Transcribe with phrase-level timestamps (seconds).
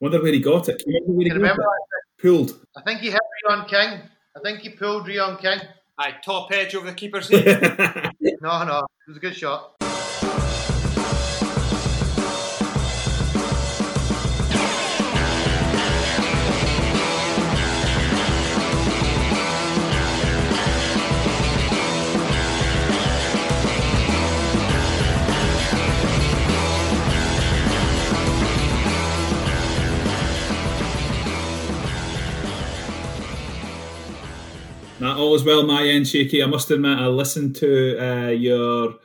[0.00, 0.82] Wonder where he got it.
[0.84, 2.02] Can you remember where he You remember got that?
[2.18, 2.22] it?
[2.22, 2.66] Pulled.
[2.76, 4.00] I think he hit Reon King.
[4.36, 5.58] I think he pulled Reon King.
[5.98, 8.12] I top edge over the keeper's head.
[8.42, 9.75] No, no, it was a good shot.
[35.06, 36.42] Nah, all is well, my end, Shaky.
[36.42, 38.96] I must admit, I listened to uh, your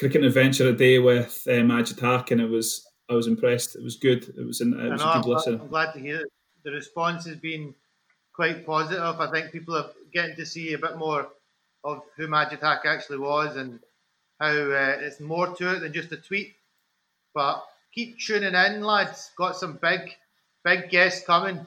[0.00, 3.76] cricket adventure a day with uh, Majid Haq, and it was I was impressed.
[3.76, 4.24] It was good.
[4.36, 5.60] It was, an, it was know, a I'm, good glad, listen.
[5.60, 6.32] I'm glad to hear it.
[6.64, 7.76] The response has been
[8.32, 9.20] quite positive.
[9.20, 11.28] I think people are getting to see a bit more
[11.84, 13.78] of who Haq actually was and
[14.40, 16.56] how uh, it's more to it than just a tweet.
[17.34, 19.30] But keep tuning in, lads.
[19.36, 20.10] Got some big,
[20.64, 21.64] big guests coming.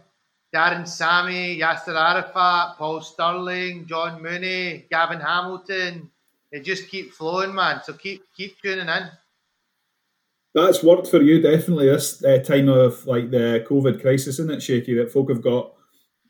[0.53, 6.09] Darren Sammy, Yasser Arafat, Paul Stirling, John Mooney, Gavin Hamilton.
[6.52, 7.81] They just keep flowing, man.
[7.83, 9.09] So keep keep tuning in.
[10.55, 14.64] That's worked for you definitely this uh, time of like the COVID crisis, isn't it,
[14.64, 14.95] Shaky?
[14.95, 15.73] That folk have got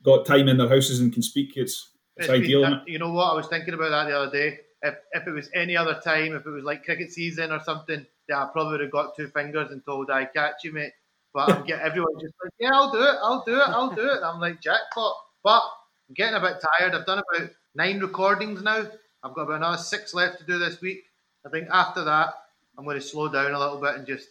[0.03, 1.55] got time in their houses and can speak.
[1.55, 2.81] It's it's, It's been- ideal.
[2.85, 3.31] you know what?
[3.31, 4.59] I was thinking about that the other day.
[4.81, 8.05] If, if it was any other time, if it was like cricket season or something,
[8.27, 10.91] yeah, I probably would have got two fingers and told I catch you, mate.
[11.33, 14.09] But I'm get everyone just like, yeah, I'll do it, I'll do it, I'll do
[14.09, 14.17] it.
[14.17, 15.13] And I'm like jackpot.
[15.43, 15.61] But
[16.07, 16.95] I'm getting a bit tired.
[16.95, 18.87] I've done about nine recordings now.
[19.23, 21.03] I've got about another six left to do this week.
[21.45, 22.33] I think after that,
[22.77, 24.29] I'm going to slow down a little bit and just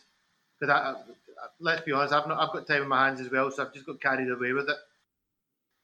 [0.59, 0.95] because I, I,
[1.61, 3.73] let's be honest, I've not, I've got time in my hands as well, so I've
[3.73, 4.77] just got carried away with it.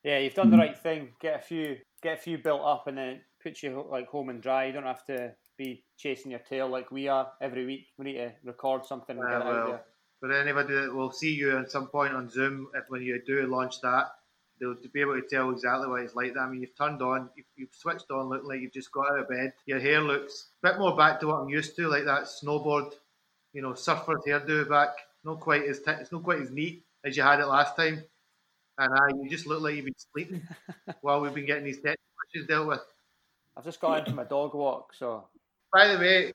[0.03, 0.63] yeah, you've done the hmm.
[0.63, 1.11] right thing.
[1.21, 4.31] Get a few, get a few built up, and then it puts you like home
[4.31, 4.67] and dry.
[4.67, 7.87] You don't have to be chasing your tail like we are every week.
[7.99, 9.85] We need to record something and Yeah, get it out well, there.
[10.21, 13.47] For anybody that will see you at some point on Zoom, if when you do
[13.47, 14.07] launch that,
[14.59, 16.35] they'll be able to tell exactly what it's like.
[16.35, 19.11] That I mean, you've turned on, you've, you've switched on, looking like you've just got
[19.13, 19.53] out of bed.
[19.67, 22.93] Your hair looks a bit more back to what I'm used to, like that snowboard,
[23.53, 24.91] you know, surfer's hairdo back.
[25.25, 28.05] Not quite as t- it's not quite as neat as you had it last time.
[28.79, 30.49] And uh, you just look like you've been sleeping
[31.03, 31.99] while we've been getting these technical
[32.35, 32.81] issues dealt with.
[33.57, 35.29] I've just got into my dog walk, so
[35.73, 36.33] By the way,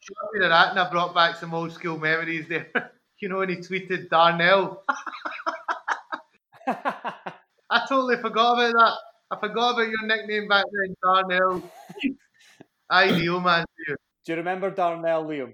[0.00, 2.70] Sean Ratner brought back some old school memories there.
[3.20, 4.82] you know when he tweeted Darnell.
[7.70, 8.94] I totally forgot about that.
[9.30, 11.62] I forgot about your nickname back then, Darnell.
[12.90, 13.64] Ideal man.
[13.86, 13.96] too.
[14.24, 15.52] do you remember Darnell Liam?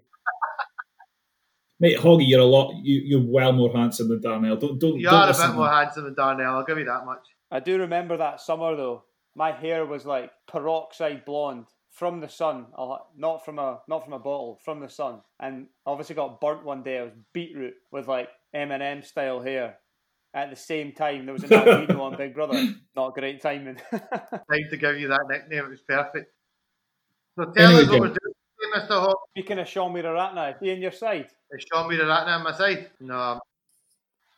[1.80, 2.72] Mate, Hoggy, you're a lot.
[2.82, 4.56] You, you're well more handsome than Darnell.
[4.56, 4.98] Don't don't.
[4.98, 6.56] You don't are a bit more handsome than Darnell.
[6.56, 7.26] I'll give you that much.
[7.50, 9.04] I do remember that summer though.
[9.34, 12.66] My hair was like peroxide blonde from the sun,
[13.16, 15.20] not from a not from a bottle, from the sun.
[15.40, 16.98] And obviously got burnt one day.
[16.98, 19.78] I was beetroot with like Eminem style hair.
[20.34, 22.60] At the same time, there was an albino on Big Brother.
[22.96, 23.76] Not great timing.
[23.92, 25.66] Time to give you that nickname.
[25.66, 26.32] It was perfect.
[27.38, 28.00] So tell Anyway, us what Jim.
[28.00, 29.00] we're doing, Mr.
[29.00, 29.18] Hawk.
[29.30, 31.28] Speaking of Sean Ratna, is he on your side?
[31.52, 32.90] Is Sean Mead Ratner on my side?
[32.98, 33.38] No,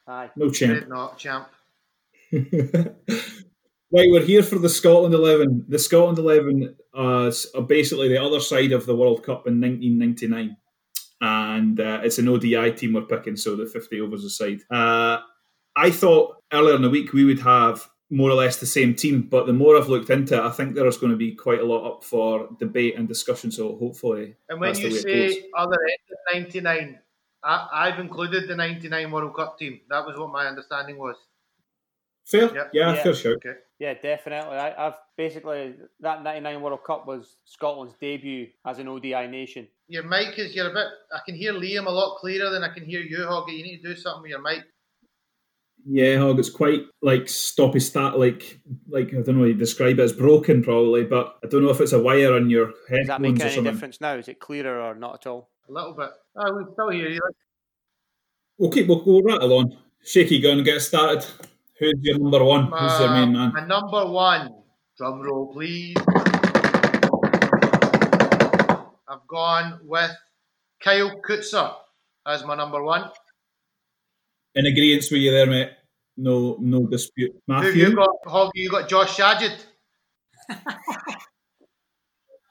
[0.07, 0.31] Aye.
[0.37, 0.87] No champ.
[0.87, 1.49] not, champ.
[2.33, 2.95] right,
[3.91, 5.65] we're here for the Scotland 11.
[5.69, 10.57] The Scotland 11 uh, basically the other side of the World Cup in 1999.
[11.21, 14.61] And uh, it's an ODI team we're picking, so the 50 overs aside.
[14.71, 15.19] Uh,
[15.75, 19.23] I thought earlier in the week we would have more or less the same team,
[19.23, 21.65] but the more I've looked into it, I think there's going to be quite a
[21.65, 23.51] lot up for debate and discussion.
[23.51, 26.99] So hopefully, And when you say other end of 99,
[27.43, 29.81] I, I've included the 99 World Cup team.
[29.91, 31.17] That was what my understanding was.
[32.27, 32.71] Fair, Yep.
[32.73, 33.03] yeah, Yeah.
[33.03, 33.37] fair shout.
[33.37, 33.55] Okay.
[33.79, 34.57] Yeah, definitely.
[34.57, 39.69] I, I've basically that '99 World Cup was Scotland's debut as an ODI nation.
[39.89, 42.69] Your mic is, you're a bit, I can hear Liam a lot clearer than I
[42.75, 43.59] can hear you, Hoggy.
[43.59, 44.65] You need to do something with your mic.
[45.89, 48.59] Yeah, Hog, it's quite like stoppy stat, like
[48.89, 51.71] like I don't know how you describe it as broken probably, but I don't know
[51.71, 54.15] if it's a wire on your Does that headphones make or any difference now?
[54.15, 55.51] Is it clearer or not at all?
[55.69, 56.11] A little bit.
[56.37, 57.21] Oh, we still hear you.
[58.59, 59.79] We'll we'll, we'll rattle on.
[60.03, 61.25] Shaky gun, get started.
[61.79, 62.69] Who's your number one?
[62.73, 63.53] Who's your main man?
[63.53, 64.49] My number one,
[64.97, 65.97] drum roll please.
[69.07, 70.11] I've gone with
[70.83, 71.75] Kyle Coetzer
[72.27, 73.11] as my number one.
[74.55, 75.71] In agreement with you there, mate.
[76.17, 77.33] No no dispute.
[77.47, 77.89] Who Matthew?
[77.89, 78.51] you got, Hoggy?
[78.55, 79.63] You got Josh Shadid.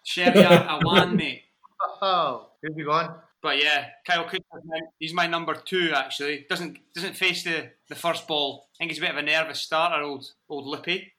[0.04, 1.42] Sherry, I, I won, mate.
[2.02, 3.16] Oh, who have you gone?
[3.46, 6.48] But yeah, Kyle Coetzer, he's my number two actually.
[6.50, 8.66] Doesn't doesn't face the, the first ball.
[8.74, 11.14] I think he's a bit of a nervous starter, old old Lippy.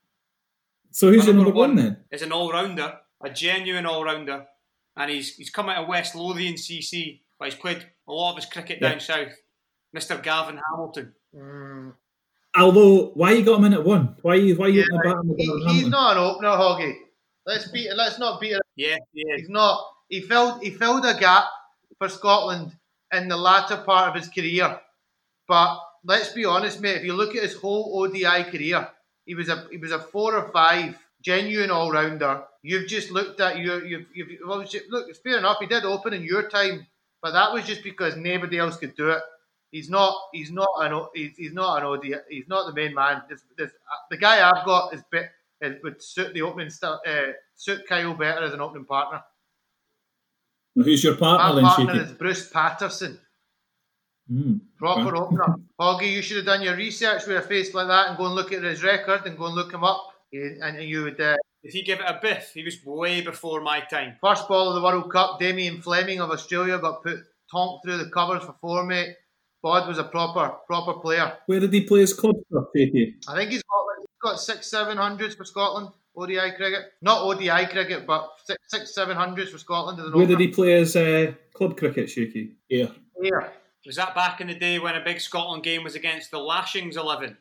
[0.91, 1.99] So who's My your number one then?
[2.11, 4.45] is an all rounder, a genuine all rounder,
[4.97, 8.37] and he's he's come out of West Lothian CC, but he's played a lot of
[8.39, 8.89] his cricket Yeah.
[8.91, 9.33] down south.
[9.97, 10.21] Mr.
[10.21, 11.15] Gavin Hamilton.
[11.33, 11.93] Mm.
[12.59, 14.17] Although, why you got him in at one?
[14.23, 15.91] Why you why you Yeah, yeah, batting with He, Gavin he's Hamilton?
[15.91, 16.93] not an opener, Hoggy.
[17.47, 17.89] Let's beat.
[17.95, 18.55] Let's not beat.
[18.55, 18.63] it.
[18.75, 19.37] Yeah, yeah.
[19.37, 19.81] He's not.
[20.09, 20.61] He filled.
[20.65, 21.45] He filled a gap
[21.99, 22.73] for Scotland
[23.13, 24.81] in the latter part of his career.
[25.49, 26.97] But let's be honest, mate.
[26.97, 28.89] If you look at his whole ODI career,
[29.25, 32.45] he was a he was a four or five genuine all rounder.
[32.63, 33.85] You've just looked at you.
[33.85, 35.09] You've, you've well, look.
[35.09, 35.59] It's fair enough.
[35.61, 36.87] He did open in your time,
[37.23, 39.23] but that was just because nobody else could do it.
[39.71, 40.17] He's not.
[40.33, 41.07] He's not an.
[41.15, 42.15] He's, he's not an ODI.
[42.29, 43.23] He's not the main man.
[43.29, 45.31] This, this, uh, the guy I've got is bit.
[45.61, 46.71] It would suit the opening.
[46.83, 49.23] Uh, suit Kyle better as an opening partner.
[50.77, 52.05] Who's your partner My then, partner Shaky?
[52.05, 53.19] is Bruce Patterson.
[54.31, 54.55] Hmm.
[54.79, 55.21] Proper Right.
[55.23, 55.55] opener.
[55.81, 58.35] Hoggy, you should have done your research with a face like that and go and
[58.35, 60.03] look at his record and go and look him up.
[60.33, 61.21] You- And you would.
[61.21, 62.53] Uh, Did he give it a biff?
[62.55, 64.17] He was way before my time.
[64.21, 67.19] first ball of the World Cup, Damien Fleming of Australia got put
[67.51, 69.17] tonked through the covers for four, mate.
[69.63, 71.39] Bod was a proper, proper player.
[71.47, 72.79] Where did he play his club stuff, I
[73.35, 75.89] think he's got, he's got six, seven hundreds for Scotland.
[76.17, 79.99] ODI cricket, not ODI cricket, but six, six seven hundreds for Scotland.
[80.01, 82.53] As an Where did he play as uh, club cricket, Shaky?
[82.69, 82.87] Yeah.
[83.21, 83.53] Here.
[83.87, 86.97] Was that back in the day when a big Scotland game was against the Lashings
[86.97, 87.37] 11?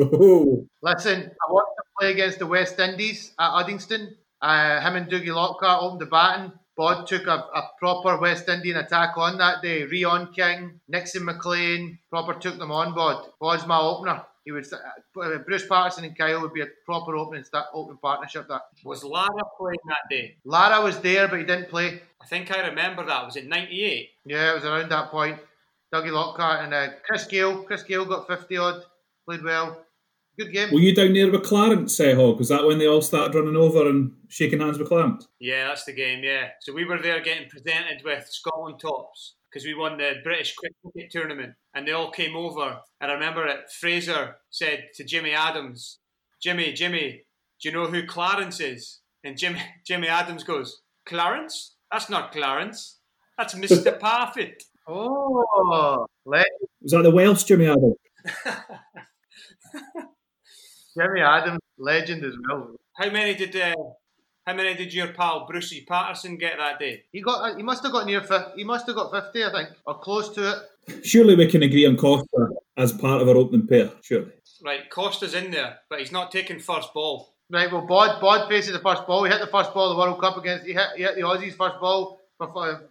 [0.00, 4.14] Oh, Listen, I watched him play against the West Indies at Uddingston.
[4.42, 6.52] Uh, him and Dougie Lockhart opened the batting.
[6.76, 9.84] Bod took a, a proper West Indian attack on that day.
[9.84, 12.94] Reon King, Nixon McLean, proper took them on.
[12.94, 13.30] Bod.
[13.40, 14.24] Bod's my opener.
[14.48, 18.48] He would uh, Bruce Patterson and Kyle would be a proper opening sta- opening partnership.
[18.48, 19.28] That Was Lara
[19.58, 20.36] playing that day?
[20.46, 22.00] Lara was there, but he didn't play.
[22.18, 23.26] I think I remember that.
[23.26, 24.08] Was it 98?
[24.24, 25.38] Yeah, it was around that point.
[25.92, 27.62] Dougie Lockhart and uh, Chris Gayle.
[27.64, 28.84] Chris Gayle got fifty odd.
[29.26, 29.84] Played well.
[30.38, 30.72] Good game.
[30.72, 32.38] were you down there with Clarence, uh, Hog?
[32.38, 35.28] Was that when they all started running over and shaking hands with Clarence?
[35.40, 36.52] Yeah, that's the game, yeah.
[36.60, 41.10] So we were there getting presented with Scotland tops because we won the British Cricket
[41.10, 42.78] Tournament and they all came over.
[43.00, 45.98] And I remember it, Fraser said to Jimmy Adams,
[46.42, 47.22] Jimmy, Jimmy,
[47.60, 49.00] do you know who Clarence is?
[49.24, 51.76] And Jimmy, Jimmy Adams goes, Clarence?
[51.90, 52.98] That's not Clarence.
[53.36, 53.98] That's Mr.
[54.00, 54.62] Parfitt.
[54.86, 56.46] Oh, let
[56.80, 57.96] Was that the Welsh Jimmy Adams?
[60.96, 62.74] Jimmy Adams, legend as well.
[62.96, 63.74] How many did uh,
[64.48, 67.02] how many did your pal Brucey Patterson get that day?
[67.12, 67.58] He got.
[67.58, 68.24] He must have got near.
[68.56, 71.04] He must have got fifty, I think, or close to it.
[71.04, 74.32] Surely we can agree on Coetzer as part of our opening pair, surely.
[74.64, 77.34] Right, Coetzer's in there, but he's not taking first ball.
[77.50, 77.70] Right.
[77.70, 79.24] Well, Bod Bod faces the first ball.
[79.24, 80.64] He hit the first ball of the World Cup against.
[80.64, 82.88] He hit, he hit the Aussies first ball for, for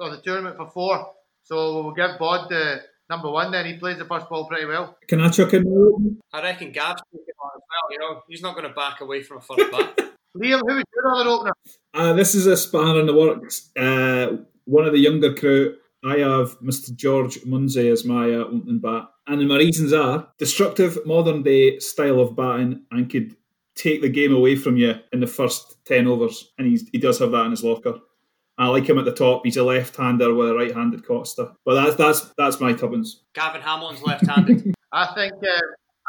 [0.00, 1.12] or the tournament for four.
[1.44, 3.52] So we'll give Bod the number one.
[3.52, 4.98] Then he plays the first ball pretty well.
[5.06, 6.18] Can I chuck in?
[6.32, 7.92] I reckon Gav's taking on as well.
[7.92, 10.00] You know, he's not going to back away from a first bat.
[10.36, 11.52] Liam, who was your other opener?
[11.94, 13.70] Uh, this is a spanner in the works.
[13.76, 16.94] Uh, one of the younger crew, I have Mr.
[16.94, 19.08] George Munsey as my uh, opening bat.
[19.26, 23.36] And my reasons are destructive modern day style of batting and could
[23.74, 26.52] take the game away from you in the first 10 overs.
[26.58, 27.98] And he's, he does have that in his locker.
[28.58, 29.42] I like him at the top.
[29.44, 31.54] He's a left-hander with a right-handed Coetzer.
[31.64, 33.22] But that's that's that's my tubbins.
[33.34, 34.74] Gavin Hamilton's left-handed.
[34.92, 35.34] I think.
[35.34, 35.60] Uh,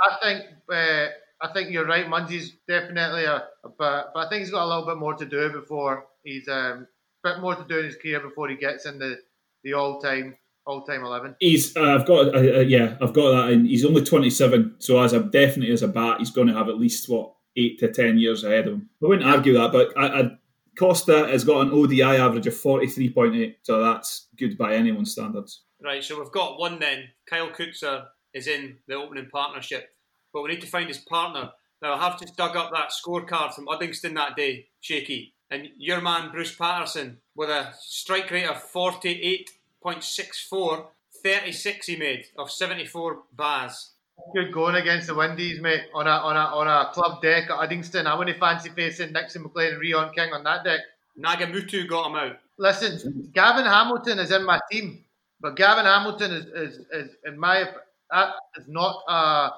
[0.02, 0.46] I think.
[0.72, 1.08] Uh,
[1.42, 2.10] I think you're right.
[2.10, 5.26] Munsey's definitely a, a but, but I think he's got a little bit more to
[5.26, 6.88] do before he's um,
[7.24, 9.20] a bit more to do in his career before he gets in the,
[9.64, 10.36] the all-time
[10.66, 11.36] all-time eleven.
[11.40, 13.54] He's uh, I've got uh, uh, yeah I've got that.
[13.54, 16.68] And he's only 27, so as a definitely as a bat, he's going to have
[16.68, 18.90] at least what eight to 10 years ahead of him.
[19.04, 20.32] I wouldn't argue that, but I, I,
[20.80, 25.64] Coetzer has got an ODI average of 43.8, so that's good by anyone's standards.
[25.84, 27.06] right, so we've got one then.
[27.28, 29.90] Kyle Coetzer is in the opening partnership,
[30.38, 31.52] but we need to find his partner.
[31.82, 36.00] Now, I have just dug up that scorecard from Uddingston that day, Shaky, and your
[36.00, 40.86] man Bruce Patterson with a strike rate of 48.64,
[41.24, 43.94] 36 he made of 74 bars.
[44.36, 45.86] Good going against the Windies, mate.
[45.96, 48.06] On a on a on a club deck at Uddingston.
[48.06, 50.82] I wouldn't fancy facing Nixon McLean and Reon King on that deck.
[51.20, 52.38] Nagamootoo got him out.
[52.60, 55.04] Listen, Gavin Hamilton is in my team,
[55.42, 57.66] but Gavin Hamilton is is, is in my
[58.12, 59.50] that is not a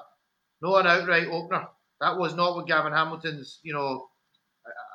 [0.62, 1.68] not an outright opener.
[2.00, 3.58] That was not what Gavin Hamilton's.
[3.62, 4.08] You know,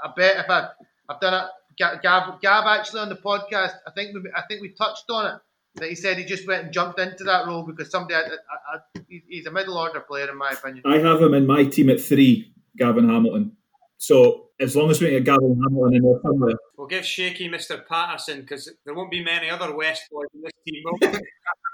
[0.04, 0.70] I, I bet if I
[1.10, 1.50] I've done it.
[1.78, 3.74] Gav, Gav, Gav actually on the podcast.
[3.86, 5.42] I think we I think we touched on it.
[5.76, 8.16] That he said he just went and jumped into that role because somebody.
[8.16, 10.84] I, I, I, he's a middle order player in my opinion.
[10.86, 13.58] I have him in my team at three, Gavin Hamilton.
[13.98, 17.86] So as long as we get Gavin Hamilton in there somewhere, We'll give Shaky Mr.
[17.88, 20.84] Patterson because there won't be many other West boys in this team.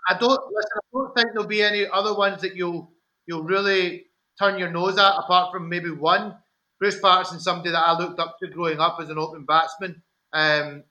[0.07, 0.71] I don't listen.
[0.77, 2.91] I don't think there'll be any other ones that you'll
[3.31, 4.07] you'll really
[4.37, 6.35] turn your nose at, apart from maybe one.
[6.81, 10.01] Bruce Patterson, somebody that I looked up to growing up as an opening batsman.
[10.33, 10.83] Um,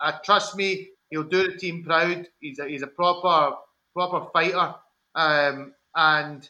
[0.00, 2.26] uh, trust me, he'll do the team proud.
[2.40, 3.56] He's a, he's a proper
[3.92, 4.74] proper fighter.
[5.14, 6.48] Um, and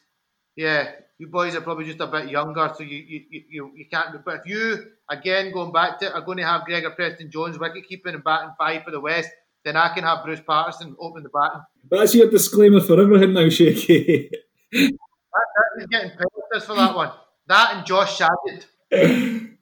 [0.54, 4.24] yeah, you boys are probably just a bit younger, so you you, you, you can't.
[4.24, 7.58] But if you again going back to it, are going to have Gregor Preston Jones
[7.58, 9.30] wicket keeping and batting five for the West,
[9.64, 11.62] then I can have Bruce Patterson open the batting.
[11.90, 14.30] That's your disclaimer for everything now, Shaky.
[15.34, 15.46] that,
[15.78, 17.12] that, getting penalties for that one.
[17.48, 19.56] That and Josh Shadid.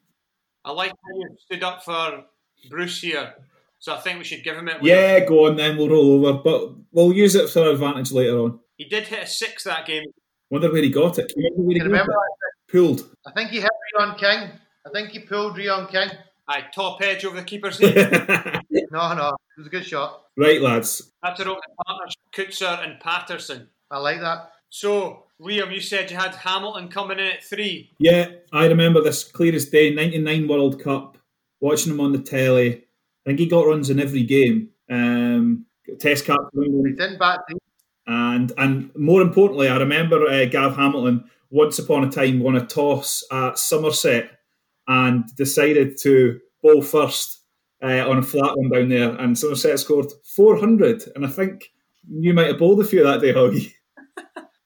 [0.64, 2.24] I like how you stood up for
[2.68, 3.34] Bruce here,
[3.78, 4.82] so I think we should give him it.
[4.82, 8.38] Yeah, go on then, we'll roll over, but we'll use it for our advantage later
[8.38, 8.60] on.
[8.76, 10.04] He did hit a six that game.
[10.50, 11.32] Wonder where he got it.
[11.32, 12.72] Can you remember where he Can you remember it?
[12.72, 13.16] Pulled.
[13.26, 14.50] I think he hit Reon King.
[14.86, 16.08] I think he pulled Reon King.
[16.48, 18.10] Aye, top edge over the keeper's head.
[18.90, 20.24] No, no, it was a good shot.
[20.36, 21.12] right, lads.
[21.22, 23.68] That's our opening partners, Coetzer and Patterson.
[23.90, 24.50] I like that.
[24.70, 27.90] So, Liam, you said you had Hamilton coming in at three.
[27.98, 29.92] Yeah, I remember this clear as day.
[29.94, 31.18] '99 World Cup.
[31.60, 32.76] Watching him on the telly.
[32.76, 34.70] I think he got runs in every game.
[34.88, 35.66] Um,
[35.98, 37.40] test He captain, didn't bat
[38.10, 42.66] and and more importantly, I remember uh, Gav Hamilton once upon a time won a
[42.66, 44.30] toss at Somerset
[44.88, 47.42] and decided to bowl first
[47.82, 51.04] uh, on a flat one down there, and Somerset scored 400.
[51.14, 51.70] And I think
[52.08, 53.74] you might have bowled a few that day, Hoggy.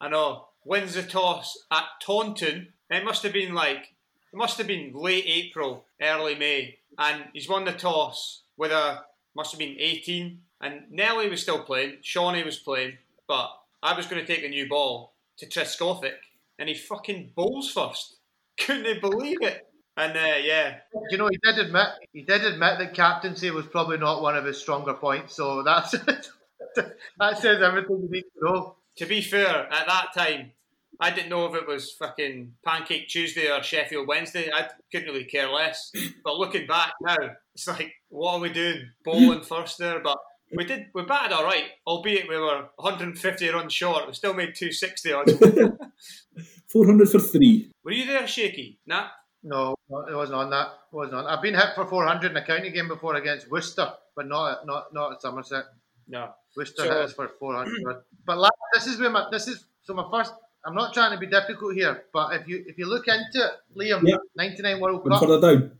[0.04, 0.48] I know.
[0.66, 2.74] Wins the toss at Taunton.
[2.90, 3.94] It must have been like,
[4.32, 6.76] it must have been late April, early May.
[6.98, 9.00] And he's won the toss with a,
[9.34, 10.40] must have been 18.
[10.60, 13.48] And Nelly was still playing, Shawnee was playing, but
[13.82, 16.20] I was going to take a new ball to Trescothick,
[16.58, 18.16] and he fucking bowls first.
[18.60, 19.66] Couldn't believe it.
[19.96, 20.80] And uh, yeah,
[21.10, 24.44] You know, he did admit he did admit that captaincy was probably not one of
[24.44, 25.34] his stronger points.
[25.34, 25.92] So that's
[26.76, 28.76] that says everything you need to know.
[28.96, 30.52] To be fair, at that time,
[31.00, 34.50] I didn't know if it was fucking Pancake Tuesday or Sheffield Wednesday.
[34.52, 35.90] I couldn't really care less.
[36.24, 37.16] But looking back now,
[37.54, 38.90] it's like, what are we doing?
[39.04, 40.16] Bowling first there, but
[40.56, 44.06] we did we batted all right, albeit we were 150 runs short.
[44.06, 45.32] We still made 260 odds.
[46.68, 47.70] 400 for three.
[47.84, 48.78] were you there, Shaky?
[48.86, 49.08] Nah.
[49.42, 50.68] No, no, it wasn't on that.
[50.92, 51.26] It wasn't on.
[51.26, 54.94] I've been hit for 400 in a county game before against Worcester, but not not
[54.94, 55.64] not at Somerset.
[56.08, 56.30] No.
[56.56, 58.02] Worcester So- hit us for 400.
[58.26, 60.32] but lad, this is where my this is so my first.
[60.66, 63.52] I'm not trying to be difficult here, but if you if you look into it,
[63.76, 64.16] Liam, Yeah.
[64.36, 65.72] 99 World One Cup, further down.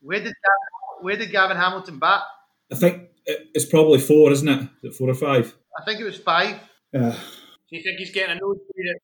[0.00, 2.22] where did Gavin, where did Gavin Hamilton bat?
[2.70, 4.60] I think it's probably four, isn't it?
[4.82, 5.52] Is it four or five?
[5.76, 6.56] I think it was five.
[6.94, 9.02] Uh, Do you think he's getting a nosebleed at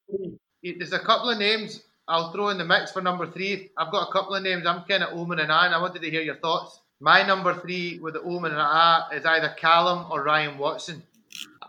[0.62, 0.76] three?
[0.78, 3.70] There's a couple of names I'll throw in the mix for number three.
[3.76, 4.64] I've got a couple of names.
[4.64, 6.80] I'm kind of Omen and I, and I wanted to hear your thoughts.
[7.00, 11.02] My number three with the Omen and I is either Callum or Ryan Watson.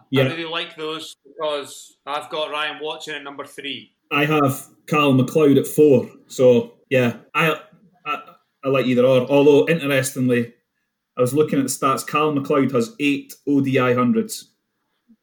[0.09, 0.23] Yeah.
[0.23, 3.91] I really like those because I've got Ryan Watson at number three.
[4.09, 6.09] I have Carl McLeod at four.
[6.27, 7.59] So yeah, I,
[8.05, 8.21] I
[8.63, 9.21] I like either or.
[9.29, 10.53] Although interestingly,
[11.17, 12.07] I was looking at the stats.
[12.07, 14.51] Carl McLeod has eight ODI hundreds.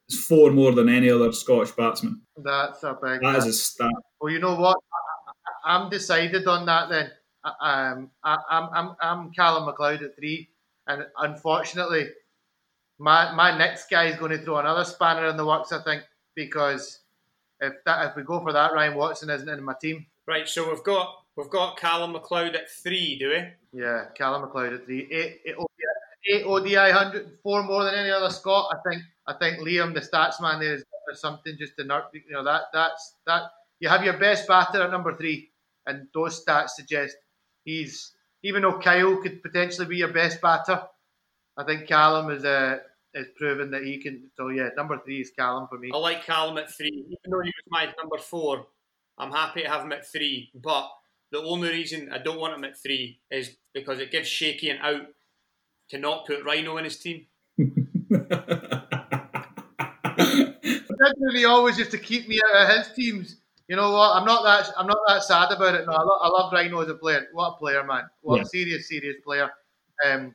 [0.08, 2.20] It's four more than any other Scottish batsman.
[2.36, 3.22] That's a big.
[3.22, 3.90] That is a stat.
[4.20, 4.76] Well, you know what?
[4.92, 7.10] I, I, I'm decided on that then.
[7.44, 10.48] Um, I, I'm, I'm, I'm Callum McLeod at three,
[10.86, 12.08] and unfortunately,
[12.98, 15.72] my my next guy is going to throw another spanner in the works.
[15.72, 17.00] I think because
[17.60, 20.06] if that if we go for that, Ryan Watson isn't in my team.
[20.26, 23.80] Right, so we've got we've got Callum McLeod at three, do we?
[23.80, 28.10] Yeah, Callum McLeod at three, eight, eight, ODI, eight ODI hundred, four more than any
[28.10, 28.72] other Scot.
[28.72, 30.84] I think I think Liam, the stats man, there is
[31.14, 31.84] something just to.
[32.12, 33.42] You know that that's that
[33.80, 35.50] you have your best batter at number three,
[35.86, 37.16] and those stats suggest
[37.64, 40.82] he's even though Kyle could potentially be your best batter.
[41.56, 42.78] I think Callum is uh,
[43.14, 44.30] is proven that he can.
[44.36, 45.90] So yeah, number three is Callum for me.
[45.92, 48.66] I like Callum at three, even though he was my number four.
[49.16, 50.90] I'm happy to have him at three, but
[51.30, 54.78] the only reason I don't want him at three is because it gives Shaky an
[54.78, 55.06] out
[55.90, 57.26] to not put Rhino in his team.
[60.98, 63.36] Literally always used to keep me out of his teams.
[63.68, 64.16] You know what?
[64.16, 64.72] I'm not that.
[64.76, 65.86] I'm not that sad about it.
[65.86, 67.26] No, I, lo- I love Rhino as a player.
[67.32, 68.04] What a player, man!
[68.20, 68.42] What Yeah.
[68.42, 69.50] a serious, serious player.
[70.04, 70.34] Um,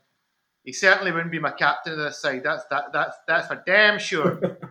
[0.63, 2.41] he certainly wouldn't be my captain of this side.
[2.43, 2.86] That's that.
[2.91, 4.57] That's that's for damn sure.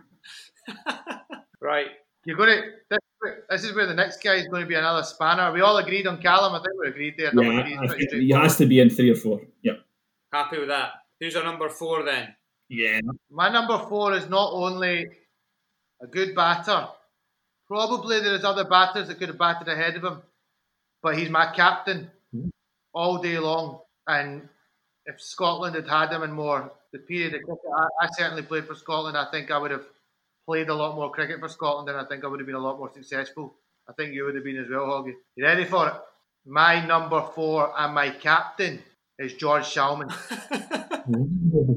[1.61, 1.87] Right.
[2.25, 2.63] You're going to.
[2.89, 2.99] This,
[3.49, 5.51] this is where the next guy is going to be another spanner.
[5.51, 6.53] We all agreed on Callum.
[6.53, 7.31] I think we agreed there.
[7.33, 7.73] Yeah, three
[8.05, 9.41] is I he has to be in three or four.
[9.63, 9.79] Yep.
[10.31, 10.91] Happy with that.
[11.19, 12.33] Who's our number four then?
[12.69, 13.01] Yeah.
[13.29, 15.07] My number four is not only
[16.01, 16.87] a good batter,
[17.69, 20.21] probably there's other batters that could have batted ahead of him,
[21.01, 22.09] but he's my captain
[22.93, 23.79] all day long.
[24.07, 24.49] And
[25.05, 28.65] if Scotland had had him in more the period of cricket, I, I certainly played
[28.65, 29.15] for Scotland.
[29.15, 29.85] I think I would have
[30.45, 32.59] played a lot more cricket for Scotland, and I think I would have been a
[32.59, 33.53] lot more successful.
[33.87, 35.13] I think you would have been as well, Hoggy.
[35.35, 35.93] You ready for it?
[36.45, 38.81] My number four and my captain
[39.19, 40.11] is George Salmond.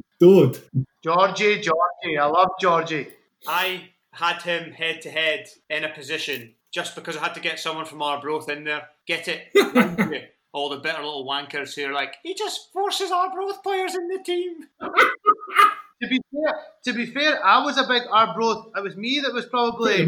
[0.20, 0.62] Dude.
[1.02, 3.08] Georgie, Georgie, I love Georgie.
[3.46, 7.59] I had him head to head in a position just because I had to get
[7.59, 8.88] someone from Arbroath in there.
[9.07, 10.33] Get it?
[10.52, 14.23] All the bitter little wankers who are like, he just forces Arbroath players in the
[14.25, 14.66] team.
[14.81, 16.54] to be fair,
[16.85, 18.66] to be fair, I was a big Arbroath.
[18.76, 20.04] It was me that was probably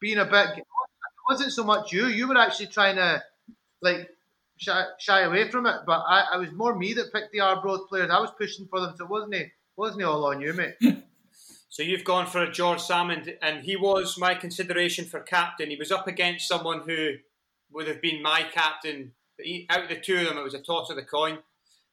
[0.00, 0.58] being a bit.
[0.58, 0.64] It
[1.28, 2.06] wasn't so much you.
[2.06, 3.22] You were actually trying to
[3.80, 4.10] like
[4.58, 7.88] shy, shy away from it, but I, I was more me that picked the Arbroath
[7.88, 8.10] players.
[8.10, 10.74] I was pushing for them, so it wasn't it wasn't it all on you, mate.
[11.70, 15.70] So you've gone for a George Salmond, and he was my consideration for captain.
[15.70, 17.12] He was up against someone who
[17.70, 19.12] would have been my captain.
[19.70, 21.38] Out of the two of them, it was a toss of the coin.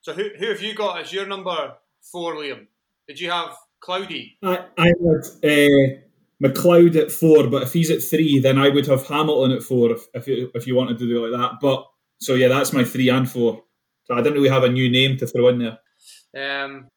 [0.02, 1.76] So who, who have you got as your number
[2.12, 2.66] four, Liam?
[3.08, 4.40] Did you have Cloudy?
[4.44, 6.00] I, I had uh,
[6.44, 9.92] McLeod at four, but if he's at three, then I would have Hamilton at four
[9.92, 11.60] if, if, you, if you wanted to do it like that.
[11.62, 11.86] But
[12.20, 13.62] so yeah, that's my three and four.
[14.06, 16.64] So I didn't really have a new name to throw in there.
[16.66, 16.88] Um,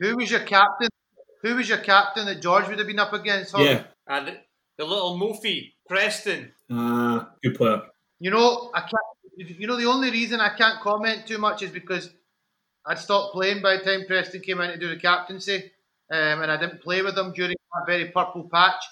[0.00, 0.88] who was your captain?
[1.44, 3.54] Who was your captain that George would have been up against?
[3.58, 4.38] Yeah, uh, the,
[4.78, 6.50] the, little Mofi, Preston.
[6.72, 7.82] Ah, uh, good player.
[8.18, 8.92] You know, I can't.
[9.36, 12.08] You know, the only reason I can't comment too much is because
[12.86, 15.70] I'd stopped playing by the time Preston came in to do the captaincy,
[16.10, 18.82] um, and I didn't play with them during that very purple patch.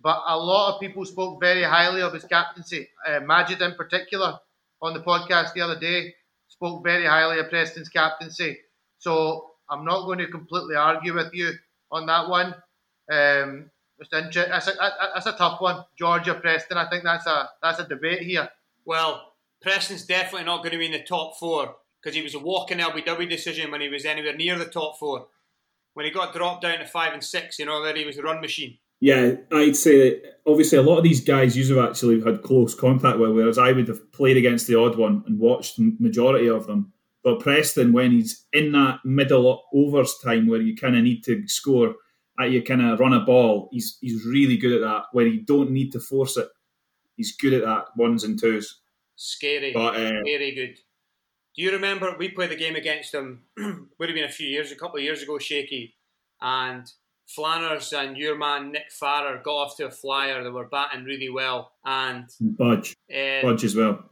[0.00, 2.88] But a lot of people spoke very highly of his captaincy.
[3.06, 4.38] Uh, Majid, in particular,
[4.80, 6.14] on the podcast the other day,
[6.46, 8.56] spoke very highly of Preston's captaincy.
[8.98, 11.52] So I'm not going to completely argue with you
[11.90, 12.54] on that one.
[13.10, 14.74] Um, it's inter- that's, a,
[15.14, 15.84] that's a tough one.
[15.98, 16.78] Georgia, Preston.
[16.78, 18.48] I think that's a that's a debate here.
[18.84, 22.38] Well, Preston's definitely not going to be in the top four because he was a
[22.38, 25.26] walking LBW decision when he was anywhere near the top four.
[25.94, 28.22] When he got dropped down to five and six, you know that he was a
[28.22, 28.78] run machine.
[29.00, 32.74] Yeah, I'd say that obviously a lot of these guys you have actually had close
[32.74, 36.66] contact with, whereas I would have played against the odd one and watched majority of
[36.66, 36.92] them.
[37.24, 41.46] But Preston, when he's in that middle overs time where you kind of need to
[41.48, 41.94] score,
[42.38, 45.04] at uh, you kind of run a ball, he's he's really good at that.
[45.12, 46.48] Where you don't need to force it,
[47.16, 48.80] he's good at that ones and twos.
[49.16, 50.78] Scary, but, uh, very good.
[51.56, 53.42] Do you remember we played the game against them?
[53.56, 55.96] would have been a few years, a couple of years ago, Shaky,
[56.40, 56.88] and
[57.26, 60.44] Flanners and your man Nick Farrer got off to a flyer.
[60.44, 64.04] They were batting really well, and Budge, uh, Budge as well.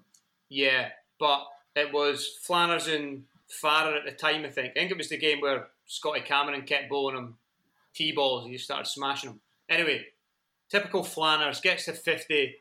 [0.48, 0.88] Yeah,
[1.20, 4.44] but it was Flanners and Farrer at the time.
[4.44, 4.70] I think.
[4.70, 7.36] I think it was the game where Scotty Cameron kept bowling him
[7.94, 9.40] tee balls and you started smashing them.
[9.68, 10.06] Anyway,
[10.68, 12.56] typical Flanners gets to fifty,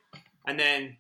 [0.46, 0.98] and then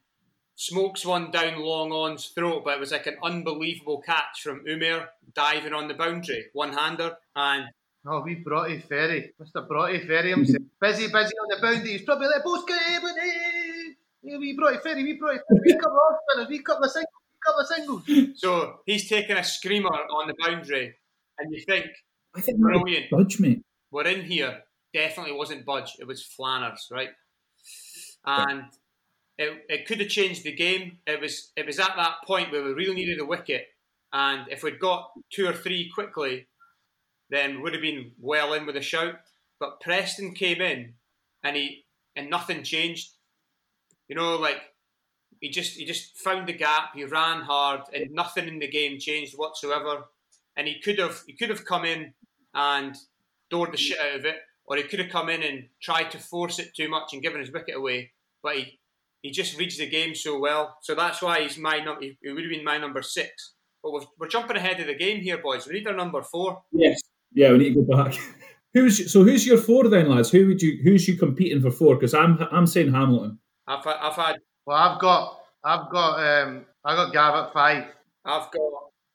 [0.55, 5.07] smokes one down long on's throat, but it was like an unbelievable catch from Umair
[5.33, 7.65] diving on the boundary, one hander, and
[8.07, 9.67] Oh, we Broughty Ferry, Mr.
[9.67, 10.61] Broughty Ferry himself.
[10.81, 11.93] busy, busy on the boundary.
[11.93, 15.39] He's probably like, both good, but eh, eh, eh, eh, we Broughty Ferry, we Broughty
[15.39, 18.39] Ferry, we couple of spinners, we couple of singles, couple of singles.
[18.39, 20.95] So he's taking a screamer on the boundary,
[21.37, 21.87] and you think,
[22.35, 23.09] I think brilliant.
[23.09, 23.61] Budge, mate.
[23.91, 24.61] We're in here.
[24.93, 25.93] Definitely wasn't Budge.
[25.99, 27.09] It was Flanners, right?
[28.25, 28.63] And
[29.37, 30.99] it, it could have changed the game.
[31.05, 33.67] It was it was at that point where we really needed a wicket,
[34.13, 36.47] and if we'd got two or three quickly,
[37.29, 39.15] then would have been well in with a shout.
[39.59, 40.93] But Preston came in,
[41.43, 43.11] and he and nothing changed.
[44.07, 44.61] You know, like
[45.45, 46.95] he just he just found the gap.
[46.95, 50.05] He ran hard, and nothing in the game changed whatsoever.
[50.57, 52.13] And he could have he could have come in
[52.55, 52.95] and
[53.51, 56.17] doored the shit out of it, or he could have come in and tried to
[56.17, 58.11] force it too much and given his wicket away.
[58.41, 58.79] But he
[59.21, 60.77] he just reads the game so well.
[60.81, 62.01] So that's why he's my number.
[62.01, 63.53] He would have been my number six.
[63.83, 65.67] But we're, we're jumping ahead of the game here, boys.
[65.67, 66.63] We need our number four.
[66.71, 66.99] Yes.
[67.33, 68.15] Yeah, we need to go back.
[68.73, 69.23] who's so?
[69.23, 70.31] Who's your four then, lads?
[70.31, 70.79] Who would you?
[70.83, 71.93] Who's you competing for four?
[71.93, 73.37] Because I'm I'm saying Hamilton.
[73.67, 74.37] I've I've had.
[74.65, 75.34] Well, I've got
[75.65, 77.85] I've got um I got Gav at five.
[78.23, 78.71] I've got.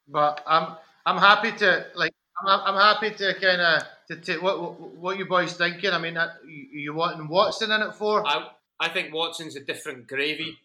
[0.08, 2.12] But I'm I'm happy to like
[2.44, 5.92] I'm, I'm happy to kind of to take what, what what you boys thinking.
[5.92, 8.26] I mean, you, you wanting Watson in it for?
[8.26, 8.48] I
[8.80, 10.58] I think Watson's a different gravy.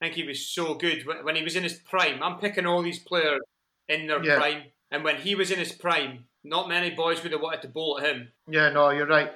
[0.00, 2.22] I think he was so good when he was in his prime.
[2.22, 3.40] I'm picking all these players
[3.88, 4.36] in their yeah.
[4.36, 7.68] prime, and when he was in his prime, not many boys would have wanted to
[7.68, 8.28] bowl at him.
[8.48, 9.32] Yeah, no, you're right.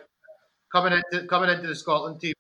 [0.70, 2.34] Coming into coming into the Scotland team,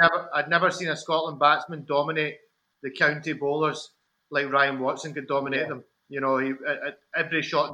[0.00, 2.38] never, I'd never seen a Scotland batsman dominate
[2.82, 3.90] the county bowlers
[4.30, 5.68] like Ryan Watson could dominate yeah.
[5.68, 5.84] them.
[6.08, 7.72] You know, he, at every shot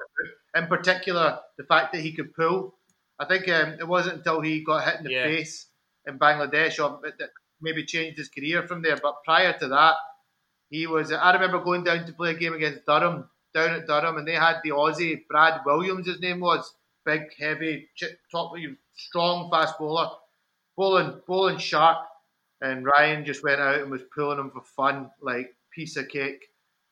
[0.54, 2.74] in, in particular, the fact that he could pull.
[3.18, 5.24] I think um, it wasn't until he got hit in the yeah.
[5.24, 5.66] face
[6.06, 8.98] in Bangladesh or that maybe changed his career from there.
[9.02, 9.94] But prior to that,
[10.68, 11.12] he was.
[11.12, 14.34] I remember going down to play a game against Durham down at Durham, and they
[14.34, 16.06] had the Aussie Brad Williams.
[16.06, 16.74] His name was
[17.06, 17.88] big, heavy,
[18.30, 18.52] top,
[18.96, 20.10] strong, fast bowler,
[20.76, 21.98] bowling, bowling sharp.
[22.62, 26.44] And Ryan just went out and was pulling him for fun, like piece of cake.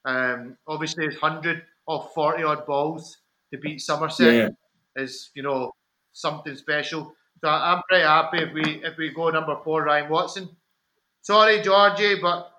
[0.05, 3.19] Um, obviously, his hundred or forty odd balls
[3.53, 5.03] to beat Somerset yeah.
[5.03, 5.73] is you know
[6.13, 7.15] something special.
[7.41, 10.49] So I'm pretty happy if we if we go number four, Ryan Watson.
[11.23, 12.51] Sorry, Georgie, but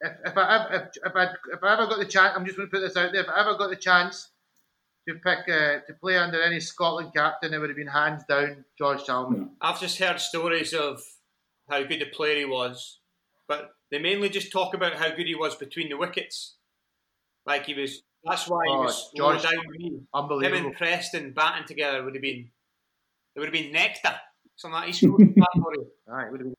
[0.00, 2.68] if, if I if, if I if I ever got the chance, I'm just going
[2.68, 3.22] to put this out there.
[3.22, 4.30] If I ever got the chance
[5.08, 8.64] to pick uh, to play under any Scotland captain, it would have been hands down
[8.76, 9.50] George Salmond.
[9.60, 11.02] I've just heard stories of
[11.68, 12.98] how good a player he was,
[13.46, 16.56] but they mainly just talk about how good he was between the wickets.
[17.46, 18.02] Like he was.
[18.24, 20.46] That's why he Oh, was George- slowing down with me.
[20.46, 22.50] Him and Preston batting together would have been.
[23.34, 24.14] It would have been nectar.
[24.56, 24.96] Something like that.
[24.98, 25.86] He for you.
[26.12, 26.54] Aye, would have been.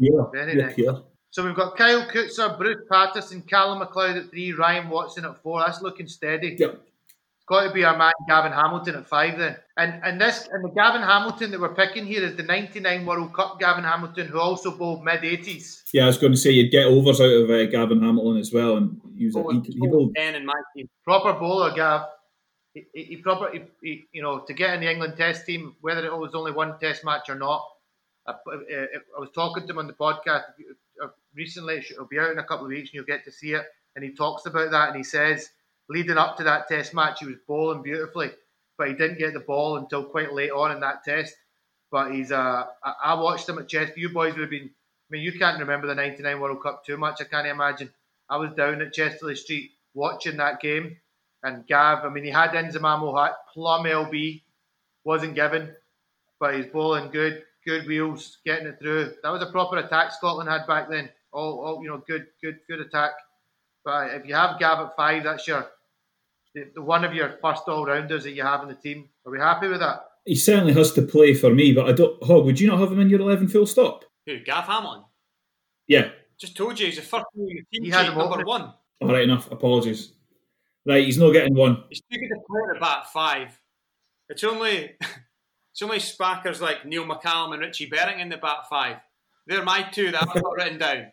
[0.00, 0.78] Yeah, Very yeah, nice.
[0.78, 0.98] yeah.
[1.30, 5.60] So we've got Kyle Coetzer, Bruce Patterson, Callum McLeod at three, Ryan Watson at four.
[5.60, 6.56] That's looking steady.
[6.58, 6.72] Yeah.
[7.48, 9.56] It's got to be our man Gavin Hamilton at five then.
[9.78, 13.32] And and this and the Gavin Hamilton that we're picking here is the '99 World
[13.32, 15.84] Cup Gavin Hamilton, who also bowled mid '80s.
[15.94, 18.52] Yeah, I was going to say you'd get overs out of uh, Gavin Hamilton as
[18.52, 20.90] well, and he was a, he, he bowled ten in my team.
[21.04, 22.08] Proper bowler, Gav.
[22.74, 25.74] He, he, he proper, he, he, you know, to get in the England Test team,
[25.80, 27.66] whether it was only one Test match or not.
[28.26, 30.42] I, I, I was talking to him on the podcast
[31.02, 31.78] uh, recently.
[31.78, 33.64] It'll be out in a couple of weeks, and you'll get to see it.
[33.96, 35.48] And he talks about that, and he says
[35.88, 38.30] leading up to that Test match, he was bowling beautifully,
[38.76, 41.34] but he didn't get the ball until quite late on in that Test.
[41.90, 42.66] But he's, uh,
[43.02, 43.94] I, watched him at Chester.
[43.96, 44.68] You boys would have been.
[44.68, 47.20] I mean, you can't remember the '99 World Cup too much.
[47.20, 47.90] I can't imagine.
[48.28, 50.98] I was down at Chester-le-Street watching that game,
[51.42, 52.04] and Gav.
[52.04, 54.42] I mean, he had Inzamam-ul-Haq, plum LB,
[55.04, 55.74] wasn't given,
[56.38, 59.14] but he's bowling good, good wheels, getting it through.
[59.22, 61.08] That was a proper attack Scotland had back then.
[61.32, 63.12] All, all you know, good, good, good attack.
[63.82, 65.66] But if you have Gav at five, that's your
[66.64, 69.08] the, the one of your first all rounders that you have in the team.
[69.26, 70.04] Are we happy with that?
[70.24, 71.72] he certainly has to play for me.
[71.72, 72.22] But I don't.
[72.22, 73.48] Hog, would you not have him in your eleven?
[73.48, 74.04] Full stop.
[74.26, 74.40] Who?
[74.40, 75.02] Gav Hamlin.
[75.86, 76.10] Yeah.
[76.38, 78.46] Just told you he's the first one in your team He had him number opening.
[78.46, 78.74] one.
[79.00, 79.50] All right, enough.
[79.50, 80.12] Apologies.
[80.86, 81.82] Right, he's not getting one.
[81.88, 83.58] He's too good a player at bat five.
[84.28, 84.96] It's only
[85.72, 88.96] it's only spackers like Neil McCallum and Richie Berrington in the bat five.
[89.48, 91.06] They're my two that I've got written down.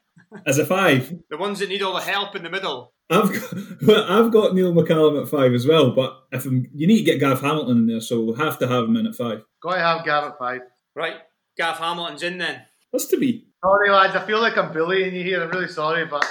[0.46, 2.92] As a five, The ones that need all the help in the middle.
[3.10, 5.92] I've got, I've got Neil McCallum at five as well.
[5.92, 8.68] But if I'm, you need to get Gav Hamilton in there, so we'll have to
[8.68, 9.42] have him in at five.
[9.64, 10.62] Got to have Gav at five.
[10.96, 11.16] Right,
[11.58, 12.64] Gav Hamilton's in then.
[12.92, 13.48] Has to be.
[13.64, 14.16] Sorry, lads.
[14.16, 15.42] I feel like I'm bullying you here.
[15.42, 16.26] I'm really sorry, but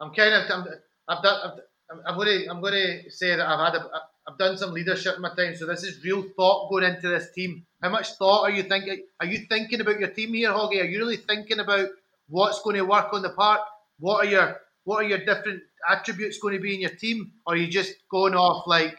[0.00, 0.50] I'm kind of.
[0.50, 0.66] I'm,
[1.08, 1.40] I've done.
[1.44, 1.58] I've,
[1.90, 2.50] I'm, I'm going to.
[2.50, 3.82] I'm going to say that I've had.
[3.82, 3.90] A,
[4.28, 7.32] I've done some leadership in my time, so this is real thought going into this
[7.32, 7.66] team.
[7.82, 9.04] How much thought are you thinking?
[9.20, 10.80] Are you thinking about your team here, Hoggy?
[10.80, 11.88] Are you really thinking about
[12.28, 13.60] what's going to work on the park?
[13.98, 17.32] What are your What are your different attributes going to be in your team?
[17.46, 18.96] Or are you just going off like?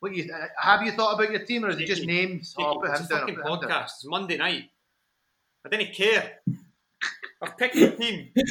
[0.00, 2.54] What you have you thought about your team, or is it just names?
[2.58, 3.18] Oh, put it's him a down.
[3.18, 3.70] I'll fucking put him down.
[3.70, 3.84] podcast.
[3.84, 4.64] It's Monday night.
[5.64, 6.32] I didn't care.
[7.42, 8.28] I've picked the team.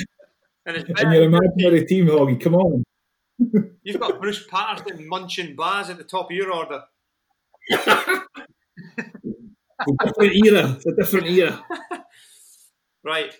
[0.68, 2.84] And it's In better your than your imaginary team, Hoggy, come on.
[3.84, 6.84] You've got Bruce Patterson munching bars at the top of your order.
[7.72, 8.22] A
[10.06, 10.76] different era.
[10.76, 11.64] It's a different era.
[13.04, 13.34] Right.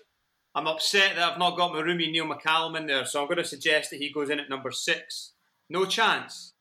[0.54, 3.38] I'm upset that I've not got my roomie Neil McCallum in there, so I'm going
[3.38, 5.32] to suggest that he goes in at number six.
[5.68, 6.54] No chance.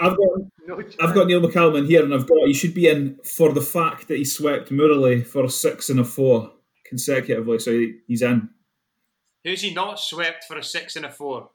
[0.00, 0.28] I've got
[0.66, 3.52] No I've got Neil McCallum in here, and I've got he should be in for
[3.52, 6.50] the fact that he swept Murali for a six and a four
[6.84, 8.48] consecutively, so he, he's in.
[9.44, 11.50] Who's he not swept for a six and a four?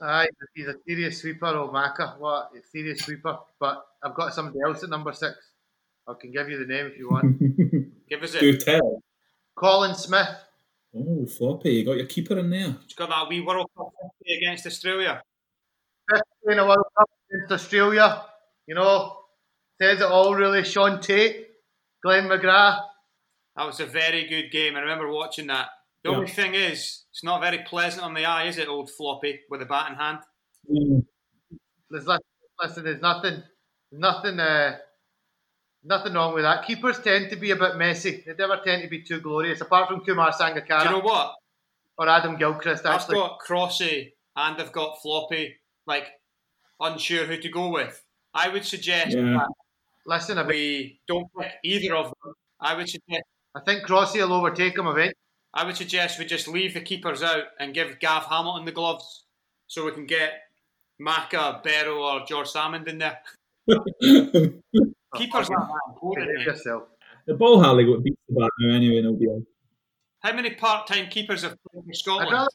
[0.00, 2.16] Aye, he's a serious sweeper, O'Maka.
[2.18, 3.38] What a serious sweeper.
[3.58, 5.36] But I've got somebody else at number six.
[6.06, 7.38] I can give you the name if you want.
[8.08, 8.40] Give us it.
[8.40, 8.60] Do it.
[8.64, 9.02] tell.
[9.54, 10.28] Colin Smith.
[10.96, 12.74] Oh, floppy, you got your keeper in there.
[12.84, 13.88] He's got that wee World Cup
[14.26, 15.22] 50 against Australia.
[16.10, 18.24] 50 in a World Cup against Australia.
[18.66, 19.18] You know,
[19.80, 20.64] says it all really.
[20.64, 21.48] Shaun Tait,
[22.02, 22.80] Glenn McGrath.
[23.56, 24.76] That was a very good game.
[24.76, 25.68] I remember watching that.
[26.04, 26.34] The only Yeah.
[26.34, 29.66] thing is, it's not very pleasant on the eye, is it, old floppy, with a
[29.66, 30.18] bat in hand?
[30.70, 31.06] Mm.
[31.90, 32.18] There's li-
[32.62, 33.42] listen, there's nothing,
[33.90, 34.78] nothing, uh,
[35.82, 36.66] nothing wrong with that.
[36.66, 38.22] Keepers tend to be a bit messy.
[38.26, 41.34] They never tend to be too glorious, apart from Kumar Sangakkara Do you know what?
[41.96, 42.86] or Adam Gilchrist.
[42.86, 45.56] I've got Crossy and I've got Floppy,
[45.86, 46.06] like,
[46.80, 48.04] unsure who to go with.
[48.34, 49.22] I would suggest Yeah.
[49.38, 49.48] that
[50.06, 52.34] listen, we don't pick either of them.
[52.60, 53.22] I would suggest
[53.56, 55.14] I think Crossy will overtake him eventually.
[55.58, 59.24] I would suggest we just leave the keepers out and give Gav Hamilton the gloves
[59.66, 60.34] so we can get
[61.00, 63.18] Maka, Barrow, or George Salmond in there.
[65.16, 66.42] Keepers aren't that important.
[66.42, 66.84] Yourself.
[67.26, 69.42] the ball hardly got beat the bat now anyway, nobody else.
[70.20, 72.30] How many part-time keepers have played for Scotland?
[72.30, 72.48] rather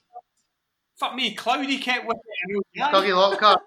[0.97, 3.59] Fuck me, Cloudy kept with it Dougie Lockhart.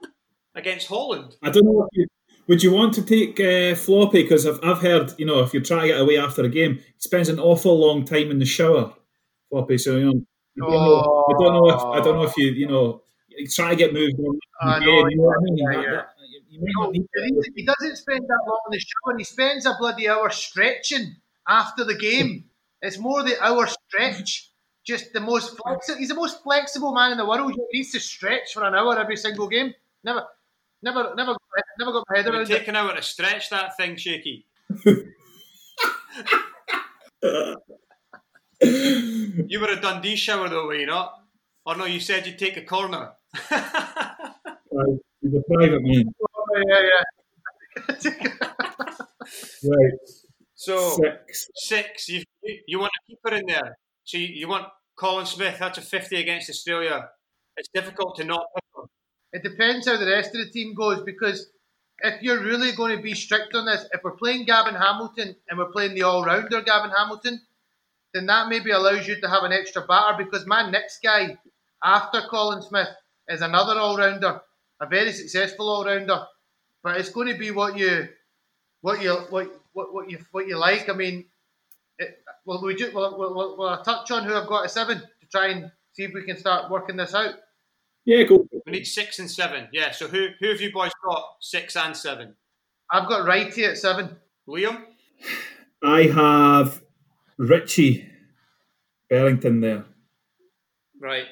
[0.55, 1.37] against Holland.
[1.43, 2.07] I don't know if you
[2.47, 5.63] would you want to take uh, floppy because I've, I've heard you know if you're
[5.63, 8.47] trying to get away after a game, he spends an awful long time in the
[8.47, 8.95] shower.
[9.51, 10.23] Floppy, so you know.
[10.59, 13.47] I don't know, I don't know if I don't know if you you know you
[13.47, 14.39] try to get moved on.
[14.61, 15.57] I Yeah, you know what I mean?
[15.59, 15.91] yeah, yeah.
[15.91, 16.09] that-
[16.49, 17.05] you may No, he
[17.55, 19.11] he doesn't spend that long in the shower.
[19.13, 22.45] And he spends a bloody hour stretching after the game.
[22.81, 24.51] It's more the hour stretch.
[24.85, 25.99] Just the most flexible.
[25.99, 27.53] He's the most flexible man in the world.
[27.53, 29.75] He needs to stretch for an hour every single game.
[30.05, 30.25] Never,
[30.83, 31.35] never, never,
[31.79, 32.69] never got my head around take it.
[32.69, 34.47] an hour to stretch that thing, Shaky.
[39.49, 41.13] You were a Dundee shower though, were you not?
[41.65, 43.13] Or oh, no, you said you'd take a corner.
[44.73, 46.05] Right, He's a private man.
[46.49, 48.05] Oh, yeah, yeah.
[49.65, 49.93] Right.
[50.55, 51.49] so Six.
[51.55, 52.09] six.
[52.09, 53.77] You, you you want a keeper in there.
[54.05, 55.57] So you, you want Colin Smith.
[55.59, 57.09] That's a fifty against Australia.
[57.57, 58.89] It's difficult to not pick him.
[59.33, 61.49] It depends how the rest of the team goes because
[62.01, 65.59] if you're really going to be strict on this, if we're playing Gavin Hamilton and
[65.59, 67.41] we're playing the all-rounder Gavin Hamilton,
[68.17, 71.37] then that maybe allows you to have an extra batter because my next guy
[71.85, 72.89] after Colin Smith
[73.29, 74.41] is another all-rounder,
[74.81, 76.25] a very successful all-rounder.
[76.83, 78.09] But it's going to be what you,
[78.81, 80.89] what you, what, what, what you, what you like.
[80.89, 81.27] I mean,
[81.99, 84.99] it, well, we just, will we'll, we'll, we'll touch on who I've got at seven
[84.99, 87.35] to try and see if we can start working this out.
[88.05, 88.47] Yeah, go.
[88.65, 89.67] We need six and seven.
[89.73, 89.91] Yeah.
[89.91, 91.25] So who who have you boys got?
[91.41, 92.37] Six and seven.
[92.89, 94.17] I've got Righty at seven.
[94.49, 94.85] Liam.
[95.83, 96.83] I have
[97.39, 98.09] Richie
[99.11, 99.85] Berrington there.
[101.01, 101.27] Right.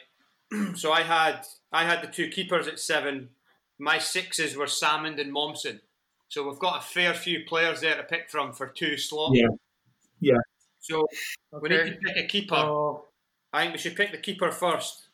[0.74, 3.30] so I had I had the two keepers at seven.
[3.78, 5.80] My sixes were Salmond and Mommsen.
[6.28, 9.38] So we've got a fair few players there to pick from for two slots.
[9.38, 9.48] Yeah.
[10.20, 10.38] Yeah.
[10.80, 11.06] So
[11.60, 12.56] we need to pick a keeper.
[12.56, 13.06] Oh,
[13.52, 15.08] I think we should pick the keeper first.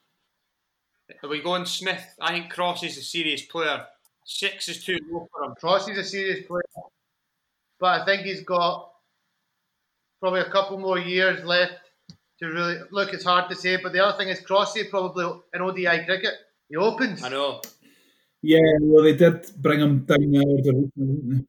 [1.22, 2.04] Are we going Smith?
[2.20, 3.84] I think Cross is a serious player.
[4.24, 5.54] Six is too low for him.
[5.58, 6.62] Cross is a serious player,
[7.78, 8.89] but I think he's got
[10.20, 11.72] probably a couple more years left
[12.38, 13.12] to really look.
[13.12, 16.34] It's hard to say, but the other thing is Crossy probably in ODI cricket.
[16.68, 17.22] He opens.
[17.22, 17.60] I know.
[18.42, 20.78] Yeah, well, they did bring him down the order.
[20.78, 21.46] recently, didn't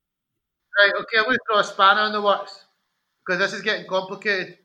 [0.79, 2.65] Right, okay, I'm going to throw a spanner in the works
[3.25, 4.57] because this is getting complicated.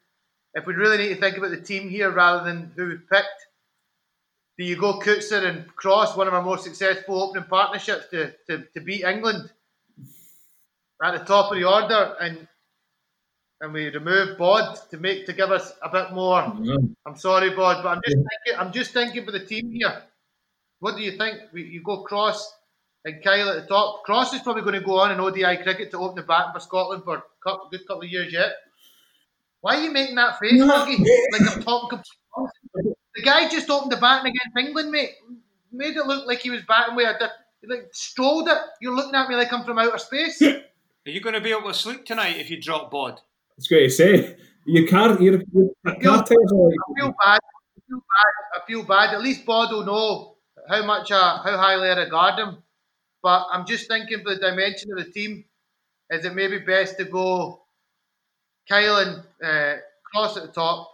[0.54, 3.46] If we really need to think about the team here rather than who we picked,
[4.56, 8.64] do you go Coetzer and Cross, one of our most successful opening partnerships, to, to,
[8.72, 9.50] to beat England
[11.04, 12.48] at the top of the order, and
[13.60, 16.42] and we remove Bod to make to give us a bit more.
[16.60, 16.68] they?
[16.70, 16.76] Yeah.
[17.06, 20.02] I'm sorry, Bod, but I'm just thinking, I'm just thinking for the team here.
[20.80, 21.38] What do you think?
[21.52, 22.52] We, you go Cross
[23.04, 24.02] and Kyle at the top.
[24.04, 26.60] Cross is probably going to go on in ODI cricket to open the batting for
[26.60, 28.52] Scotland for a couple, good couple of years yet.
[29.62, 30.68] Why are you making that face, No.
[30.68, 30.98] Fergie?
[31.32, 32.94] Like I'm talking complete.
[33.16, 35.12] The guy just opened the batting against England, mate.
[35.72, 38.58] Made it look like he was batting with a di- like strolled it.
[38.80, 40.42] You're looking at me like I'm from outer space.
[40.42, 40.60] Are
[41.06, 43.20] you going to be able to sleep tonight if you drop Bod?
[43.58, 44.36] It's great to say.
[44.66, 45.20] You can't.
[45.20, 45.70] Your, your
[46.02, 47.40] cartels are like, I feel bad.
[47.40, 48.32] I feel bad.
[48.54, 49.14] I feel bad.
[49.14, 50.36] At least Bod will know
[50.68, 52.62] how much, uh, how highly I regard him.
[53.22, 55.44] But I'm just thinking for the dimension of the team,
[56.10, 57.62] is it maybe best to go
[58.68, 59.80] Kyle and uh,
[60.12, 60.90] Cross at the top,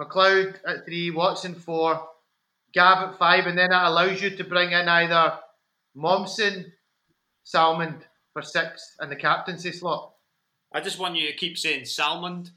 [0.00, 2.02] McLeod at three, Watson four,
[2.74, 5.38] Gav at five, and then that allows you to bring in either
[5.96, 6.66] Mommsen,
[7.46, 10.12] Salmond for six, and the captaincy slot.
[10.72, 12.50] I just want you to keep saying Salmond.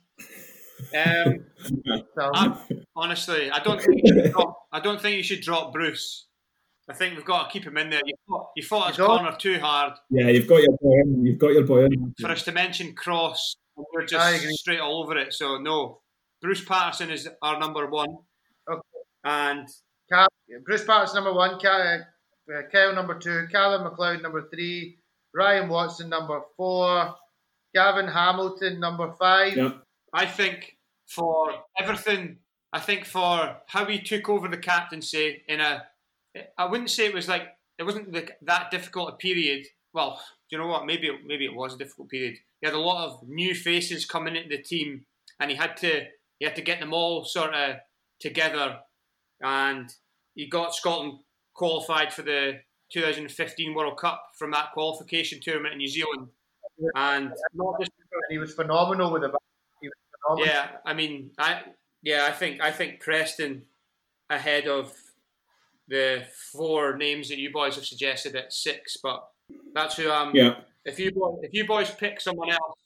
[0.96, 1.46] Um,
[2.20, 2.58] I,
[2.96, 6.28] honestly, I don't think you should drop, I don't think you should drop Bruce.
[6.90, 8.02] I think we've got to keep him in there.
[8.06, 11.26] You fought, you fought his You corner too hard yeah, you've got your boy in.
[11.26, 12.14] You've got your boy in.
[12.20, 13.56] for us to mention Cross.
[13.94, 15.34] We're just straight all over it.
[15.34, 16.02] So no,
[16.42, 18.10] Bruce Patterson is our number one,
[18.70, 18.82] Okay.
[19.24, 19.68] and
[20.12, 20.28] Cal,
[20.66, 21.82] Bruce Patterson number one, Cal,
[22.54, 24.98] uh, Kyle number two, Callum McLeod number three,
[25.34, 27.16] Ryan Watson number four,
[27.74, 29.56] Gavin Hamilton number five.
[29.56, 29.72] Yeah.
[30.14, 32.38] I think for everything,
[32.74, 35.84] I think for how he took over the captaincy in a,
[36.58, 37.44] I wouldn't say it was like
[37.78, 39.66] it wasn't like that difficult a period.
[39.94, 40.86] Well, do you know what?
[40.86, 42.36] Maybe it, maybe it was a difficult period.
[42.62, 45.06] He had a lot of new faces coming into the team,
[45.40, 46.06] and he had to
[46.40, 47.78] he had to get them all sort of
[48.20, 48.80] together,
[49.42, 49.94] and
[50.36, 51.20] he got Scotland
[51.54, 52.60] qualified for the
[52.94, 56.28] 2015 World Cup from that qualification tournament in New Zealand,
[56.96, 57.92] and not just
[58.30, 59.42] He was phenomenal with the bat.
[59.82, 60.48] He was phenomenal.
[60.48, 61.62] yeah, I mean, I
[62.02, 63.64] yeah, I think I think Preston
[64.30, 64.94] ahead of
[65.88, 69.28] the four names that you boys have suggested at six, but
[69.74, 70.36] that's who I'm.
[70.36, 70.56] Yeah.
[70.86, 72.80] If you boys, if you boys pick someone else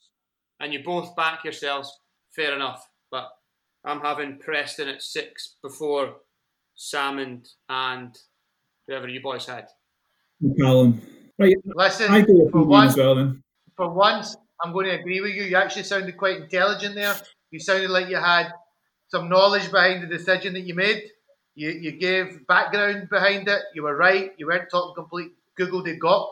[0.60, 1.90] and you both back yourselves,
[2.34, 2.86] fair enough.
[3.10, 3.28] But
[3.84, 6.16] I'm having Preston at six before
[6.76, 8.16] Salmond and
[8.86, 9.68] whoever you boys had.
[10.58, 11.00] Callum.
[11.38, 11.54] Right.
[11.64, 13.42] Listen, I go with for you once, as well then.
[13.76, 15.42] For once, I'm going to agree with you.
[15.42, 17.14] You actually sounded quite intelligent there.
[17.50, 18.50] You sounded like you had
[19.08, 21.02] some knowledge behind the decision that you made.
[21.54, 23.62] You, you gave background behind it.
[23.74, 24.32] You were right.
[24.38, 26.28] You weren't talking complete Google de gop.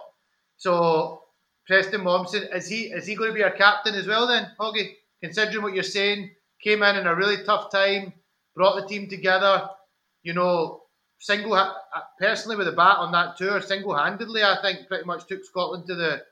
[0.57, 1.23] So
[1.67, 4.93] Preston Mommsen is he is he going to be our captain as well then, Hoggy?
[5.23, 6.31] Considering what you're saying,
[6.63, 8.13] came in in a really tough time,
[8.55, 9.69] brought the team together.
[10.23, 10.83] You know,
[11.21, 11.75] single
[12.19, 15.87] personally with a bat on that tour, single handedly, I think pretty much took Scotland
[15.89, 16.23] to the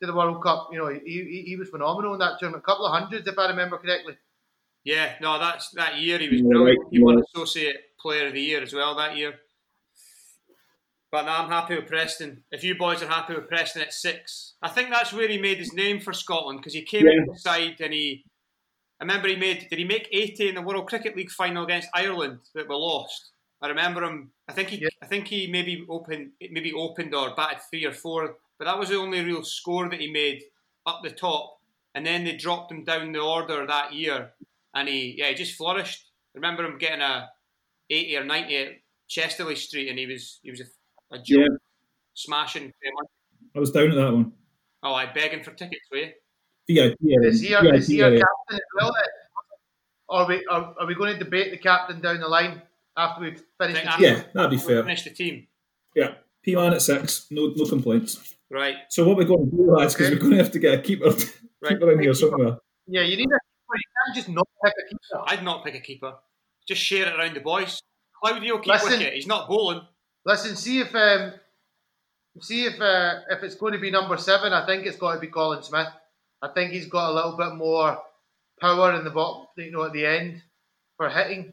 [0.00, 0.68] to the World Cup.
[0.72, 3.38] You know, he, he, he was phenomenal in that tournament, a couple of hundreds if
[3.38, 4.16] I remember correctly.
[4.84, 6.86] Yeah, no, that's that year he was brilliant.
[6.90, 9.34] He won Associate Player of the Year as well that year.
[11.12, 12.44] But now I'm happy with Preston.
[12.52, 15.58] If you boys are happy with Preston at six, I think that's where he made
[15.58, 17.24] his name for Scotland because he came yeah.
[17.30, 18.24] the side and he.
[19.00, 19.66] I remember he made.
[19.68, 23.30] Did he make 80 in the World Cricket League final against Ireland that we lost?
[23.60, 24.30] I remember him.
[24.48, 24.78] I think he.
[24.78, 24.88] Yeah.
[25.02, 28.36] I think he maybe opened, maybe opened or batted three or four.
[28.60, 30.42] But that was the only real score that he made
[30.86, 31.58] up the top.
[31.94, 34.32] And then they dropped him down the order that year,
[34.74, 36.04] and he yeah he just flourished.
[36.36, 37.30] I remember him getting a
[37.88, 38.68] 80 or 90 at
[39.08, 40.64] Chester-le-Street, and he was he was a
[41.12, 41.56] a joke, yeah.
[42.14, 42.72] smashing.
[43.56, 44.32] I was down at that one.
[44.82, 46.12] Oh, I begging for tickets, were you?
[46.68, 46.96] VIP.
[47.00, 48.94] Is he, our, is he our captain as well?
[50.08, 52.62] Are we, are, are we going to debate the captain down the line
[52.96, 54.00] after we've finished the team?
[54.00, 54.82] Yeah, that'd be fair.
[54.82, 55.46] Finish the team.
[55.96, 56.14] Yeah.
[56.42, 58.36] P man at six, no no complaints.
[58.50, 58.76] Right.
[58.88, 60.14] So what we're going to do, lads, because okay.
[60.14, 61.68] we're going to have to get a keeper, right.
[61.68, 62.58] keeper in here somewhere.
[62.86, 63.76] Yeah, you need a keeper.
[63.76, 65.24] You can't just not pick a keeper.
[65.26, 66.14] I'd not pick a keeper.
[66.66, 67.80] Just share it around the boys.
[68.22, 69.14] Claudio keep Listen, wicket.
[69.14, 69.82] He's not bowling.
[70.26, 71.32] Listen, see if um,
[72.40, 74.52] see if uh, if it's going to be number seven.
[74.52, 75.88] I think it's got to be Colin Smith.
[76.42, 77.98] I think he's got a little bit more
[78.60, 80.42] power in the bottom, you know, at the end
[80.96, 81.52] for hitting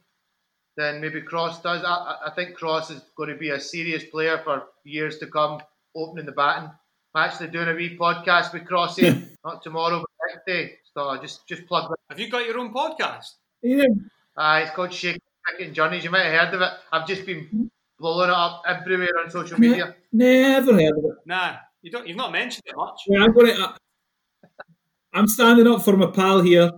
[0.75, 1.83] than maybe Cross does.
[1.83, 5.61] I, I think Cross is going to be a serious player for years to come,
[5.95, 6.69] opening the batting.
[7.17, 10.77] I'm actually doing a wee podcast with Crossy, not tomorrow, but next day.
[10.93, 11.91] So I just just plug.
[11.91, 11.99] It.
[12.09, 13.31] Have you got your own podcast?
[13.63, 13.85] Yeah.
[14.35, 16.03] Uh, it's called Shake Cricket Journeys.
[16.03, 16.69] You might have heard of it.
[16.91, 19.95] I've just been blowing it up everywhere on social media?
[20.13, 21.15] Never heard of it.
[21.25, 22.07] Nah, you don't.
[22.07, 23.01] You've not mentioned it much.
[23.07, 23.73] Yeah, I'm going to.
[25.11, 26.69] I'm standing up for my pal here.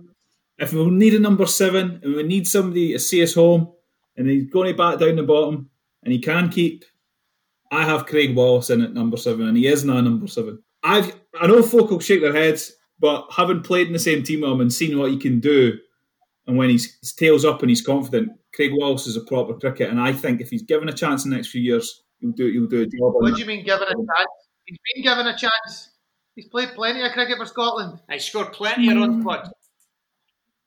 [0.56, 3.74] If we need a number seven and we need somebody to see us home,
[4.16, 5.68] and he's going to back down the bottom,
[6.02, 6.86] and he can keep,
[7.70, 10.62] I have Craig Wallace in at number seven, and he is now number seven.
[10.82, 14.40] I've I know folk will shake their heads, but having played in the same team
[14.40, 15.78] with him and seen what he can do,
[16.46, 19.90] and when he's, his tail's up and he's confident, Craig Wallace is a proper cricket,
[19.90, 22.50] and I think if he's given a chance in the next few years, he'll do
[22.50, 23.14] he'll do a job.
[23.14, 24.30] What do you mean given a chance?
[24.64, 25.90] He's been given a chance.
[26.34, 28.00] He's played plenty of cricket for Scotland.
[28.10, 29.50] He scored plenty of runs, bud.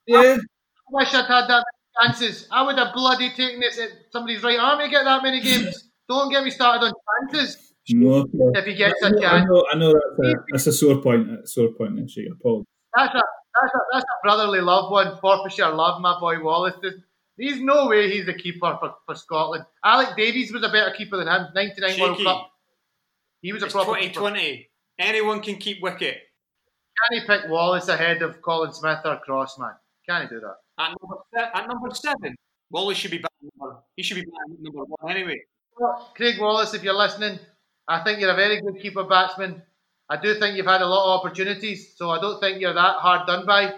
[0.06, 0.36] Yeah.
[0.36, 2.46] I wish I'd had that many chances.
[2.50, 5.83] I would have bloody taken this at somebody's right arm to get that many games.
[6.08, 6.92] Don't get me started on
[7.30, 7.72] chances.
[7.90, 9.24] No, if he gets a chance.
[9.24, 11.30] I know, I know that's, a, that's a sore point.
[11.30, 12.28] A sore point, actually.
[12.32, 12.66] Apologies.
[12.96, 13.22] That's a,
[13.60, 15.18] that's a, that's a brotherly love one.
[15.18, 16.74] Forfarshire love, my boy Wallace.
[17.36, 19.64] There's no way he's the keeper for, for Scotland.
[19.84, 21.48] Alec Davies was a better keeper than him.
[21.54, 22.02] 99 Shaky.
[22.02, 22.50] World Cup.
[23.42, 24.40] He was a it's proper 2020.
[24.40, 24.68] Keeper.
[25.00, 26.18] Anyone can keep wicket.
[26.96, 29.72] Can he pick Wallace ahead of Colin Smith or Cross, man?
[30.08, 30.56] Can he do that?
[30.78, 31.16] At number,
[31.54, 32.36] at number seven,
[32.70, 35.40] Wallace should be back number, he should be back number one anyway.
[36.14, 37.38] Craig Wallace, if you're listening,
[37.88, 39.62] I think you're a very good keeper batsman.
[40.08, 42.96] I do think you've had a lot of opportunities, so I don't think you're that
[42.96, 43.74] hard done by.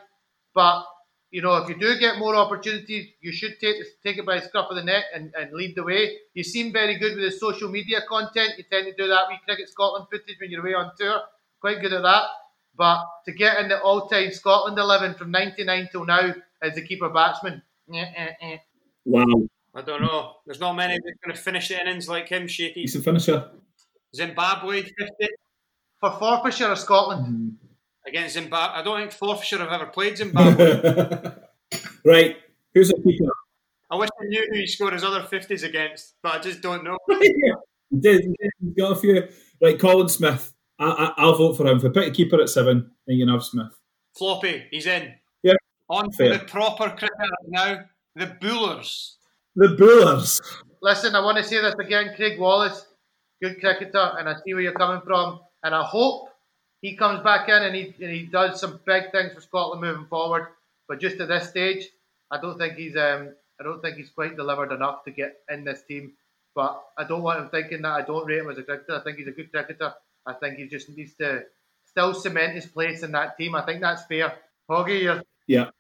[0.54, 0.84] But
[1.30, 4.46] you know, if you do get more opportunities, you should take take it by the
[4.46, 6.16] scruff of the neck and, and lead the way.
[6.34, 8.52] You seem very good with the social media content.
[8.58, 11.20] You tend to do that with Cricket Scotland footage when you're away on tour.
[11.60, 12.24] Quite good at that.
[12.76, 17.08] But to get in the all-time Scotland 11 from 99 till now as the keeper
[17.08, 18.58] batsman, eh, eh, eh.
[19.04, 19.48] wow.
[19.76, 20.32] I don't know.
[20.46, 22.80] There's not many that going to finish the innings like him, Shaky.
[22.80, 23.50] He's a finisher.
[24.14, 24.94] Zimbabwe 50.
[26.00, 27.26] For Forfarshire or Scotland?
[27.26, 27.66] Mm
[28.06, 28.80] against Zimbabwe.
[28.80, 31.32] I don't think Forfarshire have ever played Zimbabwe.
[32.04, 32.36] right.
[32.74, 33.32] Who's a keeper?
[33.90, 36.84] I wish I knew who he scored his other 50s against, but I just don't
[36.84, 36.98] know.
[37.08, 37.54] yeah.
[37.90, 38.24] He did.
[38.60, 39.28] He's got a few.
[39.62, 40.52] Right, Colin Smith.
[40.78, 41.78] I, will vote for him.
[41.78, 43.72] If we pick a keeper at seven, then you can have Smith.
[44.16, 45.14] Floppy, he's in.
[45.42, 45.54] Yeah.
[45.88, 47.12] On for the proper cricket
[47.48, 47.84] now.
[48.14, 49.16] The Bullers.
[49.56, 50.42] The Bullers.
[50.82, 52.12] Listen, I want to say this again.
[52.14, 52.84] Craig Wallace,
[53.42, 55.40] good cricketer, and I see where you're coming from.
[55.64, 56.28] And I hope
[56.82, 60.04] he comes back in and he and he does some big things for Scotland moving
[60.06, 60.48] forward.
[60.86, 61.88] But just at this stage,
[62.30, 65.64] I don't think he's um, I don't think he's quite delivered enough to get in
[65.64, 66.12] this team.
[66.54, 68.96] But I don't want him thinking that I don't rate him as a cricketer.
[68.96, 69.94] I think he's a good cricketer.
[70.26, 71.44] I think he just needs to
[71.86, 73.54] still cement his place in that team.
[73.54, 74.34] I think that's fair.
[74.68, 75.22] Hoggy, you're...
[75.46, 75.70] yeah.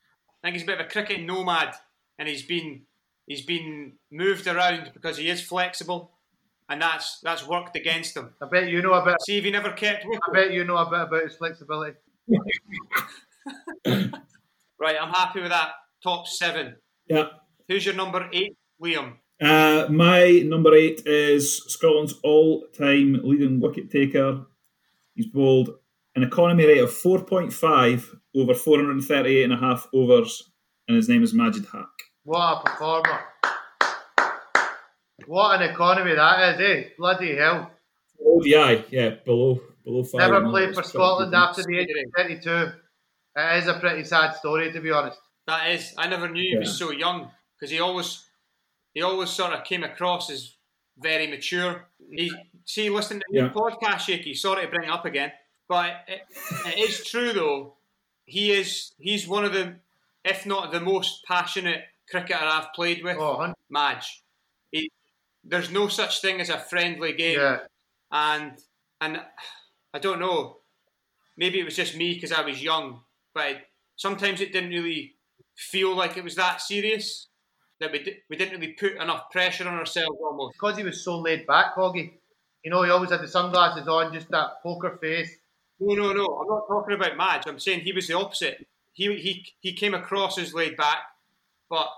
[0.42, 1.74] I think he's a bit of a cricket nomad,
[2.18, 2.82] and he's been
[3.26, 6.12] he's been moved around because he is flexible
[6.68, 8.34] and that's that's worked against him.
[8.42, 9.16] I bet you know a bit.
[9.22, 10.18] See if he never kept with.
[10.28, 11.96] I bet you know a bit about his flexibility.
[13.86, 15.70] right, I'm happy with that.
[16.02, 16.76] Top seven.
[17.08, 17.28] Yeah.
[17.68, 19.14] Who's your number eight, Liam?
[19.40, 24.46] Uh, my number eight is Scotland's all-time leading wicket taker,
[25.16, 25.70] He's bowled
[26.14, 30.50] an economy rate of 4.5 over 438 and a half overs,
[30.86, 31.88] and his name is Majid Haq.
[32.26, 33.20] What a performer.
[35.26, 36.88] What an economy that is, eh?
[36.98, 37.70] Bloody hell.
[38.20, 40.18] ODI, yeah, below below five.
[40.32, 42.72] Never no, played for Scotland after the age of 32.
[43.36, 45.20] It is a pretty sad story, to be honest.
[45.46, 48.24] That is, I never knew he was so young because he always,
[48.92, 50.56] he always sort of came across as
[50.98, 51.86] very mature.
[52.10, 52.32] He
[52.64, 53.42] see, listening to Yeah.
[53.42, 54.34] your podcast, Shaky.
[54.34, 55.30] Sorry to bring it up again,
[55.68, 56.22] but it,
[56.66, 57.76] it is true though.
[58.24, 59.76] He is, he's one of the,
[60.24, 63.16] if not the most passionate cricketer I've played with.
[63.18, 64.22] Oh, Madge.
[64.70, 64.90] He,
[65.44, 67.58] there's no such thing as a friendly game, yeah.
[68.10, 68.52] and
[69.00, 69.20] and
[69.94, 70.58] I don't know.
[71.36, 73.00] Maybe it was just me because I was young,
[73.34, 73.56] but it,
[73.96, 75.14] sometimes it didn't really
[75.56, 77.28] feel like it was that serious.
[77.78, 80.54] That we di- we didn't really put enough pressure on ourselves almost.
[80.54, 82.12] Because he was so laid back, Hoggy.
[82.64, 85.30] You know, he always had the sunglasses on, just that poker face.
[85.78, 86.24] No, no, no.
[86.24, 87.46] I'm not talking about Madge.
[87.46, 88.66] I'm saying he was the opposite.
[88.92, 90.98] He he he came across as laid back,
[91.68, 91.88] but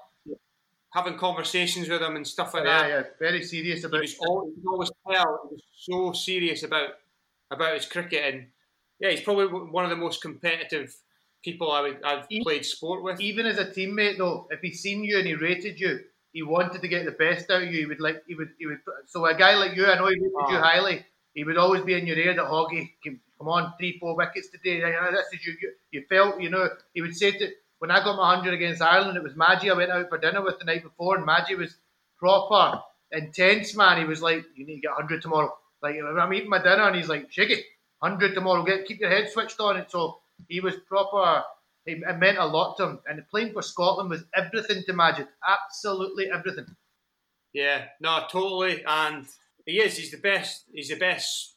[0.95, 2.89] having conversations with him and stuff like yeah, that.
[2.89, 6.91] yeah, very serious he about was always, he always tell he was so serious about
[7.51, 8.47] about his cricket and
[9.01, 10.95] yeah he's probably one of the most competitive
[11.45, 14.73] people I would, I've He- played sport with even as a teammate though, if he
[14.73, 16.01] seen you and he rated you,
[16.33, 17.79] he wanted to get the best out of you.
[17.81, 18.81] He would like he would he would.
[19.07, 20.63] So a guy like you, I know he rated you Ah.
[20.63, 21.07] highly.
[21.35, 24.81] He would always be in your ear that Hoggy, come on, three four wickets today.
[24.81, 25.57] This is you.
[25.63, 26.69] You, you felt you know.
[26.93, 29.75] He would say to when I got my hundred against Ireland, it was Maggie I
[29.75, 31.77] went out for dinner with the night before, and Maggie was
[32.19, 33.99] proper intense man.
[33.99, 35.57] He was like, you need to get hundred tomorrow.
[35.83, 37.61] Like I'm eating my dinner, and he's like, Shiggy,
[38.03, 38.65] hundred tomorrow.
[38.65, 39.77] Get keep your head switched on.
[39.79, 40.19] And so
[40.49, 41.45] he was proper.
[41.87, 43.01] It, it meant a lot to him.
[43.09, 45.29] And the playing for Scotland was everything to Majid.
[45.47, 46.67] Absolutely everything.
[47.53, 49.27] yeah no totally and
[49.67, 51.55] he is he's the best he's the best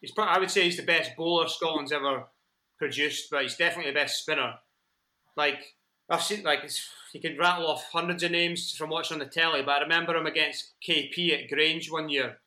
[0.00, 2.24] he's I would say he's the best bowler Scotland's ever
[2.78, 4.54] produced but he's definitely the best spinner
[5.36, 5.74] like
[6.08, 9.26] I've seen like it's, you can rattle off hundreds of names from watching on the
[9.26, 12.38] telly but I remember him against KP at Grange one year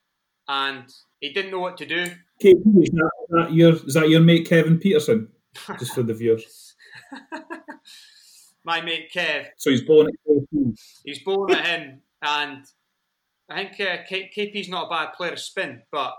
[0.47, 0.85] and
[1.19, 2.11] he didn't know what to do
[2.41, 5.27] KP, is that, that your is that your mate Kevin Pietersen?
[5.79, 6.75] Just for the viewers.
[8.63, 10.79] my mate Kev So he's born at KP.
[11.03, 12.65] he's bowling at him, and
[13.49, 16.13] I think uh, K- KP's not a bad player of spin, but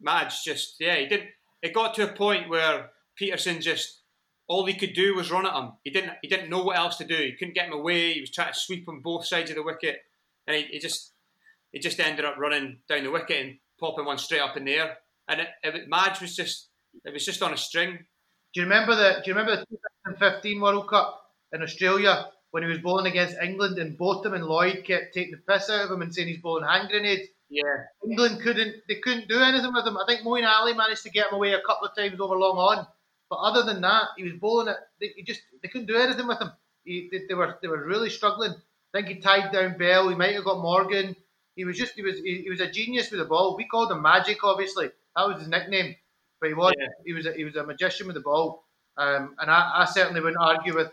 [0.00, 1.30] Madge just yeah he didn't.
[1.62, 4.00] It got to a point where Peterson just
[4.48, 5.72] all he could do was run at him.
[5.84, 7.14] He didn't he didn't know what else to do.
[7.14, 8.14] He couldn't get him away.
[8.14, 9.98] He was trying to sweep on both sides of the wicket,
[10.46, 11.12] and he, he just
[11.70, 14.74] he just ended up running down the wicket and popping one straight up in the
[14.74, 14.96] air.
[15.28, 16.68] And it, it, Madge was just
[17.04, 17.98] it was just on a string.
[18.54, 21.22] Do you remember the Do you remember the 2015 World Cup
[21.52, 25.52] in Australia when he was bowling against England and Botham and Lloyd kept taking the
[25.52, 27.28] piss out of him and saying he's bowling hand grenades?
[27.50, 29.98] Yeah, England couldn't they couldn't do anything with him.
[29.98, 32.56] I think Moeen Ali managed to get him away a couple of times over long
[32.56, 32.86] on,
[33.30, 34.76] but other than that, he was bowling it.
[35.00, 36.50] They he just they couldn't do anything with him.
[36.84, 38.52] He, they, they were they were really struggling.
[38.52, 40.08] I think he tied down Bell.
[40.08, 41.14] He might have got Morgan.
[41.56, 43.56] He was just he was he, he was a genius with the ball.
[43.56, 44.90] We called him Magic, obviously.
[45.16, 45.94] That was his nickname.
[46.40, 46.86] But he was Yeah.
[47.04, 48.64] he was a, he was a magician with the ball.
[48.96, 50.90] Um, and I, I certainly wouldn't argue with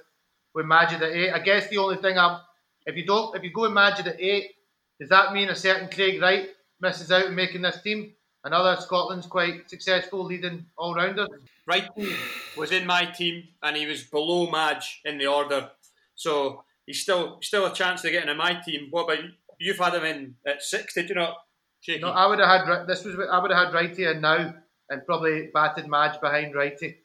[0.53, 1.31] with Magic at eight.
[1.31, 2.39] I guess the only thing I'm
[2.85, 4.51] if you don't if you go with Magic at eight,
[4.99, 6.49] does that mean a certain Craig Wright
[6.81, 8.13] misses out in making this team?
[8.45, 11.27] Another Scotland's quite successful leading all rounder.
[11.69, 12.15] Wrighton
[12.55, 15.71] was in my team and he was below Madge in the order.
[16.13, 18.87] So he's still still a chance of getting in my team.
[18.91, 19.31] What about you?
[19.59, 21.37] You've had him in at six, did you not?
[21.81, 22.01] Shaky?
[22.01, 24.53] No, I would have had this was I would have had Righty in now
[24.91, 26.97] and probably batted Madge behind Righty.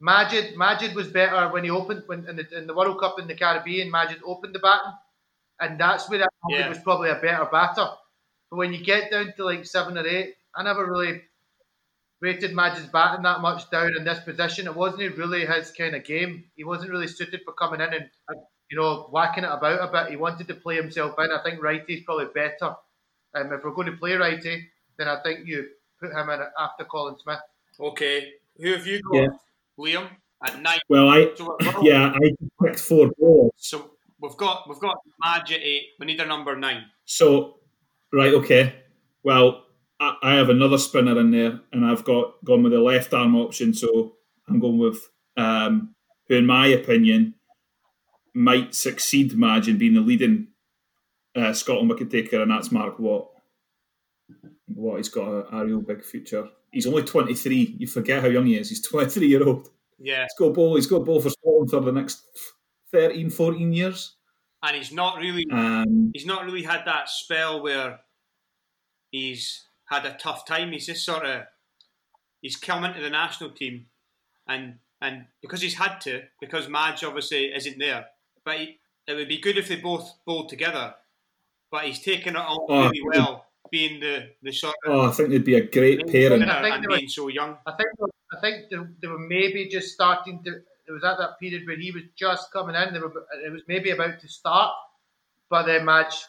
[0.00, 3.28] Majid Majid was better when he opened when in the, in the World Cup in
[3.28, 3.92] the Caribbean.
[3.92, 4.92] Majid opened the batting,
[5.60, 6.62] and that's where I thought Yeah.
[6.64, 7.88] he was probably a better batter.
[8.52, 11.22] But when you get down to like seven or eight, I never really
[12.20, 14.66] rated Majid's batting that much down in this position.
[14.66, 16.44] It wasn't really his kind of game.
[16.54, 18.10] He wasn't really suited for coming in and
[18.70, 20.10] you know whacking it about a bit.
[20.10, 21.30] He wanted to play himself in.
[21.32, 22.76] I think Righty's probably better.
[23.34, 26.84] Um, if we're going to play Righty, then I think you put him in after
[26.84, 27.40] Colin Smith.
[27.80, 28.34] Okay.
[28.58, 29.14] Who have you got?
[29.14, 29.28] Yeah.
[29.78, 30.10] Liam
[30.46, 30.78] at nine.
[30.90, 32.32] Well, I So, yeah, I
[32.62, 33.52] picked four balls.
[33.56, 35.84] So we've got we've got Madge at eight.
[35.98, 36.84] We need a number nine.
[37.06, 37.56] So,
[38.12, 38.74] right, okay.
[39.22, 39.64] Well,
[40.00, 43.36] I, I have another spinner in there, and I've got gone with the left arm
[43.36, 43.74] option.
[43.74, 44.16] So
[44.48, 44.98] I'm going with
[45.36, 45.94] um,
[46.28, 47.34] who, in my opinion,
[48.34, 50.48] might succeed Madge in being the leading
[51.36, 53.28] uh, Scotland wicket taker, and that's Mark Watt.
[54.68, 56.48] Watt, he's got a, a real big future.
[56.72, 57.76] He's only 23.
[57.78, 58.70] You forget how young he is.
[58.70, 59.68] He's 23 year old.
[59.98, 60.76] Yeah, He's got a ball.
[60.76, 62.22] He's got a ball for Scotland for the next
[62.90, 64.16] 13, 14 years.
[64.62, 68.00] And he's not really Um, he's not really had that spell where
[69.10, 70.72] he's had a tough time.
[70.72, 71.42] He's just sort of
[72.40, 73.86] he's come into the national team,
[74.46, 78.06] and and because he's had to, because Madge obviously isn't there,
[78.44, 80.94] but he, it would be good if they both bowled together.
[81.70, 85.10] But he's taken it on Oh, really well, being the the sort of Oh, I
[85.12, 86.42] think they'd be a great pairing.
[86.42, 87.56] I think and they were- being so young.
[87.66, 87.88] I think
[88.32, 90.60] I think they, they were maybe just starting to.
[90.92, 93.00] It was at that period where he was just coming in.
[93.00, 94.74] Were, it was maybe about to start,
[95.50, 96.24] but then Madge,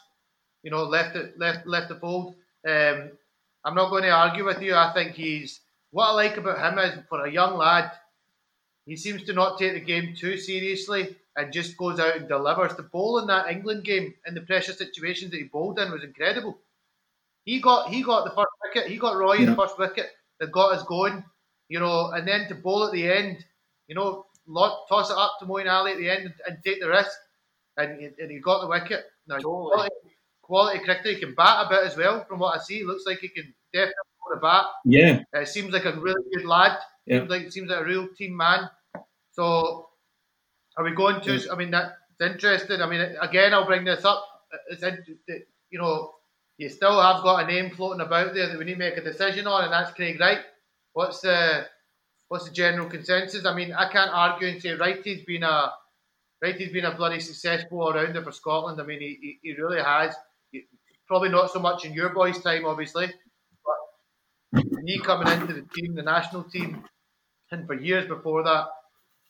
[0.63, 2.35] you know, left it left left the fold.
[2.67, 3.11] Um,
[3.65, 4.75] I'm not going to argue with you.
[4.75, 5.61] I think he's
[5.91, 7.91] what I like about him is for a young lad,
[8.85, 12.75] he seems to not take the game too seriously and just goes out and delivers.
[12.75, 16.03] The bowl in that England game in the pressure situations that he bowled in was
[16.03, 16.59] incredible.
[17.45, 18.91] He got he got the first wicket.
[18.91, 19.45] He got Roy Yeah.
[19.45, 21.25] the first wicket that got us going.
[21.69, 23.45] You know, and then to bowl at the end,
[23.87, 24.25] you know,
[24.89, 27.11] toss it up to Moeen Ali at the end and, and take the risk,
[27.77, 29.05] and, he- and he got the wicket.
[29.27, 29.71] Now, Totally.
[29.71, 29.95] quality,
[30.41, 32.25] quality cricketer, he can bat a bit as well.
[32.25, 33.93] From what I see, looks like he can definitely
[34.27, 34.65] throw the bat.
[34.85, 36.77] Yeah, Uh, seems like a really good lad.
[37.05, 37.19] Yeah.
[37.19, 38.69] Seems like seems like a real team man.
[39.31, 39.89] So,
[40.77, 41.49] are we going to?
[41.51, 42.81] I mean, that's interesting.
[42.81, 44.23] I mean, again, I'll bring this up.
[44.69, 45.03] It's in-
[45.71, 46.13] you know,
[46.57, 49.01] you still have got a name floating about there that we need to make a
[49.03, 50.39] decision on, and that's Craig Wright.
[50.93, 51.65] What's the
[52.33, 53.45] what's the general consensus?
[53.45, 55.71] I mean, I can't argue and say Wrighty's been a
[56.43, 58.81] Wrighty's been a bloody successful all rounder for Scotland.
[58.81, 60.15] I mean, he, he, really has.
[61.07, 63.13] Probably not so much in your boys' time, obviously,
[63.63, 66.83] but he coming into the team, the national team,
[67.51, 68.65] and for years before that,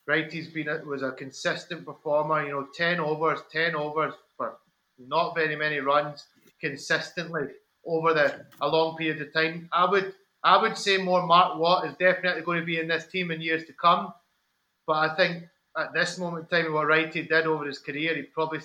[0.08, 2.46] Wrighty's been a, was a consistent performer.
[2.46, 4.60] You know, ten overs, ten overs for
[4.98, 6.26] not very many runs
[6.62, 7.48] consistently
[7.86, 9.68] over the a long period of time.
[9.74, 10.14] I would
[10.44, 13.42] I would say more Mark Watt is definitely going to be in this team in
[13.42, 14.14] years to come.
[14.86, 15.46] But I think
[15.78, 18.60] at this moment in time, what Wrighty did over his career, he probably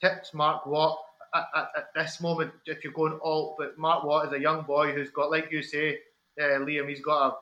[0.00, 0.98] tips Mark Watt
[1.34, 3.56] at, at, at this moment if you're going alt.
[3.58, 5.98] But Mark Watt is a young boy who's got, like you say,
[6.40, 7.36] uh, Liam, he's got a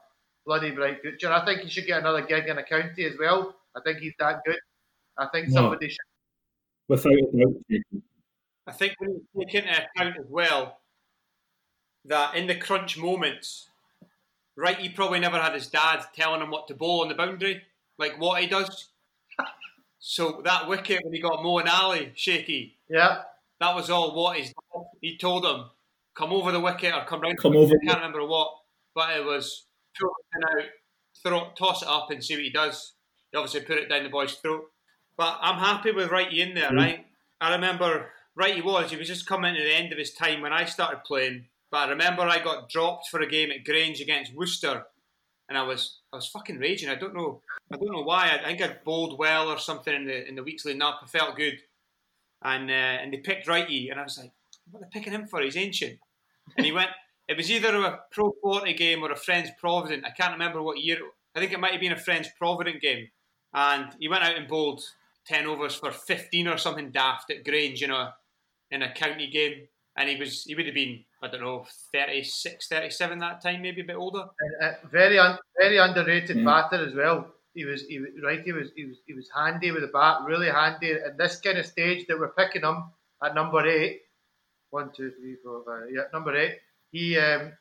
[0.45, 1.31] bloody bright future.
[1.33, 3.57] I think he should get another gig in a county as well.
[3.77, 4.59] I think he's that good.
[5.17, 5.55] I think No.
[5.55, 5.99] somebody should.
[6.89, 8.03] without a doubt.
[8.67, 10.79] I think when you take into account as well
[12.05, 13.69] that in the crunch moments,
[14.57, 17.63] right, he probably never had his dad telling him what to bowl on the boundary,
[17.99, 18.89] like what he does.
[20.05, 23.23] So that wicket when he got Moeen Ali shaky, Yeah,
[23.61, 25.67] that was all what his dad, he told him,
[26.17, 27.39] come over the wicket or come round.
[27.39, 27.73] Come the over.
[27.81, 28.53] I can't remember what,
[28.97, 30.69] but it was pull the pin out,
[31.23, 32.95] throw, toss it up and see what he does.
[33.31, 34.65] He obviously put it down the boy's throat.
[35.17, 36.77] But I'm happy with Righty in there, Mm.
[36.77, 37.07] right?
[37.41, 40.53] I remember Righty was, he was just coming to the end of his time when
[40.53, 41.47] I started playing.
[41.73, 44.85] But I remember I got dropped for a game at Grange against Worcester
[45.49, 46.91] and I was I was fucking raging.
[46.91, 47.41] I don't know
[47.73, 48.39] I don't know why.
[48.39, 51.01] I, think I bowled well or something in the in the weeks leading up.
[51.03, 51.59] I felt good.
[52.43, 54.33] And uh, and they picked Righty and I was like,
[54.71, 55.41] what are they picking him for?
[55.41, 55.99] He's ancient.
[56.57, 56.91] And he went
[57.27, 60.05] it was either a Pro 40 game or a Friends Provident.
[60.05, 60.99] I can't remember what year.
[61.35, 63.09] I think it might have been a Friends Provident game.
[63.55, 64.83] And he went out and bowled
[65.27, 68.11] 10 overs for 15 or something daft at Grange, you know,
[68.71, 69.69] in a county game.
[69.97, 73.83] And he was he would have been, I don't know, 36, 37 that time, maybe
[73.83, 74.25] a bit older.
[74.41, 76.45] and, uh, very un, very underrated Yeah.
[76.45, 77.27] batter as well.
[77.55, 78.41] He was he was right.
[78.43, 80.93] He was he was he was handy with the bat, really handy.
[80.93, 82.85] At this kind of stage that we're picking him
[83.23, 84.01] at number eight,
[84.71, 85.91] one, two, three, four, five.
[85.93, 86.59] Yeah, number eight.
[86.91, 87.53] He um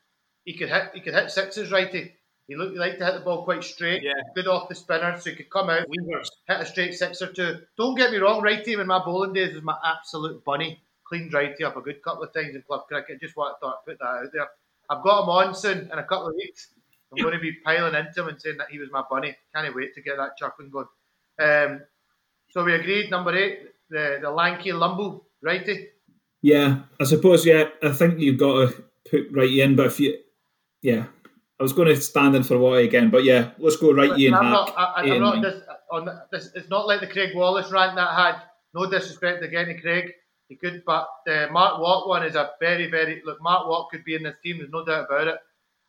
[0.45, 2.13] he could hit he could hit sixes righty.
[2.47, 4.03] He looked he liked to hit the ball quite straight.
[4.03, 4.13] Yeah.
[4.35, 6.31] Good off the spinner, so he could come out, Weavers.
[6.47, 7.59] hit a straight six or two.
[7.77, 10.81] Don't get me wrong, righty in my bowling days was my absolute bunny.
[11.11, 13.19] Cleaned righty up a good couple of times in club cricket.
[13.19, 14.47] Just want to thought put that out there.
[14.89, 16.69] I've got him on soon in a couple of weeks.
[17.11, 19.35] I'm going to be piling into him and saying that he was my bunny.
[19.53, 20.87] Can't wait to get that chuckling going.
[21.37, 21.81] Um,
[22.51, 23.11] so we agreed.
[23.11, 23.59] Number eight,
[23.89, 25.89] the the lanky lumble righty.
[26.41, 27.45] Yeah, I suppose.
[27.45, 30.17] Yeah, I think you've got to put righty in, but if you,
[30.81, 31.07] yeah,
[31.59, 34.35] I was going to stand in for Watty again, but yeah, let's go righty and
[34.37, 34.73] I'm not.
[34.77, 36.51] I, I'm not this, on this.
[36.55, 38.41] It's not like the Craig Wallace rant that I had.
[38.73, 40.13] No disrespect again to Craig.
[40.51, 43.41] He could, but the Mark Watt one is a very, very look.
[43.41, 44.57] Mark Watt could be in this team.
[44.57, 45.37] There's no doubt about it.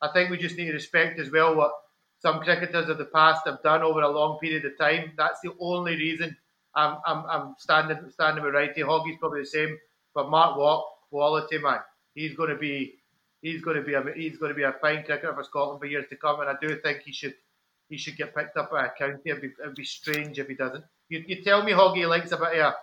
[0.00, 1.72] I think we just need to respect as well what
[2.20, 5.14] some cricketers of the past have done over a long period of time.
[5.16, 6.36] That's the only reason
[6.76, 8.82] I'm, I'm, I'm standing standing with righty.
[8.82, 9.76] Hoggy's probably the same,
[10.14, 11.80] but Mark Watt quality man.
[12.14, 13.00] He's going to be
[13.40, 15.86] he's going to be a he's going to be a fine cricketer for Scotland for
[15.86, 17.34] years to come, and I do think he should
[17.88, 19.22] he should get picked up by a county.
[19.30, 20.84] It'd be, it'd be strange if he doesn't.
[21.08, 22.74] You, you tell me Hoggy likes a bit of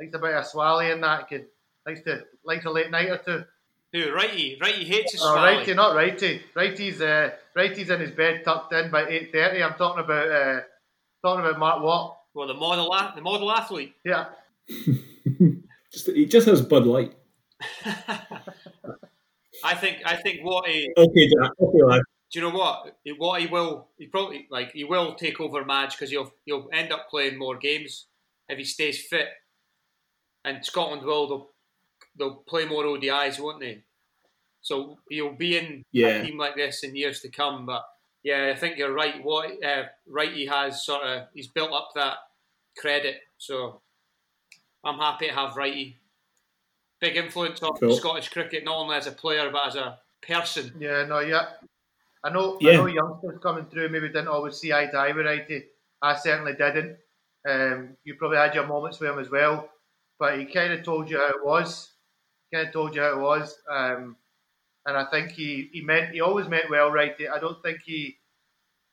[0.00, 1.28] likes a bit of a swally in that.
[1.28, 1.46] Kid
[1.86, 3.44] likes to likes a late night or two.
[3.92, 4.12] Who?
[4.12, 4.56] Righty.
[4.60, 5.56] Righty hates his Oh, swally.
[5.56, 6.42] righty, not righty.
[6.54, 9.62] Righty's uh, righty's in his bed tucked in by eight thirty.
[9.62, 10.60] I'm talking about uh,
[11.22, 12.16] talking about Mark Watt.
[12.32, 13.94] Well, the model, the model athlete.
[14.04, 14.26] Yeah,
[15.92, 17.14] just, he just has Bud Light.
[19.64, 19.98] I think.
[20.06, 20.88] I think what he.
[20.96, 21.50] Okay, Jack.
[21.60, 22.02] Okay, lad.
[22.32, 22.94] do you know what?
[23.18, 26.92] What he will, he probably like he will take over Madge because he'll he'll end
[26.92, 28.06] up playing more games
[28.48, 29.26] if he stays fit.
[30.44, 31.50] And Scotland will they'll,
[32.16, 33.82] they'll play more ODIs, won't they?
[34.62, 36.08] So he'll be in Yeah.
[36.08, 37.66] a team like this in years to come.
[37.66, 37.84] But
[38.22, 39.22] yeah, I think you're right.
[39.24, 42.18] What uh, right he has sort of he's built up that
[42.76, 43.22] credit.
[43.38, 43.80] So
[44.84, 45.96] I'm happy to have Righty.
[47.00, 47.96] Big influence on Cool.
[47.96, 50.74] Scottish cricket, not only as a player but as a person.
[50.78, 51.52] Yeah, no, yeah.
[52.22, 52.76] I know, I Yeah.
[52.76, 55.68] know youngsters coming through maybe didn't always see eye to eye with Righty.
[56.02, 56.98] I certainly didn't.
[57.48, 59.70] Um, you probably had your moments with him as well,
[60.20, 61.88] but he kind of told you how it was.
[62.52, 64.16] Kind of told you how it was, um,
[64.86, 67.28] and I think he, he meant he always meant well, Righty.
[67.28, 68.18] I don't think he,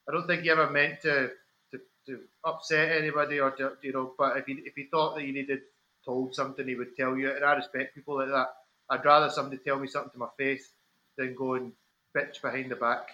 [0.07, 1.31] I don't think he ever meant to
[1.71, 4.13] to, to upset anybody or to, you know.
[4.17, 5.61] But if he if he thought that you needed
[6.05, 8.47] told something, he would tell you, and I respect people like that.
[8.89, 10.69] I'd rather somebody tell me something to my face
[11.17, 11.73] than go and
[12.15, 13.09] bitch behind the back.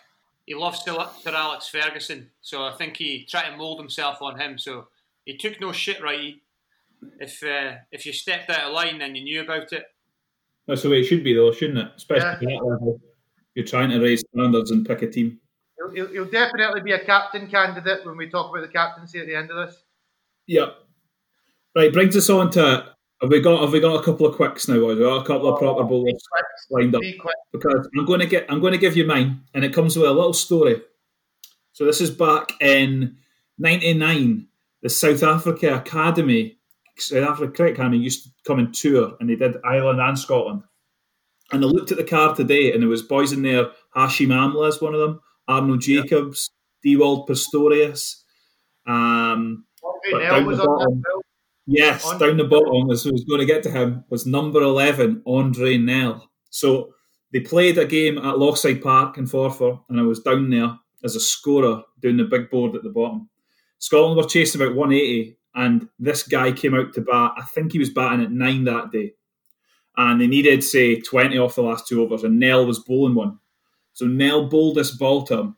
[0.46, 4.58] He loves Sir Alex Ferguson, so I think he tried to mould himself on him.
[4.58, 4.88] So
[5.26, 6.43] he took no shit, Righty.
[7.20, 9.86] If uh, if you stepped out of line and you knew about it,
[10.68, 11.92] That's the way it should be, though, shouldn't it?
[11.98, 12.34] Especially Yeah.
[12.34, 13.00] at that level.
[13.56, 15.40] You're trying to raise standards and pick a team.
[15.78, 19.28] He'll, he'll, he'll definitely be a captain candidate when we talk about the captaincy at
[19.28, 19.84] the end of this.
[20.48, 20.76] Yep.
[21.76, 24.68] Right, brings us on to have we got have we got a couple of quicks
[24.68, 24.80] now?
[24.80, 24.98] Boys?
[24.98, 26.22] We got a couple of proper bowlers
[26.70, 27.36] lined up Be quick.
[27.52, 30.10] because I'm going to get I'm going to give you mine, and it comes with
[30.10, 30.82] a little story.
[31.72, 33.18] So this is back in
[33.58, 34.48] '99.
[34.82, 36.58] The South Africa Academy,
[36.98, 40.64] South Africa Cricket Academy, used to come and tour, and they did Ireland and Scotland.
[41.52, 43.68] And I looked at the card today, and there was boys in there.
[43.96, 45.20] Hashim Amla is one of them.
[45.48, 46.50] Arnold Jacobs,
[46.84, 48.24] Dewald Pretorius.
[48.88, 49.66] Um,
[50.12, 51.04] Nel down was the on that bottom.
[51.66, 54.62] Yes, Andre- down the bottom, as I was going to get to him, was number
[54.62, 56.30] 11, Andre Nel.
[56.50, 56.94] So
[57.32, 61.16] they played a game at Lochside Park in Forfar, and I was down there as
[61.16, 63.30] a scorer doing the big board at the bottom.
[63.80, 67.34] Scotland were chasing about 180, and this guy came out to bat.
[67.38, 69.14] I think he was batting at nine that day.
[69.96, 73.40] And they needed, say, 20 off the last two overs, and Nel was bowling one.
[73.94, 75.56] So Nel bowled this ball to him.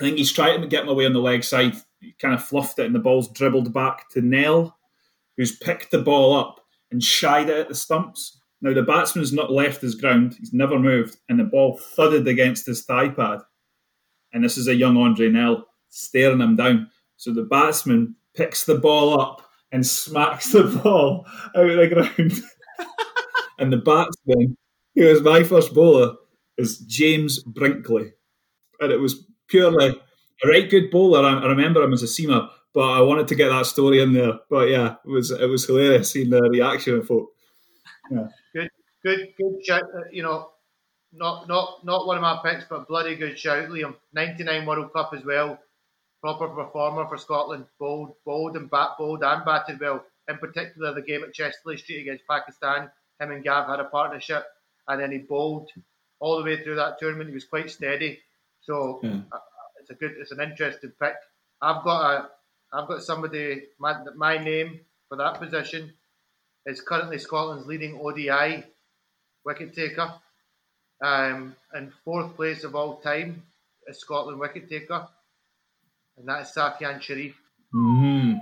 [0.00, 1.74] I think he's trying to get him away on the leg side.
[2.00, 4.76] He kind of fluffed it, and the ball's dribbled back to Nel
[5.36, 8.40] who's picked the ball up and shied it at the stumps.
[8.60, 12.66] Now the batsman's not left his ground; he's never moved, and the ball thudded against
[12.66, 13.40] his thigh pad.
[14.32, 16.90] And this is a young Andre Nel staring him down.
[17.16, 21.26] So the batsman picks the ball up and smacks the ball
[21.56, 22.32] out of the ground.
[23.58, 24.56] and the batsman,
[24.94, 26.14] who was my first bowler,
[26.58, 28.12] is James Brinkley,
[28.80, 29.88] and it was purely
[30.44, 31.24] a right good bowler.
[31.24, 34.12] I, I remember him as a seamer, but I wanted to get that story in
[34.12, 34.34] there.
[34.50, 37.30] But yeah, it was it was hilarious seeing the reaction of folk.
[38.54, 38.70] Good,
[39.04, 39.82] good, good shout.
[39.96, 40.50] uh, You know,
[41.12, 43.96] not not not one of my picks, but bloody good shout, Liam.
[44.12, 45.58] Ninety nine World Cup as well.
[46.26, 47.66] Proper performer for Scotland.
[47.78, 50.04] Bowled, bowled and bat bowled and batted well.
[50.28, 52.90] In particular, the game at Chester-le-Street against Pakistan.
[53.20, 54.44] Him and Gav had a partnership,
[54.88, 55.70] and then he bowled
[56.18, 57.28] all the way through that tournament.
[57.28, 58.18] He was quite steady.
[58.60, 59.20] So Yeah.
[59.30, 59.38] uh,
[59.80, 61.14] it's a good, it's an interesting pick.
[61.62, 62.28] I've got a,
[62.72, 63.62] I've got somebody.
[63.78, 65.92] My, my name for that position
[66.66, 68.64] is currently Scotland's leading ODI
[69.44, 70.12] wicket taker.
[71.00, 73.44] Um, and fourth place of all time
[73.86, 75.06] is Scotland wicket taker,
[76.16, 77.34] and that is Safyaan Sharif.
[77.74, 78.40] Mm.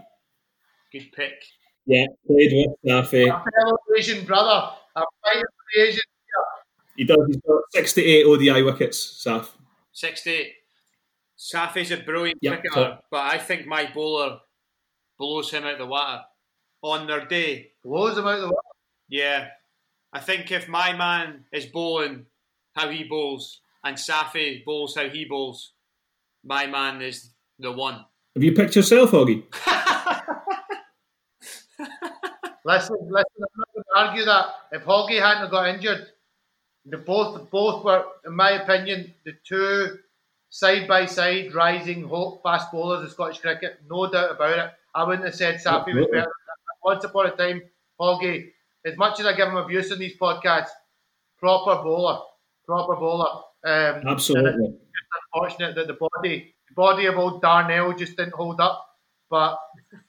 [0.92, 1.42] good pick.
[1.86, 3.24] Yeah, played with Safi.
[3.28, 4.70] A fellow Asian brother.
[4.96, 6.00] I'm fighting for Asian.
[6.96, 7.18] He does.
[7.26, 9.22] He's got sixty-eight ODI wickets.
[9.26, 9.48] Saf.
[9.92, 10.52] 68.
[11.38, 13.04] Safi's a brilliant Yep, cricketer, top.
[13.10, 14.38] but I think my bowler
[15.18, 16.22] blows him out the water
[16.82, 17.72] on their day.
[17.84, 18.56] Blows him out the water.
[19.08, 19.48] Yeah.
[20.12, 22.26] I think if my man is bowling
[22.74, 25.72] how he bowls and Safi bowls how he bowls,
[26.44, 28.04] my man is the one.
[28.34, 29.44] Have you picked yourself, Hoggy?
[32.66, 34.46] Listen, listen, I'm not going to argue that.
[34.72, 36.06] If Hoggy hadn't got injured,
[36.86, 39.98] the both both were, in my opinion, the two
[40.48, 43.80] side by side rising hope fast bowlers of Scottish cricket.
[43.90, 44.70] No doubt about it.
[44.94, 46.18] I wouldn't have said Safi was Absolutely.
[46.20, 46.32] better.
[46.82, 47.62] Once upon a time,
[48.00, 48.52] Hoggy,
[48.86, 50.68] as much as I give him abuse in these podcasts,
[51.38, 52.20] proper bowler,
[52.66, 53.42] proper bowler.
[53.66, 54.68] Um, Absolutely.
[54.68, 58.86] it's unfortunate that the body, the body of old Darnell just didn't hold up.
[59.30, 59.58] But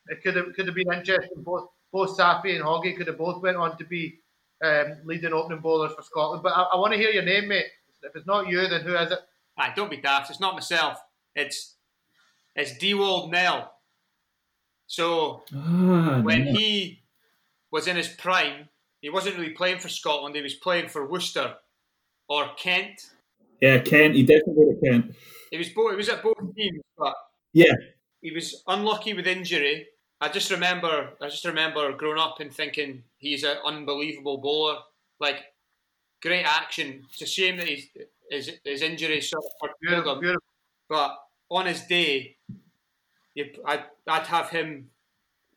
[0.08, 1.42] it could have could have been interesting.
[1.44, 4.20] Both both Safi and Hoggy could have both went on to be
[4.64, 6.44] um, leading opening bowlers for Scotland.
[6.44, 7.66] But I, I want to hear your name, mate.
[8.04, 9.20] If it's not you, then who is it?
[9.58, 10.30] Aye, don't be daft.
[10.30, 11.00] It's not myself.
[11.36, 11.76] It's
[12.56, 13.72] it's Dewald Nel.
[14.88, 16.52] So Ah, when no.
[16.52, 17.02] he
[17.72, 18.70] was in his prime,
[19.02, 20.36] he wasn't really playing for Scotland.
[20.36, 21.56] He was playing for Worcester
[22.30, 23.12] or Kent.
[23.62, 24.16] Yeah, Kent.
[24.16, 25.16] He definitely at Kent.
[25.56, 25.92] He was both.
[25.92, 27.16] He was at both teams, but
[27.54, 27.74] Yeah,
[28.22, 29.88] he was unlucky with injury.
[30.22, 34.78] I just remember, I just remember growing up and thinking he's an unbelievable bowler.
[35.20, 35.40] Like
[36.22, 37.06] great action.
[37.12, 37.88] It's a shame that he's,
[38.30, 40.20] his his injury sort of curtailed him.
[40.22, 40.44] beautiful.
[40.90, 41.18] But
[41.50, 42.38] on his day,
[43.34, 44.90] you, I'd, I'd have him.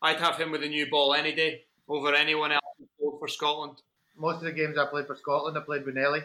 [0.03, 2.63] I'd have him with a new ball any day over anyone else
[2.99, 3.83] for Scotland.
[4.17, 6.23] Most of the games I played for Scotland, I played with Nelly,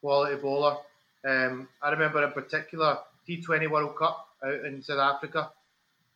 [0.00, 0.76] quality bowler.
[1.24, 2.98] Um, I remember in particular
[3.28, 5.50] T20 World Cup out in South Africa.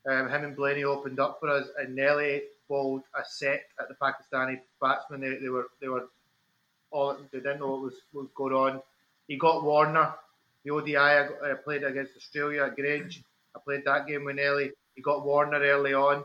[0.09, 3.95] Um, him and Blaney opened up for us, and Nelly bowled a set at the
[3.95, 5.21] Pakistani batsmen.
[5.21, 6.09] They, they were they were
[6.91, 8.83] all they didn't know what was, what was going on.
[9.29, 10.15] He got Warner.
[10.65, 13.23] The ODI I, I played against Australia at Grange.
[13.55, 14.73] I played that game with Nelly.
[14.95, 16.25] He got Warner early on.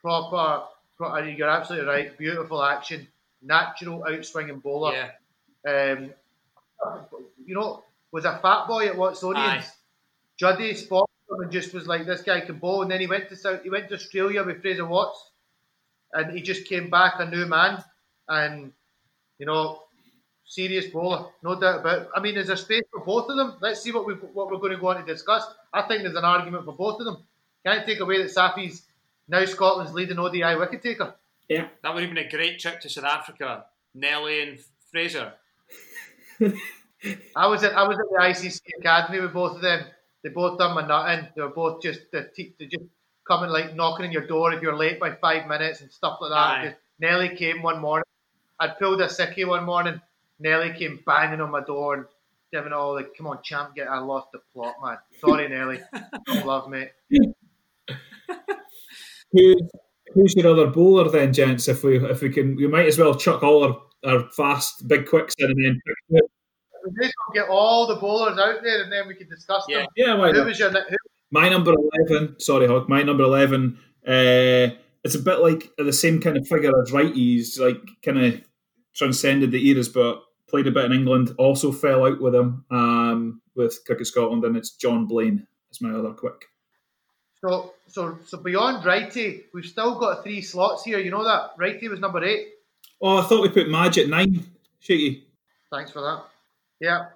[0.00, 0.64] Proper,
[1.00, 2.16] you're absolutely right.
[2.16, 3.08] Beautiful action,
[3.42, 4.92] natural outswinging bowler.
[5.64, 6.10] Yeah, Um,
[7.44, 7.82] you know,
[8.12, 9.36] was a fat boy at Watsonians.
[9.36, 9.64] Aye.
[10.38, 13.28] Juddy spotted him and just was like, "This guy can bowl." And then he went
[13.28, 15.32] to South, he went to Australia with Fraser Watts,
[16.12, 17.82] and he just came back a new man.
[18.28, 18.72] And
[19.38, 19.82] you know,
[20.44, 22.02] serious bowler, no doubt about.
[22.02, 22.08] it.
[22.14, 23.56] I mean, is there space for both of them?
[23.60, 25.44] Let's see what we what we're going to go on to discuss.
[25.72, 27.18] I think there's an argument for both of them.
[27.66, 28.82] Can't take away that Safi's
[29.28, 31.14] now Scotland's leading ODI wicket taker.
[31.48, 31.68] yeah.
[31.82, 33.66] that would have been a great trip to South Africa.
[33.94, 34.58] Nelly and
[34.90, 35.32] Fraser.
[37.36, 39.84] I was at I was at the ICC academy with both of them.
[40.22, 41.28] They both done my nutting.
[41.34, 42.84] They were both just the te- they just
[43.26, 46.30] coming like knocking on your door if you're late by five minutes and stuff like
[46.30, 46.64] that.
[46.64, 48.04] Just- Nelly came one morning.
[48.58, 50.00] I'd pulled a sickie one morning.
[50.40, 52.04] Nelly came banging on my door and
[52.50, 54.98] giving it all like, "Come on, champ, get." I lost the plot, man.
[55.20, 55.80] Sorry, Nelly.
[56.26, 56.86] Don't love me.
[59.32, 59.56] Who's
[60.14, 61.68] who's your other bowler then, gents?
[61.68, 65.06] If we if we can, we might as well chuck all our, our fast big
[65.06, 65.64] quicks in and
[66.10, 66.20] then.
[66.90, 67.00] Pick two.
[67.00, 69.64] We may as well get all the bowlers out there and then we can discuss
[69.68, 69.78] Yeah.
[69.80, 69.86] them.
[69.96, 70.46] Yeah, why Who not?
[70.46, 70.96] was your who,
[71.30, 72.38] My number eleven.
[72.40, 72.88] Sorry, Hawk.
[72.88, 73.78] My number eleven.
[74.06, 74.74] Uh,
[75.04, 78.40] it's a bit like the same kind of figure as Righties, like kind of
[78.94, 81.34] transcended the eras, but played a bit in England.
[81.38, 85.46] Also fell out with him um, with Cricket Scotland, and it's John Blain.
[85.68, 86.46] That's my other quick.
[87.44, 90.98] So, so, so beyond Righty, we've still got three slots here.
[90.98, 92.48] You know that Righty was number eight.
[93.00, 94.44] Oh, I thought we put Madge at nine.
[94.80, 95.28] Shaky.
[95.70, 96.24] Thanks for that.
[96.80, 97.06] Yeah.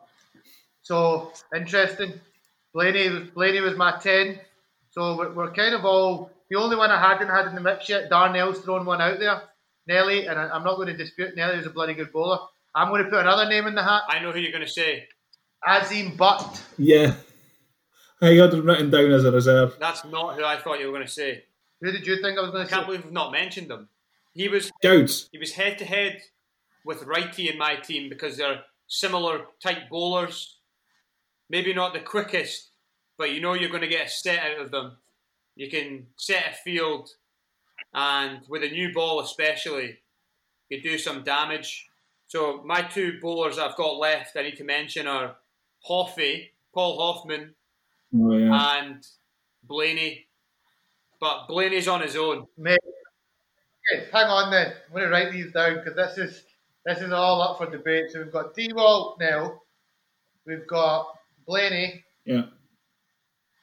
[0.82, 2.20] So interesting.
[2.74, 4.40] Blaney was Blaney was my ten.
[4.90, 7.88] So we're, we're kind of all the only one I hadn't had in the mix
[7.88, 8.10] yet.
[8.10, 9.42] Darnell's thrown one out there.
[9.86, 12.38] Nelly, and I, I'm not going to dispute Nelly was a bloody good bowler.
[12.74, 14.02] I'm going to put another name in the hat.
[14.08, 15.06] I know who you're going to say.
[15.66, 16.62] Asim Butt.
[16.78, 17.14] Yeah.
[18.20, 19.76] I got him written down as a reserve.
[19.80, 21.44] That's not who I thought you were going to say.
[21.80, 23.88] Who did you think I was going I to can't believe we've not mentioned him.
[24.32, 25.28] He was Gouds.
[25.32, 26.22] he was head to head
[26.84, 30.58] with Righty in my team because they're similar type bowlers.
[31.48, 32.70] Maybe not the quickest,
[33.18, 34.98] but you know you're going to get a set out of them.
[35.56, 37.10] You can set a field,
[37.94, 39.98] and with a new ball especially,
[40.68, 41.88] you do some damage.
[42.28, 45.36] So my two bowlers I've got left I need to mention are
[45.84, 47.54] Hoffy, Paul Hoffman,
[48.14, 48.78] Oh yeah.
[48.78, 49.06] and
[49.62, 50.26] Blaney.
[51.20, 52.46] But Blaney's on his own.
[52.58, 52.78] Mate.
[53.94, 54.72] Okay, hang on then.
[54.86, 56.44] I'm going to write these down because this is
[56.84, 58.10] this is all up for debate.
[58.10, 59.60] So we've got Dewald now.
[60.46, 61.16] We've got
[61.46, 62.04] Blaney.
[62.24, 62.42] Yeah.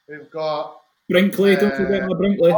[0.07, 2.53] We've got Brinkley, don't Uh, forget my Brinkley.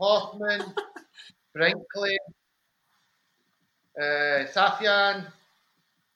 [0.00, 0.74] Hoffman,
[1.54, 2.18] Brinkley,
[4.00, 5.26] uh, Safyaan,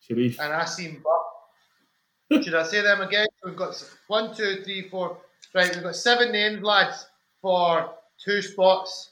[0.01, 0.41] Sharif.
[0.41, 2.43] and Asim Butt.
[2.45, 3.27] Should I say them again?
[3.45, 3.75] We've got
[4.09, 5.19] one, two, three, four.
[5.55, 7.07] Right, we've got seven names, lads,
[7.43, 9.11] for two spots.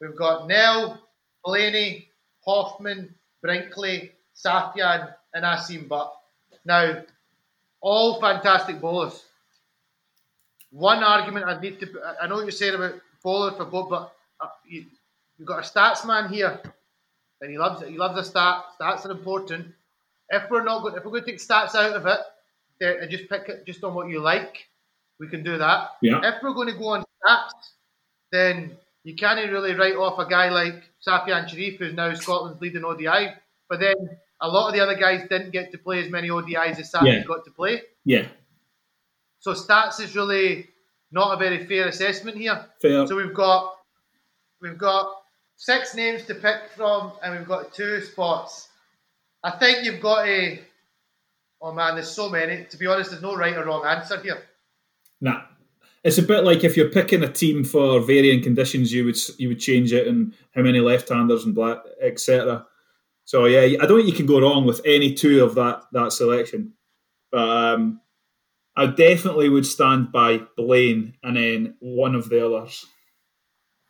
[0.00, 0.98] We've got Nel,
[1.44, 2.08] Blaney,
[2.44, 3.14] Hoffman,
[3.46, 6.12] Brinkley, Safyaan, and Asim Butt.
[6.64, 7.02] Now,
[7.80, 9.24] all fantastic bowlers.
[10.72, 13.88] One argument I need to, I- I know what you're saying about bowlers for both,
[13.88, 14.84] but uh, you,
[15.38, 16.60] you've got a stats man here,
[17.40, 17.88] and he loves it.
[17.90, 18.64] he loves a stat.
[18.80, 19.72] Stats are important.
[20.30, 22.18] If we're not going, if we're going to take stats out of it,
[22.80, 24.66] then- and just pick it just on what you like,
[25.20, 25.90] we can do that.
[26.02, 26.20] Yeah.
[26.24, 27.52] If we're going to go on stats,
[28.32, 28.76] then
[29.06, 33.34] you can't really write off a guy like Safyaan Sharif, who's now Scotland's leading ODI.
[33.68, 33.94] But then
[34.40, 37.06] a lot of the other guys didn't get to play as many ODIs as Safi's
[37.06, 37.22] Yeah.
[37.22, 37.82] got to play.
[38.04, 38.26] Yeah.
[39.38, 40.66] So stats is really
[41.12, 42.66] not a very fair assessment here.
[42.82, 43.06] Fair.
[43.06, 43.76] So we've got
[44.60, 45.22] we've got
[45.54, 48.66] six names to pick from, and we've got two spots.
[49.44, 50.60] I think you've got a.
[51.62, 52.64] Oh man, there's so many.
[52.64, 54.42] To be honest, there's no right or wrong answer here.
[55.20, 55.42] Nah.
[56.06, 59.48] It's a bit like if you're picking a team for varying conditions, you would you
[59.48, 62.64] would change it and how many left-handers and black etc.
[63.24, 66.12] So yeah, I don't think you can go wrong with any two of that that
[66.12, 66.74] selection.
[67.32, 68.00] But um,
[68.76, 72.86] I definitely would stand by Blain and then one of the others.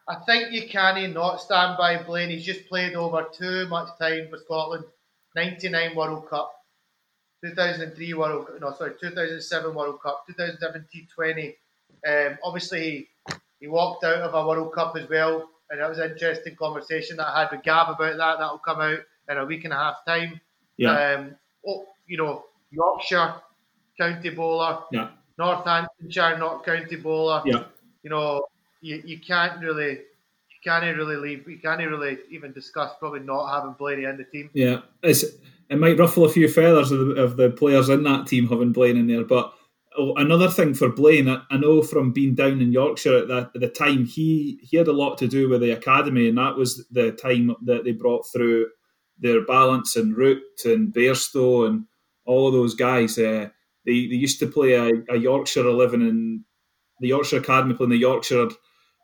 [0.09, 2.31] I think you can not stand by Blain.
[2.31, 4.85] He's just played over too much time for Scotland.
[5.35, 6.51] 99 World Cup,
[7.45, 11.57] 2003 World Cup, no sorry 2007 World Cup, 2007 T20.
[12.07, 13.09] Um, obviously
[13.61, 17.17] he, walked out of a World Cup as well, and that was an interesting conversation
[17.17, 18.39] that I had with Gab about that.
[18.39, 20.41] That will come out in a week and a half time.
[20.77, 20.93] Yeah.
[20.93, 21.37] Um,
[21.67, 23.35] oh, you know Yorkshire
[23.99, 24.81] county bowler.
[24.93, 25.09] Yeah.
[25.39, 27.43] Northamptonshire not county bowler.
[27.45, 27.65] Yeah.
[28.03, 28.47] You know
[28.81, 33.53] you, you can't really you can't really leave you can't really even discuss probably not
[33.53, 34.51] having Blaney in the team.
[34.53, 35.25] Yeah, it's,
[35.69, 38.73] it might ruffle a few feathers of the, of the players in that team having
[38.73, 39.53] Blain in there, but
[39.99, 43.61] another thing for Blain, I, I know from being down in Yorkshire at, that, at
[43.61, 46.87] the time, he he had a lot to do with the academy, and that was
[46.89, 48.69] the time that they brought through
[49.19, 51.87] their Ballance and Root and Bairstow and
[52.25, 53.19] all those guys.
[53.19, 53.49] Uh,
[53.85, 56.45] they, they used to play a, a Yorkshire 11 in
[57.01, 58.49] the Yorkshire Academy playing the Yorkshire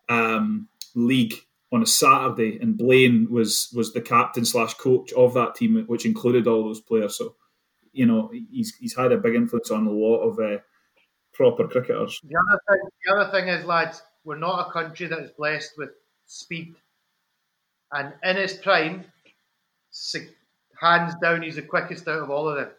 [0.08, 1.34] um, league
[1.72, 6.04] on a Saturday, and Blain was was the captain slash coach of that team, which
[6.04, 7.16] included all those players.
[7.16, 7.34] So,
[7.92, 10.58] you know, he's he's had a big influence on a lot of uh,
[11.32, 12.20] proper cricketers.
[12.24, 15.72] The other thing, the other thing is, lads, we're not a country that is blessed
[15.76, 15.90] with
[16.26, 16.74] speed,
[17.92, 19.04] and in his prime,
[20.80, 22.70] hands down, he's the quickest out of all of them.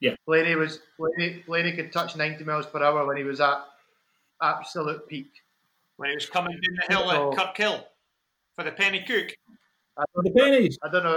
[0.00, 3.64] Yeah, Blaney was Blaney, Blaney could touch ninety miles per hour when he was at
[4.42, 5.30] absolute peak
[5.96, 7.84] when he was coming down the hill so, at Kirkhill
[8.56, 9.32] for the Penicuik.
[9.96, 10.78] the pennies.
[10.82, 11.16] I don't know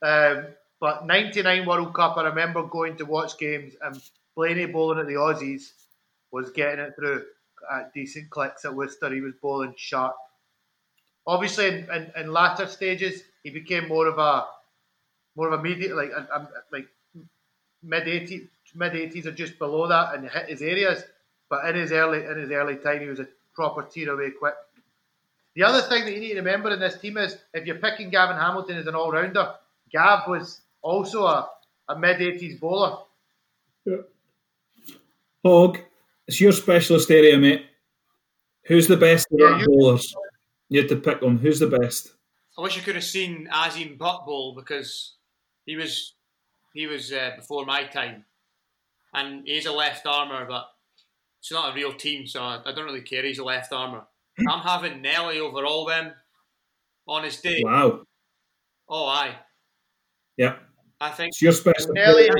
[0.00, 0.36] that.
[0.36, 0.46] Um,
[0.80, 4.00] but 99 World Cup, I remember going to watch games and
[4.34, 5.72] Blaney bowling at the Aussies
[6.30, 7.24] was getting it through
[7.70, 9.12] at decent clicks at Worcester.
[9.12, 10.16] He was bowling sharp.
[11.26, 14.46] Obviously, in, in, in latter stages, he became more of a
[15.36, 16.10] more of a media like
[16.72, 16.88] like
[17.82, 21.02] mid 80s mid 80s or just below that and hit his areas.
[21.48, 24.54] But in his early in his early time, he was a proper tear away quick.
[25.54, 28.08] The other thing that you need to remember in this team is if you're picking
[28.08, 29.54] Gavin Hamilton as an all rounder,
[29.92, 31.50] Gav was also a,
[31.88, 32.98] a mid 80s bowler.
[33.84, 33.96] Yeah.
[35.44, 35.78] Hog,
[36.26, 37.66] it's your specialist area, mate.
[38.66, 40.14] Who's the best of yeah, bowlers?
[40.68, 41.38] You had to pick one.
[41.38, 42.12] Who's the best?
[42.56, 45.16] I wish you could have seen Asim Butt bowl because
[45.66, 46.14] he was
[46.74, 48.24] he was uh, before my time,
[49.12, 50.66] and he's a left armer, but
[51.40, 53.24] it's not a real team, so I, I don't really care.
[53.24, 54.04] He's a left armer.
[54.48, 56.12] I'm having Nelly over all them
[57.08, 57.62] on his day.
[57.64, 58.02] Wow.
[58.88, 59.36] Oh, aye.
[60.36, 60.56] Yeah.
[61.02, 61.92] I think it's your special.
[61.92, 62.30] Nelly,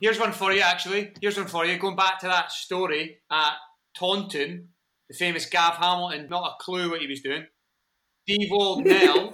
[0.00, 1.12] Here's one for you, actually.
[1.20, 1.78] Here's one for you.
[1.78, 3.54] Going back to that story at
[3.96, 4.68] Taunton,
[5.08, 7.46] the famous Gav Hamilton, not a clue what he was doing.
[8.28, 9.32] Steve Old Nel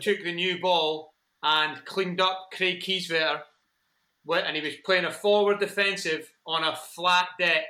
[0.00, 3.42] took the new ball and cleaned up Craig Kieswetter,
[4.28, 7.64] and he was playing a forward defensive on a flat deck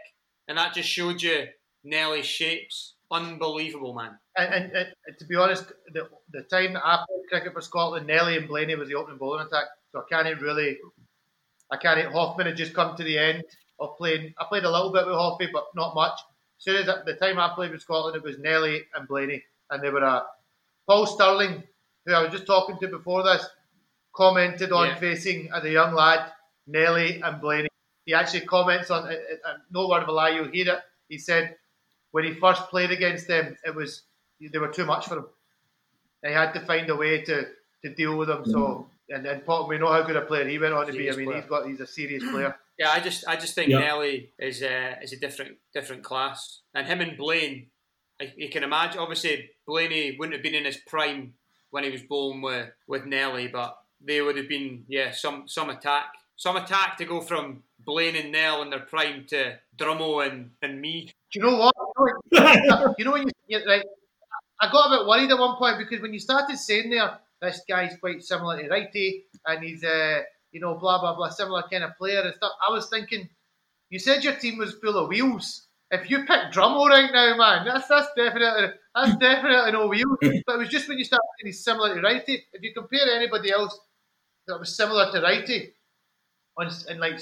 [0.51, 1.47] and that just showed you
[1.85, 2.97] Nelly's shapes.
[3.13, 4.19] Unbelievable, man.
[4.37, 8.09] And, and, and, to be honest, the, the time that I played cricket for Scotland,
[8.09, 9.67] Nelly and Blaney was the opening bowling attack.
[9.93, 10.79] So I can't really,
[11.71, 12.13] I can't.
[12.13, 13.45] Hoffman had just come to the end
[13.79, 14.35] of playing.
[14.39, 16.19] I played a little bit with Hoffy, but not much.
[16.59, 19.43] As soon as I, the time I played with Scotland, it was Nelly and Blaney,
[19.71, 20.25] and they were a
[20.87, 21.63] Paul Stirling,
[22.07, 23.47] who I was just talking to before this,
[24.15, 24.95] commented on yeah.
[24.97, 26.33] facing as a young lad
[26.67, 27.71] Nelly and Blaney
[28.11, 30.81] he actually comments on it, no word of a lie, you'll hear it.
[31.09, 31.55] He said
[32.11, 34.03] when he first played against them, it was
[34.41, 35.27] they were too much for him.
[36.25, 37.47] He had to find a way to,
[37.85, 38.45] to deal with them.
[38.45, 41.17] So and then Paul, we know how good a player he went on to serious
[41.17, 41.23] be.
[41.23, 41.41] I mean, player.
[41.41, 42.57] he's got he's a serious player.
[42.81, 46.87] Yeah, I just I just think Nelly is a is a different different class, and
[46.87, 47.67] him and Blain,
[48.37, 48.99] you can imagine.
[48.99, 51.35] Obviously, Blaney wouldn't have been in his prime
[51.73, 55.69] when he was born with with Nelly, but they would have been yeah some some
[55.69, 56.07] attack
[56.41, 60.81] some attack to go from Blain and Nel in their prime to Drummo and, and
[60.81, 61.13] me.
[61.31, 61.75] Do you know what?
[62.99, 63.85] you know when you right,
[64.59, 67.63] I got a bit worried at one point because when you started saying there, this
[67.69, 70.21] guy's quite similar to Wrighty and he's uh,
[70.53, 72.53] you know blah blah blah similar kind of player and stuff.
[72.67, 73.29] I was thinking,
[73.89, 75.67] you said your team was full of wheels.
[75.93, 80.19] If you pick Drummo right now, man, that's that's definitely that's definitely no wheels.
[80.47, 82.39] But it was just when you started saying he's similar to Wrighty.
[82.53, 83.79] If you compare anybody else
[84.47, 85.73] that was similar to Wrighty,
[86.57, 87.21] on and like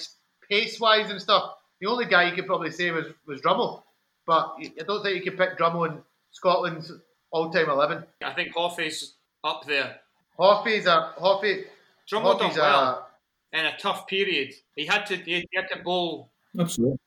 [0.48, 1.54] pace wise and stuff.
[1.80, 3.82] The only guy you could probably say was was Drummo,
[4.26, 6.02] but I don't think you could pick Drummo in
[6.32, 6.92] Scotland's
[7.30, 8.04] all time eleven.
[8.22, 9.14] I think Hoffy's
[9.44, 9.96] up there.
[10.38, 11.64] Hoffy's a Hoffy.
[12.10, 13.08] Drummo done well
[13.52, 14.52] in a tough period.
[14.76, 16.32] He had to he had to bowl.
[16.58, 16.98] Absolutely.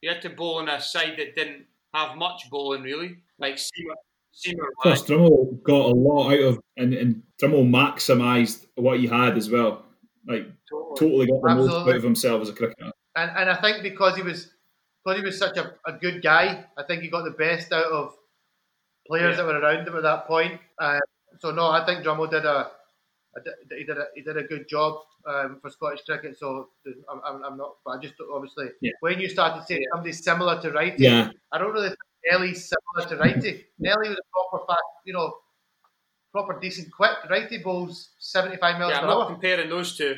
[0.00, 3.94] He had to bowl on a side that didn't have much bowling really, like Seamer.
[4.34, 9.36] Seamer Plus, Drummond got a lot out of, and, and Drummond maximised what he had
[9.36, 9.84] as well.
[10.26, 10.96] Like, totally.
[10.98, 12.90] totally got the most out of himself as a cricketer.
[13.16, 14.50] and and I think because he was
[15.04, 17.92] because he was such a, a good guy, I think he got the best out
[17.92, 18.14] of
[19.06, 19.44] players Yeah.
[19.44, 20.58] that were around him at that point.
[20.80, 20.98] Uh,
[21.42, 22.70] so no, I think Drummond did a,
[23.36, 23.40] a
[23.76, 24.92] he did a he did a good job
[25.26, 26.38] um, for Scottish cricket.
[26.38, 26.68] So
[27.10, 28.92] I'm, I'm, I'm not, but I just obviously Yeah.
[29.00, 31.98] when you started saying somebody's similar to Righty, Yeah, I don't really think
[32.30, 33.64] Nelly's similar to Righty.
[33.78, 35.32] Nelly was a proper fast, you know,
[36.32, 37.16] proper decent quick.
[37.28, 39.32] Righty bowls 75 miles Yeah, I'm per not hour.
[39.32, 40.16] comparing those two.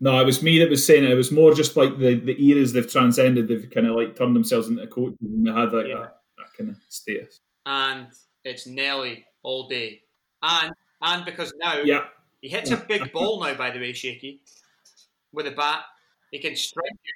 [0.00, 1.10] no, it was me that was saying it.
[1.10, 3.48] It was more just like the, the eras they've transcended.
[3.48, 5.94] They've kind of like turned themselves into coaches and they had like Yeah.
[6.00, 7.38] that, that kind of status.
[7.66, 8.08] And
[8.44, 10.00] it's Nelly all day.
[10.42, 10.72] And
[11.02, 12.04] and because now Yeah,
[12.40, 14.40] he hits a big ball now, by the way, Shaky,
[15.32, 15.80] with a bat.
[16.30, 17.14] He can strike you.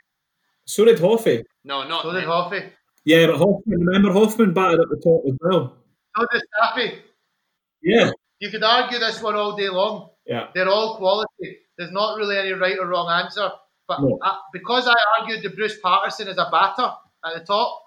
[0.66, 1.43] so did Hoffy.
[1.64, 2.24] No, not So did.
[2.24, 2.62] Hoffy.
[3.05, 5.77] Yeah, but Hoffman, remember Hoffman batted at the top as well.
[6.16, 6.99] So did Staffy.
[7.83, 8.11] Yeah,
[8.41, 10.11] You could argue this one all day long.
[10.27, 11.59] yeah, They're all quality.
[11.79, 13.51] There's not really any right or wrong answer.
[13.87, 14.18] But No.
[14.22, 16.91] I, because I argued that Bruce Patterson is a batter
[17.24, 17.81] at the top,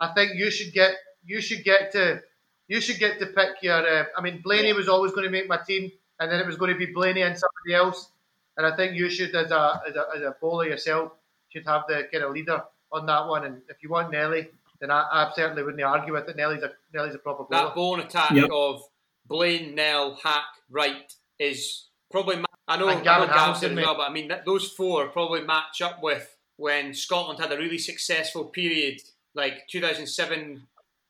[0.00, 2.20] I think you should get you should get to
[2.68, 3.74] you should get to pick your.
[3.86, 5.90] Uh, I mean, Blaney was always going to make my team,
[6.20, 8.10] and then it was going to be Blaney and somebody else.
[8.56, 11.12] And I think you should, as a as a, as a bowler yourself,
[11.48, 12.62] should have the kind of leader
[12.92, 13.44] on that one.
[13.44, 14.48] And if you want Nelly,
[14.80, 16.36] then I, I certainly wouldn't argue with it.
[16.36, 17.66] Nelly's a Nelly's a proper bowler.
[17.66, 18.50] That bowling attack Yep.
[18.52, 18.82] of
[19.26, 22.36] Blain, Nel, Haq, Wright is probably.
[22.36, 24.44] Ma- I know, I know And Gavin Gav's Hamilton, as well, but I mean that,
[24.44, 29.00] those four probably match up with when Scotland had a really successful period,
[29.34, 30.66] like 2007,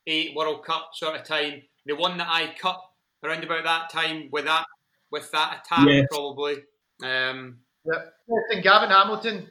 [0.09, 1.63] eight World Cup sort of time.
[1.87, 2.83] They won the I Cup
[3.25, 4.67] around about that time with that
[5.11, 6.07] with that attack Yes.
[6.11, 6.57] probably.
[7.03, 8.05] Um, Yeah.
[8.51, 9.49] And Gavin Hamilton,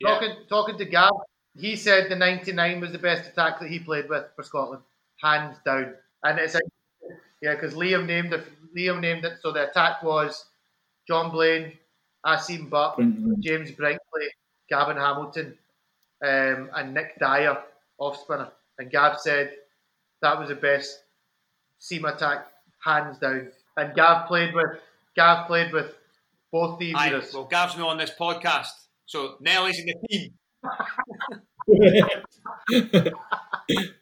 [0.00, 0.08] yeah.
[0.08, 1.12] talking talking to Gav,
[1.54, 4.82] he said the '99 was the best attack that he played with for Scotland,
[5.22, 5.94] hands down.
[6.22, 6.56] And it's
[7.42, 8.46] yeah, because Liam named it.
[8.74, 9.38] Liam named it.
[9.42, 10.46] So the attack was
[11.06, 11.72] John Blain,
[12.24, 13.36] Asim Butt, Brinkley.
[13.40, 14.28] James Brinkley,
[14.70, 15.58] Gavin Hamilton,
[16.22, 17.62] um, and Nick Dyer
[17.98, 18.50] off spinner.
[18.78, 19.52] And Gav said
[20.22, 20.98] that was the best
[21.78, 22.46] seam attack,
[22.84, 23.50] hands down.
[23.76, 24.78] And Gav played with
[25.16, 25.94] Gav played with
[26.52, 27.32] both these Aye, eras.
[27.34, 28.70] well, Gav's not on this podcast,
[29.06, 30.32] so Nellie's in the team.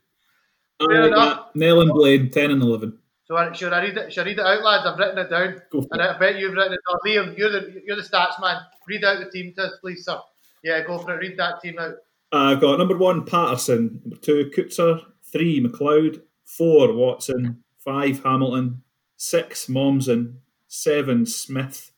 [0.81, 1.39] Fair enough.
[1.39, 2.99] Uh, Nel and Blade, 10 and 11.
[3.25, 4.13] So should I read it?
[4.13, 4.87] Should I read it out, lads?
[4.87, 6.11] I've written it down, Go and it.
[6.11, 6.99] I bet you've written it down.
[7.07, 8.57] Liam, you're the you're the stats man.
[8.89, 10.19] Read out the team to us, please, sir.
[10.65, 11.21] Yeah, go for it.
[11.21, 11.95] Read that team out.
[12.33, 14.01] I've got number one, Patterson.
[14.05, 15.05] Number two, Coetzer.
[15.31, 16.23] Three, MacLeod.
[16.45, 17.63] Four, Watson.
[17.79, 18.83] Five, Hamilton.
[19.17, 20.37] Six, Mommsen.
[20.69, 21.93] Seven, Smith.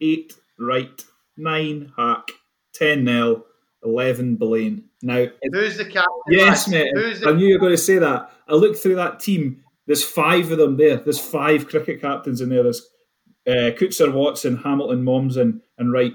[0.00, 1.04] Eight, Wright.
[1.36, 2.28] Nine, Haq.
[2.72, 3.44] Ten, Nel.
[3.84, 4.84] Eleven, Blain.
[5.02, 6.12] Now, Who's the captain?
[6.28, 6.92] yes, mate.
[6.94, 8.30] Who's I knew you were going to say that.
[8.46, 9.64] I looked through that team.
[9.86, 10.98] There's five of them there.
[10.98, 12.62] There's five cricket captains in there.
[12.62, 12.88] There's
[13.48, 16.12] uh, Coetzer, Watson, Hamilton, Mommsen, and Wright.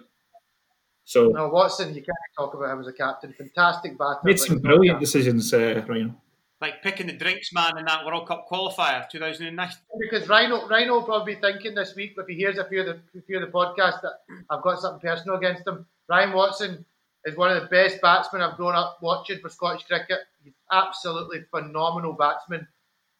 [1.08, 1.96] So no Watson?
[1.96, 3.32] You can't talk about him as a captain.
[3.32, 4.20] Fantastic batter.
[4.26, 6.14] made some brilliant decisions, uh, Ryan.
[6.60, 9.70] Like picking the drinks man in that World Cup qualifier 2009.
[10.02, 12.88] Because Rhino, Rhino will probably be thinking this week if he hears a few of
[12.88, 15.86] the a few of the podcasts that I've got something personal against him.
[16.10, 16.86] Ryan Watson
[17.24, 20.20] is one of the best batsmen I've grown up watching for Scottish cricket.
[20.44, 22.68] He's absolutely phenomenal batsman.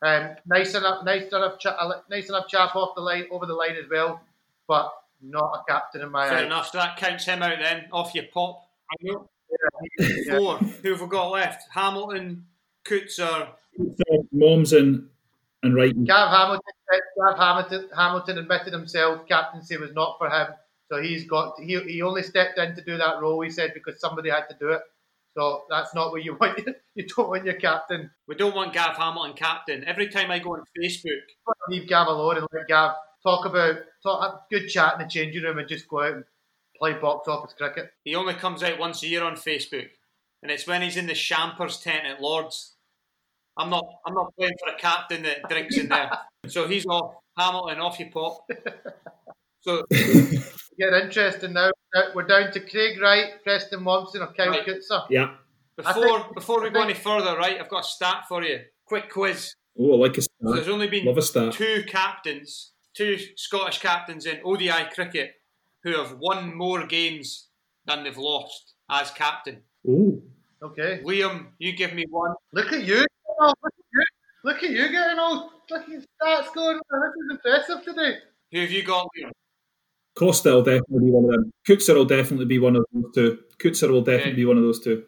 [0.02, 3.54] Um, nice enough, nice enough, cha- uh, nice enough chap off the line, over the
[3.54, 4.22] line as well,
[4.68, 6.46] but not a captain in my Fair eyes.
[6.46, 7.86] enough, so that counts him out then.
[7.92, 8.68] Off you pop.
[9.02, 9.14] Yeah.
[10.30, 10.58] Four.
[10.58, 11.64] Who have we got left?
[11.72, 12.46] Hamilton,
[12.86, 13.48] Coetzer.
[14.36, 15.08] Mommsen
[15.64, 15.94] and Wright.
[16.06, 16.62] Gav Hamilton,
[16.94, 16.98] uh,
[17.32, 20.48] Gav Hamilton, Hamilton admitted himself captaincy was not for him.
[20.90, 23.42] So he's got he, he only stepped in to do that role.
[23.42, 24.82] He said because somebody had to do it.
[25.36, 26.60] So that's not what you want.
[26.96, 28.10] You don't want your captain.
[28.28, 29.84] We don't want Gav Hamilton captain.
[29.86, 31.20] Every time I go on Facebook,
[31.70, 35.44] Leave Gav alone and let Gav talk about talk have good chat in the changing
[35.44, 36.24] room and just go out and
[36.78, 37.90] play box office cricket.
[38.04, 39.88] he only comes out once a year on Facebook,
[40.44, 42.76] and it's when he's in the Champers tent at Lords.
[43.58, 43.86] I'm not.
[44.06, 46.12] I'm not playing for a captain that drinks in there.
[46.48, 47.16] So he's off.
[47.38, 48.48] Hamilton off you pop.
[49.62, 51.72] So Get interesting now.
[51.96, 54.66] Uh, we're down to Craig Wright, Preston Mommsen, or Kyle Right.
[54.66, 55.04] Coetzer.
[55.10, 55.32] Yeah.
[55.76, 57.60] before before we go any further, right?
[57.60, 58.60] I've got a stat for you.
[58.86, 59.56] Quick quiz.
[59.78, 60.56] Oh, I like a So stat.
[60.56, 61.52] there's only been Love a stat.
[61.54, 65.36] two captains, two Scottish captains in ODI cricket
[65.84, 67.48] who have won more games
[67.86, 69.62] than they've lost as captain.
[69.88, 70.22] Oh,
[70.64, 71.02] Okay.
[71.06, 72.34] Liam, you give me one.
[72.52, 73.06] Look at you.
[73.40, 74.04] Look at you.
[74.44, 76.78] Look at you getting all look at your stats going.
[76.78, 78.18] This is impressive today.
[78.52, 79.30] Who have you got, Liam?
[80.18, 81.52] Costa will definitely be one of them.
[81.68, 83.38] Coetzer will definitely be one of those two.
[83.60, 84.36] Coetzer will definitely Okay.
[84.42, 85.06] be one of those two.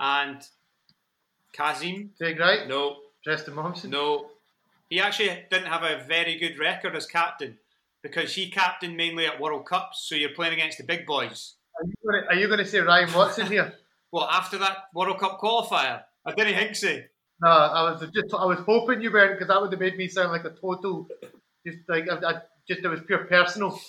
[0.00, 0.42] And
[1.52, 2.10] Kazim?
[2.18, 3.90] Craig Wright, No, Preston Mommsen.
[3.90, 4.31] no.
[4.92, 7.56] He actually didn't have a very good record as captain
[8.02, 11.54] because he captained mainly at World Cups, so you're playing against the big boys.
[11.78, 13.72] Are you gonna, are you going to say Ryan Watson here?
[14.14, 16.98] Well, after that World Cup qualifier, I didn't think so.
[17.40, 20.06] No, I was just I was hoping you weren't because that would have made me
[20.06, 21.08] sound like a total,
[21.66, 22.34] just like I, I
[22.68, 23.80] just it was pure personal.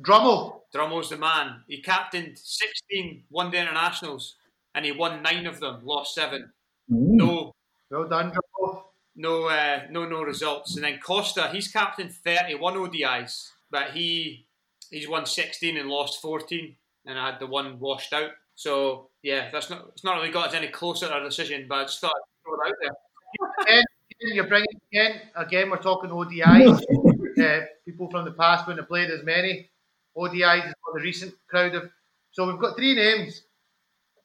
[0.00, 1.60] Drummel, Drummo's the man.
[1.68, 4.36] He captained 16 one day internationals
[4.74, 6.50] and he won nine of them, lost seven.
[6.90, 7.20] Mm.
[7.20, 7.52] No,
[7.90, 8.84] well done, Drummel.
[9.16, 10.76] No, uh, no, no results.
[10.76, 14.46] And then Costa, he's captained 31 ODIs, but he
[14.90, 16.74] he's won 16 and lost 14,
[17.06, 18.30] and I had the one washed out.
[18.54, 21.78] So yeah, that's not it's not really got us any closer to our decision, but
[21.78, 23.66] I just thought I'd throw it out there.
[23.66, 23.84] Ken,
[24.20, 25.20] Ken, you're bringing again.
[25.34, 26.80] Again, we're talking ODIs.
[27.38, 29.70] uh, people from the past wouldn't have played as many
[30.16, 31.90] ODIs as the recent crowd have.
[32.30, 33.42] So we've got three names.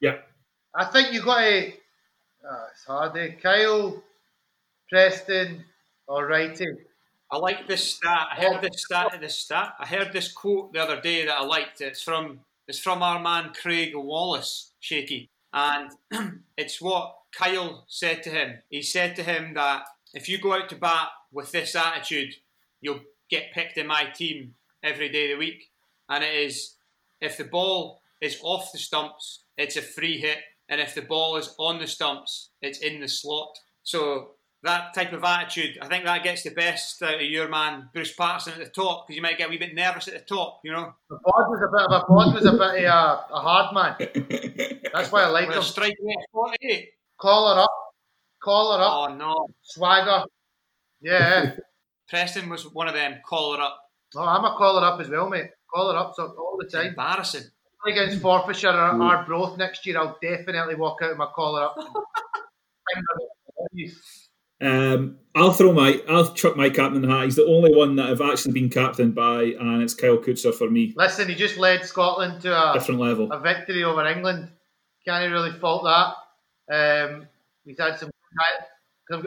[0.00, 0.18] Yeah.
[0.74, 1.74] I think you've got a.
[2.48, 3.16] Uh, it's hard.
[3.16, 3.32] Eh?
[3.42, 4.02] Kyle,
[4.90, 5.64] Preston,
[6.08, 6.66] or Righty.
[7.30, 8.26] I like this stat.
[8.32, 9.18] I heard this stat.
[9.20, 9.74] This stat.
[9.78, 11.80] I heard this quote the other day that I liked.
[11.80, 15.92] It's from it's from our man Craig Wallace, Shaky, and
[16.56, 18.58] it's what Kyle said to him.
[18.68, 22.34] He said to him that if you go out to bat with this attitude,
[22.80, 25.70] you'll get picked in my team every day of the week.
[26.08, 26.74] And it is
[27.20, 30.38] if the ball is off the stumps, it's a free hit,
[30.68, 33.56] and if the ball is on the stumps, it's in the slot.
[33.84, 34.32] So
[34.62, 38.12] that type of attitude, I think that gets the best out of your man Bruce
[38.14, 40.60] Patterson at the top because you might get a wee bit nervous at the top,
[40.64, 40.92] you know.
[41.08, 43.74] The pod was a bit of a pod was a bit of a, a hard
[43.74, 43.96] man.
[44.92, 45.62] That's why I like With him.
[45.62, 46.70] a strike rate of 48.
[46.70, 46.84] Eh?
[47.18, 47.70] Collar up,
[48.42, 50.24] collar up, Oh no, swagger.
[51.00, 51.54] Yeah.
[52.08, 53.14] Preston was one of them.
[53.26, 53.78] Collar up,
[54.16, 55.50] oh, I'm a collar up as well, mate.
[55.72, 56.88] Collar up so all the time.
[56.88, 57.44] embarrassing.
[57.86, 61.76] Against Forfarshire or Arbroath next year, I'll definitely walk out with my collar up.
[64.60, 67.24] Um, I'll throw my, I'll chuck my captain hat.
[67.24, 70.68] He's the only one that I've actually been captained by, and it's Kyle Coetzer for
[70.68, 70.92] me.
[70.96, 73.30] Listen, he just led Scotland to a, Different level.
[73.30, 74.50] a victory over England.
[75.06, 76.14] Can't really fault that.
[76.74, 77.26] Um,
[77.64, 78.10] he's had some.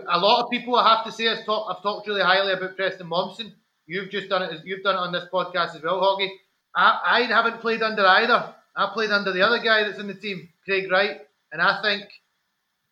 [0.07, 2.75] A lot of people, I have to say, have talked, have talked really highly about
[2.77, 3.51] Preston Mommsen.
[3.85, 4.61] You've just done it.
[4.63, 6.29] You've done it on this podcast as well, Hoggy.
[6.75, 8.53] I, I haven't played under either.
[8.75, 11.21] I played under the other guy that's in the team, Craig Wright,
[11.51, 12.05] and I think,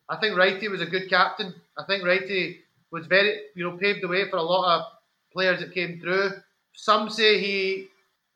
[0.10, 1.54] I think Wrighty was a good captain.
[1.82, 2.58] I think Wrighty
[2.92, 4.86] was very, you know, paved the way for a lot of
[5.34, 6.32] players that came through.
[6.74, 7.88] Some say he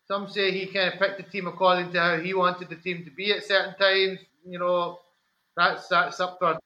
[0.07, 3.03] some say he kind of picked the team according to how he wanted the team
[3.05, 4.19] to be at certain times.
[4.45, 4.99] You know,
[5.57, 6.57] that's that's up for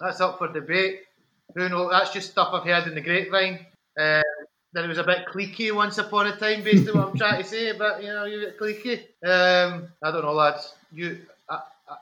[0.00, 1.00] that's up for debate.
[1.54, 1.90] Who knows?
[1.90, 3.66] That's just stuff I've heard in the grapevine.
[3.98, 4.22] Uh,
[4.74, 7.42] that it was a bit cliquey once upon a time, based on what I'm trying
[7.42, 7.72] to say.
[7.72, 8.98] But you know, you bit cliquey.
[9.24, 10.74] Um, I don't know, lads.
[10.92, 11.18] You,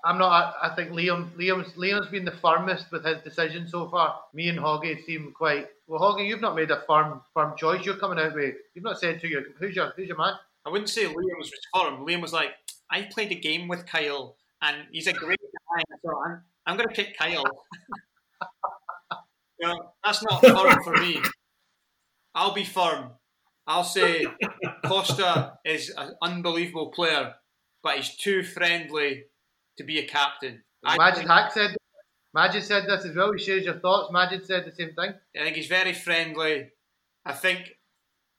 [0.05, 0.57] I'm not.
[0.61, 4.19] I, think Liam, Liam's, Liam's been the firmest with his decision so far.
[4.35, 5.69] Me and Hoggy seem quite.
[5.87, 7.85] Well, Hoggy, you've not made a firm, firm choice.
[7.85, 8.57] You're coming out with.
[8.75, 10.35] You've not said to your who's your who's your man.
[10.65, 12.07] I wouldn't say Liam was firm.
[12.07, 12.51] Liam was like,
[12.91, 15.83] I played a game with Kyle, and he's a great guy.
[16.05, 17.45] So I'm, I'm going to pick Kyle.
[19.61, 21.21] you know, that's not firm for me.
[22.35, 23.11] I'll be firm.
[23.69, 24.27] I'll say
[24.85, 27.35] Costa is an unbelievable player,
[27.83, 29.25] but he's too friendly
[29.79, 30.63] to be a captain.
[30.85, 31.77] I Majid think, Haq said.
[32.35, 33.33] Majid said this as well.
[33.33, 34.13] He shares your thoughts.
[34.13, 35.15] Majid said the same thing.
[35.39, 36.69] I think he's very friendly.
[37.25, 37.77] I think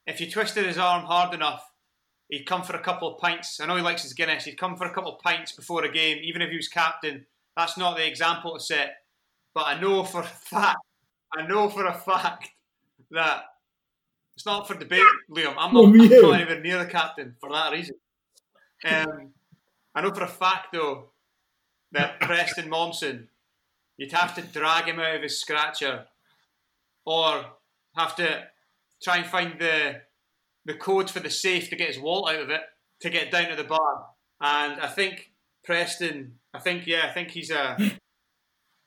[0.06, 1.64] if you twisted his arm hard enough,
[2.30, 3.60] he'd come for a couple of pints.
[3.60, 4.46] I know he likes his Guinness.
[4.46, 7.26] He'd come for a couple of pints before a game, even if he was captain.
[7.56, 8.98] That's not the example to set.
[9.54, 10.78] But I know for a fact,
[11.36, 12.50] I know for a fact
[13.12, 13.44] that
[14.36, 15.02] it's not for debate,
[15.32, 15.56] Liam.
[15.58, 17.96] I'm not, Oh, I'm not even near the captain for that reason.
[18.86, 19.32] Um,
[19.96, 21.10] I know for a fact though
[21.92, 23.28] that Preston Mommsen,
[23.98, 26.06] you'd have to drag him out of his scratcher,
[27.06, 27.46] or
[27.96, 28.48] have to
[29.02, 30.02] try and find the
[30.66, 32.62] the code for the safe to get his wallet out of it
[33.00, 34.08] to get down to the bar.
[34.42, 35.32] And I think
[35.64, 37.78] Preston, I think yeah, I think he's a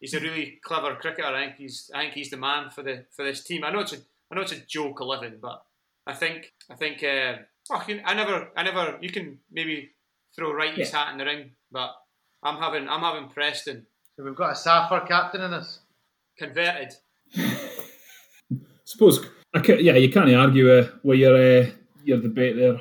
[0.00, 1.26] he's a really clever cricketer.
[1.26, 3.64] I think he's I think he's the man for the for this team.
[3.64, 3.98] I know it's a
[4.30, 5.62] I know it's a joke eleven, but
[6.06, 7.36] I think I think uh,
[7.70, 9.90] oh, I never I never you can maybe
[10.36, 11.90] throw Righty's hat in the ring, but
[12.42, 13.86] I'm having I'm having Preston
[14.16, 15.80] So we've got a Saffir captain in us.
[16.38, 16.92] converted.
[18.84, 21.66] suppose, I ca yeah, you can't argue uh, with your uh,
[22.04, 22.80] your debate there,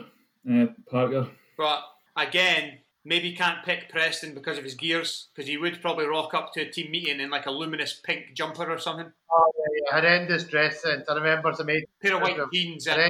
[0.49, 1.27] uh, Parker.
[1.57, 1.83] But
[2.15, 6.53] again, maybe can't pick Preston because of his gears, because he would probably rock up
[6.53, 10.45] to a team meeting in like a luminous pink jumper or something, Oh, yeah, horrendous
[10.45, 11.03] dress sense.
[11.09, 11.83] I remember some age.
[12.01, 13.09] pair of white jeans and a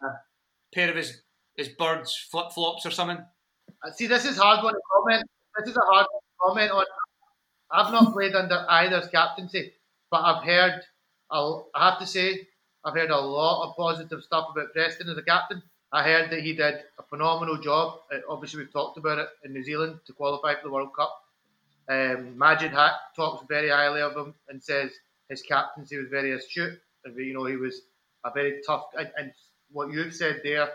[0.73, 1.21] pair of his
[1.55, 3.17] his birds flip flops or something.
[3.83, 5.23] Uh, See, this is hard one to comment.
[5.59, 6.85] This is a hard one to comment on.
[7.71, 9.73] I've not played under either's captaincy,
[10.11, 10.81] but I've heard.
[11.31, 12.47] I'll, I have to say,
[12.83, 15.61] I've heard a lot of positive stuff about Preston as a captain.
[15.91, 17.99] I heard that he did a phenomenal job.
[18.13, 21.13] Uh, obviously, we've talked about it in New Zealand to qualify for the World Cup.
[21.87, 24.91] Um, Majid Haq talks very highly of him and says
[25.29, 26.79] his captaincy was very astute.
[27.05, 27.81] And you know he was
[28.23, 28.85] a very tough.
[28.97, 29.31] And, and
[29.71, 30.69] what you've said there,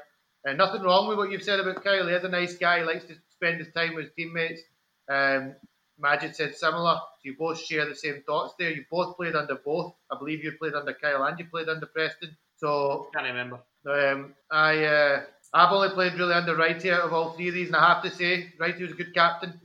[0.45, 2.07] and nothing wrong with what you've said about Kyle.
[2.07, 2.81] He's a nice guy.
[2.81, 4.61] He likes to spend his time with his teammates.
[5.09, 5.55] Um,
[5.98, 6.97] Majid said similar.
[6.97, 8.70] So you both share the same thoughts there.
[8.70, 9.94] You both played under both.
[10.10, 12.36] I believe you played under Kyle and you played under Preston.
[12.56, 13.60] So Can't remember.
[13.89, 15.22] um, I uh,
[15.52, 18.02] I've only played really under Righty out of all three of these, and I have
[18.02, 19.60] to say, Righty was a good captain.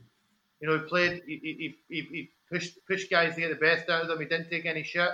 [0.60, 3.88] You know, he played, he, he, he, he pushed pushed guys to get the best
[3.88, 4.20] out of them.
[4.20, 5.08] He didn't take any shit.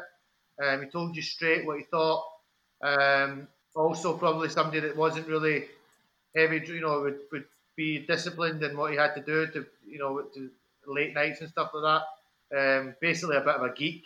[0.62, 2.24] Um, he told you straight what he thought.
[2.82, 5.66] Um, also, probably somebody that wasn't really
[6.34, 7.44] heavy, you know, would, would
[7.76, 10.50] be disciplined in what he had to do to, you know, to
[10.86, 12.02] late nights and stuff like
[12.50, 12.58] that.
[12.58, 14.04] Um, basically, a bit of a geek.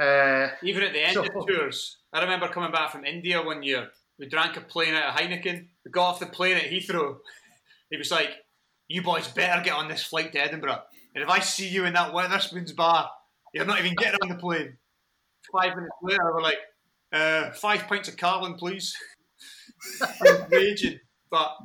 [0.00, 3.62] Uh, Even at the end So- of tours, I remember coming back from India one
[3.62, 3.90] year.
[4.18, 5.68] We drank a plane out of Heineken.
[5.84, 7.18] We got off the plane at Heathrow.
[7.90, 8.30] He was like,
[8.88, 10.82] "You boys better get on this flight to Edinburgh.
[11.14, 13.10] And if I see you in that Wetherspoons bar,
[13.52, 14.78] you're not even getting on the plane."
[15.50, 16.58] Five minutes later, we're like,
[17.12, 18.94] uh, five pints of Carling, please."
[20.50, 21.00] Raging,
[21.30, 21.56] but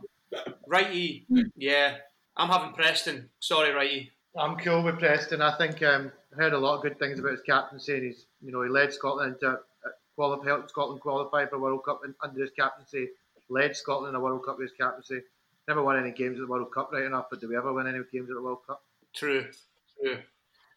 [0.68, 1.26] righty,
[1.56, 1.98] yeah,
[2.38, 3.30] I'm having Preston.
[3.40, 4.12] Sorry, righty.
[4.38, 5.42] I'm cool with Preston.
[5.42, 7.94] I think um, I heard a lot of good things about his captaincy.
[7.94, 9.58] And he's, you know, he led Scotland to uh,
[10.16, 13.08] qualify, helped Scotland qualify for World Cup under his captaincy.
[13.50, 15.22] Led Scotland in a World Cup with his captaincy.
[15.68, 17.28] Never won any games at the World Cup, right enough.
[17.30, 18.84] But do we ever win any games at the World Cup?
[19.16, 19.46] True,
[20.02, 20.18] true.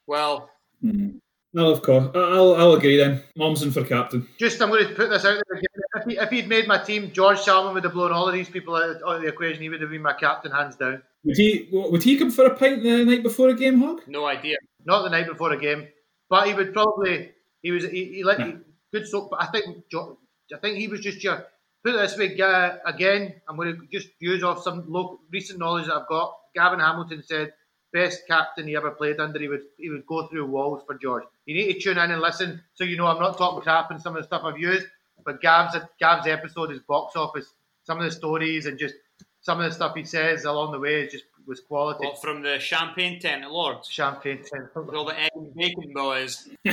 [0.07, 0.51] Well,
[0.85, 1.21] Mm.
[1.55, 2.09] No, of course.
[2.15, 3.25] I- I'll, I'll agree then.
[3.37, 4.29] Mommsen for captain.
[4.39, 5.83] Just, I'm going to put this out there again.
[6.09, 8.49] If, he, if he'd made my team, George Salmond would have blown all of these
[8.49, 9.63] people out, out of the equation.
[9.63, 11.03] He would have been my captain, hands down.
[11.25, 14.03] Would he would he come for a pint the night before a game, Hog?
[14.07, 14.57] no idea.
[14.85, 15.89] Not the night before a game,
[16.31, 17.33] but he would probably.
[17.63, 18.47] He was he, he like Yeah.
[18.47, 18.53] he,
[18.93, 19.31] good soap.
[19.31, 21.45] But I think I think he was just your.
[21.85, 25.61] Put it this way, uh, again, I'm going to just use off some local, recent
[25.61, 26.35] knowledge that I've got.
[26.55, 27.53] Gavin Hamilton said
[27.93, 29.39] best captain he ever played under.
[29.39, 31.25] He would he would go through walls for George.
[31.47, 34.01] You need to tune in and listen, so you know I'm not talking crap and
[34.01, 34.87] some of the stuff I've used.
[35.25, 37.53] But Gav's Gav's episode is box office.
[37.85, 38.95] Some of the stories and just
[39.41, 42.05] some of the stuff he says along the way is just was quality.
[42.07, 43.89] What from the champagne tent at Lords?
[43.89, 44.65] Champagne tent.
[44.75, 46.49] With all the egg and bacon boys.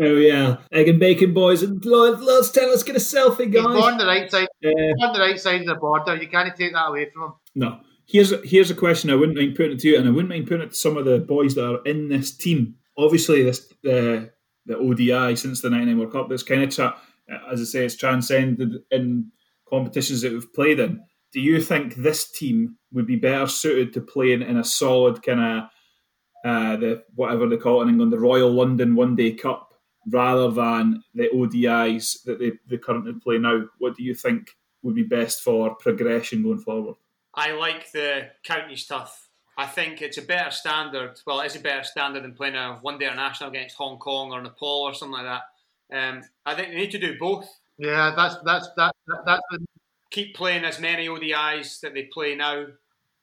[0.00, 3.54] Oh yeah, egg and bacon boys and let's, let's tell let's get a selfie, He's
[3.54, 3.64] guys.
[3.64, 4.46] born the right side.
[4.64, 4.68] Uh,
[5.04, 6.14] on the right side of the border.
[6.14, 7.32] You can't take that away from him.
[7.56, 10.12] no, here's a, here's a question I wouldn't mind putting it to you, and I
[10.12, 12.76] wouldn't mind putting it to some of the boys that are in this team.
[12.96, 14.30] Obviously, this the
[14.66, 16.96] the ODI since the '99 World Cup that's kind of tra-
[17.50, 19.30] as I say, it's transcended in
[19.68, 21.02] competitions that we've played in.
[21.32, 25.40] Do you think this team would be better suited to playing in a solid kind
[25.40, 25.64] of
[26.44, 29.74] uh, the whatever they call it in England, the Royal London One Day Cup,
[30.08, 33.64] rather than the ODIs that they, they currently play now?
[33.78, 34.50] What do you think
[34.82, 36.94] would be best for progression going forward?
[37.34, 39.28] I like the county stuff.
[39.56, 41.20] I think it's a better standard.
[41.26, 44.40] Well, it's a better standard than playing a one day international against Hong Kong or
[44.40, 45.42] Nepal or something like that.
[45.92, 47.48] Um, I think they need to do both.
[47.78, 49.64] Yeah, that's that's that, that that's the
[50.10, 52.64] Keep playing as many ODIs that they play now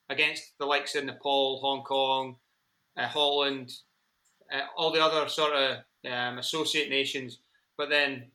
[0.08, 2.36] against the likes of Nepal, Hong Kong,
[2.96, 3.72] uh, Holland,
[4.54, 5.78] uh, all the other sort of
[6.10, 7.40] um, associate nations.
[7.76, 8.28] But then,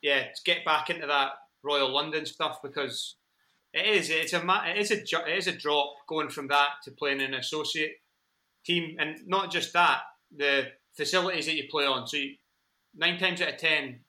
[0.00, 1.32] yeah, to get back into that
[1.62, 3.16] Royal London stuff because
[3.74, 6.90] it is it's a it is a it is a drop going from that to
[6.90, 7.96] playing an associate
[8.64, 10.00] team, and not just that,
[10.34, 12.06] the facilities that you play on.
[12.06, 12.36] So you,
[12.94, 14.00] nine times out of ten,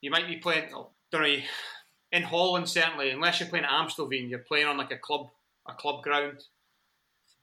[0.00, 0.70] you might be playing.
[0.74, 1.36] oh, Don't know.
[2.12, 5.28] In Holland, certainly, unless you're playing at Amstelveen, you're playing on like a club
[5.68, 6.38] a club ground.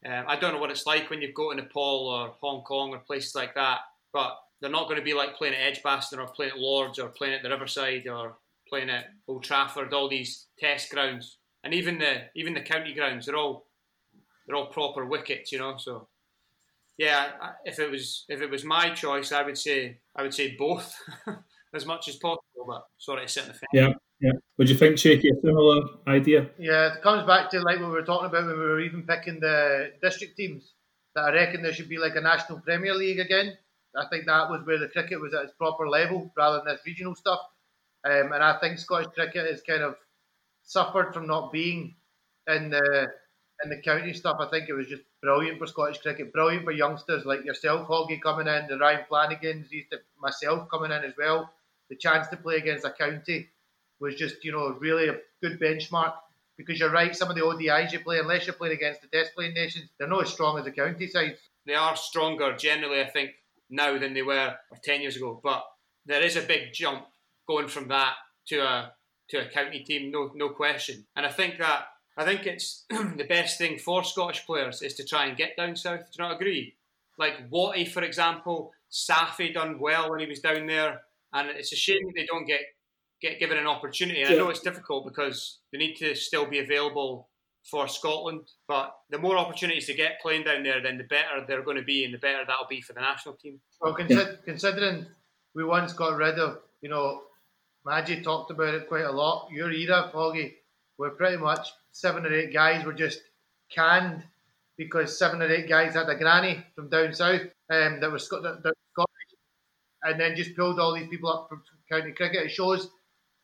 [0.06, 2.92] Um, I don't know what it's like when you go to Nepal or Hong Kong
[2.92, 3.80] or places like that,
[4.12, 7.10] but they're not going to be like playing at Edgbaston or playing at Lords or
[7.10, 8.38] playing at the Riverside or
[8.68, 9.94] playing at Old Trafford.
[9.94, 13.68] All these test grounds and even the even the county grounds, they're all
[14.46, 15.78] they're all proper wickets, you know.
[15.78, 16.08] So
[16.98, 17.32] yeah,
[17.66, 20.96] if it was if it was my choice, I would say I would say both
[21.74, 22.42] as much as possible.
[22.68, 23.70] But sorry to sit in the fence.
[23.74, 24.32] Yeah, yeah.
[24.58, 26.50] Would you think, Shaky, a similar idea?
[26.58, 26.96] yeah.
[26.96, 29.40] It comes back to like what we were talking about when we were even picking
[29.40, 30.74] the district teams.
[31.16, 33.58] That I reckon there should be like a national Premier League again.
[33.96, 36.82] I think that was where the cricket was at its proper level rather than this
[36.86, 37.40] regional stuff.
[38.04, 39.96] Um, and I think Scottish cricket has kind of
[40.64, 41.96] suffered from not being
[42.48, 43.08] in the
[43.64, 44.38] in the county stuff.
[44.40, 48.22] I think it was just brilliant for Scottish cricket, brilliant for youngsters like yourself, Hoggy
[48.22, 49.68] coming in, the Ryan Flannigans,
[50.20, 51.52] myself coming in as well.
[51.90, 53.50] The chance to play against a county
[54.00, 56.14] was just you know really a good benchmark.
[56.56, 59.34] Because you're right, some of the ODIs you play, unless you're playing against the test
[59.34, 61.40] playing nations, they're not as strong as the county sides.
[61.66, 63.32] they are stronger generally, I think,
[63.72, 65.40] now than they were 10 years ago.
[65.44, 65.66] But
[66.06, 67.08] there is a big jump
[67.48, 68.14] going from that
[68.48, 68.94] to a
[69.30, 71.06] to a county team, no no question.
[71.16, 71.86] And I think that
[72.18, 75.76] I think it's the best thing for Scottish players is to try and get down
[75.76, 76.00] south.
[76.00, 76.76] Do you not agree?
[77.18, 81.02] Like Watty, for example, Safi done well when he was down there,
[81.34, 82.62] and it's a shame that they don't get
[83.22, 84.22] get given an opportunity.
[84.22, 87.30] And I know it's difficult because they need to still be available
[87.64, 91.64] for Scotland, but the more opportunities they get playing down there, then the better they're
[91.64, 93.60] going to be, and the better that'll be for the national team.
[93.80, 95.06] Well, consider, considering
[95.56, 97.22] we once got rid of, you know,
[97.86, 99.50] Maggie talked about it quite a lot.
[99.52, 100.58] Your era, Foggy,
[100.98, 103.22] where pretty much seven or eight guys were just
[103.72, 104.24] canned
[104.78, 107.42] because seven or eight guys had a granny from down south
[107.72, 108.62] um, that was Scottish,
[110.04, 112.46] and then just pulled all these people up from county cricket.
[112.46, 112.90] It shows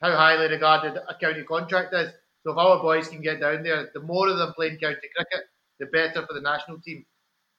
[0.02, 2.12] how highly regarded a county contract is.
[2.44, 5.48] So if our boys can get down there, the more of them playing county cricket,
[5.80, 7.06] the better for the national team.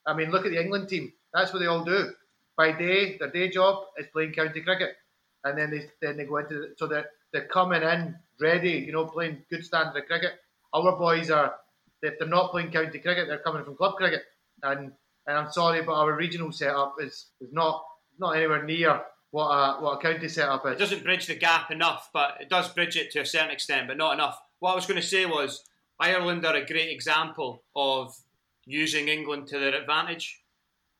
[0.07, 1.13] I mean, look at the England team.
[1.33, 2.13] That's what they all do.
[2.57, 4.97] By day, their day job is playing county cricket,
[5.45, 8.93] and then they then they go into the, so they're they're coming in ready, you
[8.93, 10.33] know, playing good standard of cricket.
[10.73, 11.55] Our boys are
[12.03, 14.23] if they're not playing county cricket, they're coming from club cricket,
[14.63, 14.93] and
[15.27, 17.85] and I'm sorry, but our regional setup is is not
[18.19, 20.73] not anywhere near what a what a county setup is.
[20.73, 23.89] It doesn't bridge the gap enough, but it does bridge it to a certain extent,
[23.89, 24.39] but not enough.
[24.59, 25.65] What I was going to say was
[25.99, 28.15] Ireland are a great example of
[28.65, 30.41] using England to their advantage.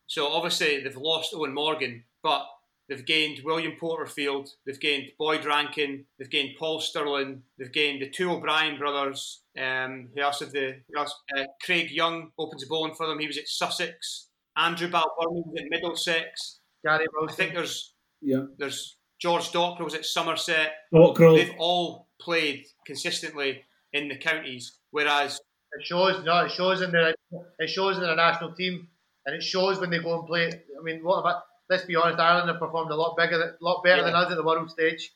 [0.07, 2.45] So obviously they've lost Eoin Morgan, but
[2.91, 8.09] they've gained William Porterfield, they've gained Boyd Rankin, they've gained Paul Stirling, they've gained the
[8.09, 9.43] two O'Brien brothers.
[9.57, 10.81] Um, who else have the?
[10.89, 11.15] Who else?
[11.35, 13.19] Uh, Craig Young opens a bowling for them.
[13.19, 14.27] He was at Sussex.
[14.57, 16.59] Andrew Balbirnie was at Middlesex.
[16.83, 18.43] Gary I think there's Yeah.
[18.57, 20.73] there's George Dockrell was at Somerset.
[20.93, 21.37] Dockrell.
[21.37, 23.63] They've all played consistently
[23.93, 25.39] in the counties, whereas
[25.73, 26.21] It shows.
[26.25, 27.13] No, it shows in their
[27.59, 28.89] it shows in their national team,
[29.25, 30.47] and it shows when they go and play.
[30.49, 31.43] I mean, what about?
[31.71, 32.19] Let's be honest.
[32.19, 35.09] Ireland have performed a lot bigger, a lot better than us at the world stage.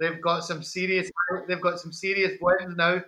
[0.00, 1.08] They've got some serious.
[1.46, 3.00] They've got some serious wins now.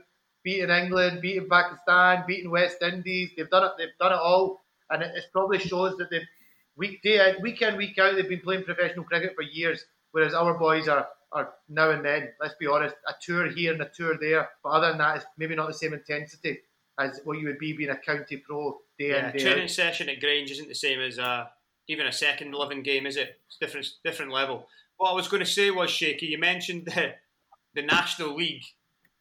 [0.44, 3.32] Beating England, beating Pakistan, beating West Indies.
[3.36, 3.72] They've done it.
[3.76, 6.28] They've done it all, and it, it probably shows that they've
[6.76, 8.14] week day in, week in, week out.
[8.14, 12.28] They've been playing professional cricket for years, whereas our boys are are now and then.
[12.40, 14.48] Let's be honest, a tour here and a tour there.
[14.62, 16.60] But other than that, it's maybe not the same intensity
[17.00, 19.70] as what you would be being a county pro day yeah, in day training out.
[19.70, 21.46] session at Grange isn't the same as uh,
[21.88, 23.40] even a second living game, is it?
[23.46, 24.68] It's different, different level.
[24.96, 27.14] What I was going to say was, Shaky, you mentioned the,
[27.74, 28.64] the National League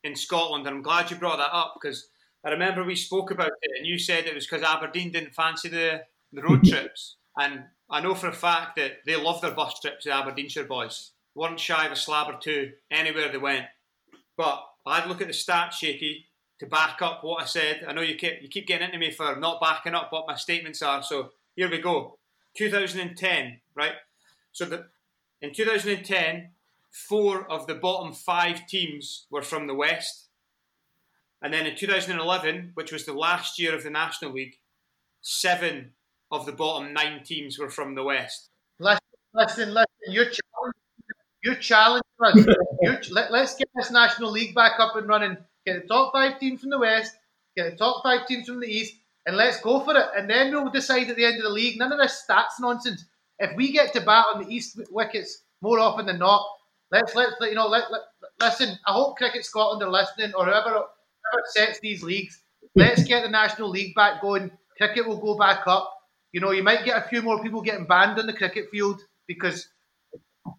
[0.03, 2.07] in Scotland, and I'm glad you brought that up because
[2.45, 5.69] I remember we spoke about it, and you said it was because Aberdeen didn't fancy
[5.69, 6.01] the,
[6.33, 7.17] the road trips.
[7.38, 10.65] And I know for a fact that they love their bus trips, to the Aberdeenshire
[10.65, 11.11] boys.
[11.35, 13.65] weren't shy of a slab or two anywhere they went.
[14.38, 16.25] But I'd look at the stats, Shaky,
[16.59, 17.85] to back up what I said.
[17.88, 20.35] I know you keep you keep getting into me for not backing up what my
[20.35, 21.03] statements are.
[21.03, 22.17] So here we go.
[22.55, 23.93] 2010, right?
[24.51, 24.85] So the
[25.41, 26.49] in 2010,
[26.91, 30.27] four of the bottom five teams were from the West.
[31.41, 34.57] And then in 2011, which was the last year of the National League,
[35.21, 35.91] seven
[36.31, 38.49] of the bottom nine teams were from the West.
[38.79, 38.99] Listen,
[39.33, 39.87] listen, listen.
[40.07, 40.81] You're challenging,
[41.43, 42.45] you're challenging us.
[42.81, 45.37] You're, let, let's get this National League back up and running.
[45.65, 47.15] Get the top five teams from the West,
[47.55, 48.95] get the top five teams from the East,
[49.26, 50.06] and let's go for it.
[50.18, 51.77] And then we'll decide at the end of the league.
[51.77, 53.06] None of this stats nonsense.
[53.39, 56.45] If we get to bat on the East wickets more often than not,
[56.91, 57.68] let's let you know.
[57.68, 58.02] Let, let
[58.39, 58.77] listen.
[58.88, 62.41] I hope Cricket Scotland are listening, or whoever whoever sets these leagues.
[62.76, 64.52] Let's get the National League back going.
[64.77, 65.91] Cricket will go back up.
[66.31, 69.02] You know, you might get a few more people getting banned on the cricket field
[69.27, 69.68] because,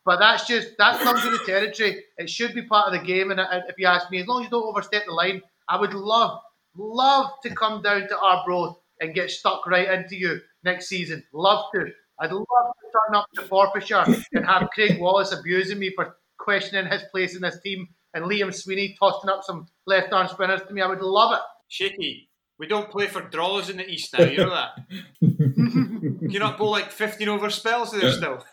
[0.05, 2.05] but that's just that comes with the territory.
[2.19, 3.31] It should be part of the game.
[3.31, 5.95] And if you ask me, as long as you don't overstep the line, I would
[5.95, 6.41] love,
[6.77, 11.23] love to come down to Arbroath and get stuck right into you next season.
[11.33, 11.87] Love to.
[12.21, 16.91] I'd love to turn up to Forfarshire and have Craig Wallace abusing me for questioning
[16.91, 20.73] his place in this team and Liam Sweeney tossing up some left arm spinners to
[20.73, 20.83] me.
[20.83, 21.41] I would love it.
[21.69, 22.29] Shaky,
[22.59, 24.25] we don't play for draws in the East now.
[24.25, 24.71] You know that.
[25.21, 28.45] you not bowl like 15 over spells there still.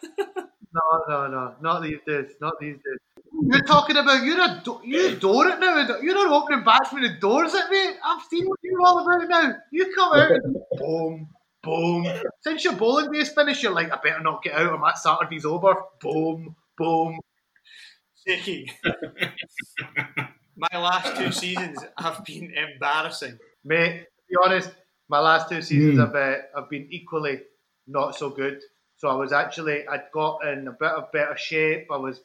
[0.71, 2.31] No, no, no, not these days.
[2.39, 2.99] Not these days.
[3.43, 5.97] You're talking about you're a do- you door it now.
[6.01, 7.81] You're not opening batsman the doors at me.
[8.03, 9.55] I've seen what you're all about now.
[9.71, 11.29] You come out, and boom,
[11.63, 12.05] boom.
[12.41, 15.45] Since your bowling base finish, you're like, I better not get out, or my Saturday's
[15.45, 15.73] over.
[16.01, 17.19] Boom, boom.
[18.27, 18.71] Shaky.
[20.57, 23.39] My last two seasons have been embarrassing.
[23.63, 24.71] Mate, to be honest,
[25.07, 26.05] my last two seasons Mm.
[26.05, 27.41] have, uh, have been equally
[27.87, 28.61] not so good.
[28.97, 31.87] So I was actually, I'd got in a bit of better shape.
[31.91, 32.21] I was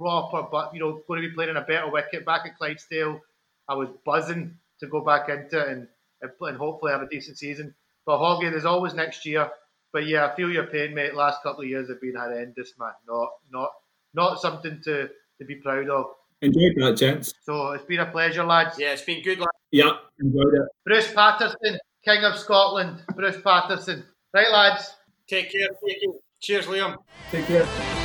[0.00, 3.20] proper, but you know, going to be playing in a better wicket back at Clydesdale.
[3.68, 5.88] I was buzzing to go back into it and,
[6.22, 7.74] and hopefully have a decent season.
[8.06, 9.50] But Hoggy, there's always next year.
[9.92, 11.14] But yeah, I feel your pain, mate.
[11.14, 12.92] Last couple of years have been horrendous, man.
[13.06, 13.70] Not, not,
[14.14, 15.08] not something to,
[15.38, 16.06] to be proud of.
[16.40, 17.34] Enjoyed that, gents.
[17.42, 18.78] So it's been a pleasure, lads.
[18.78, 19.38] Yeah, it's been good.
[19.38, 19.48] Lad.
[19.70, 20.68] Yeah, enjoyed it.
[20.86, 23.02] Bruce Patterson, King of Scotland.
[23.14, 24.04] Bruce Patterson.
[24.32, 24.94] Right, lads.
[25.28, 25.68] Take care.
[25.86, 26.14] Take care.
[26.40, 26.96] Cheers, Liam.
[27.30, 27.99] Take care.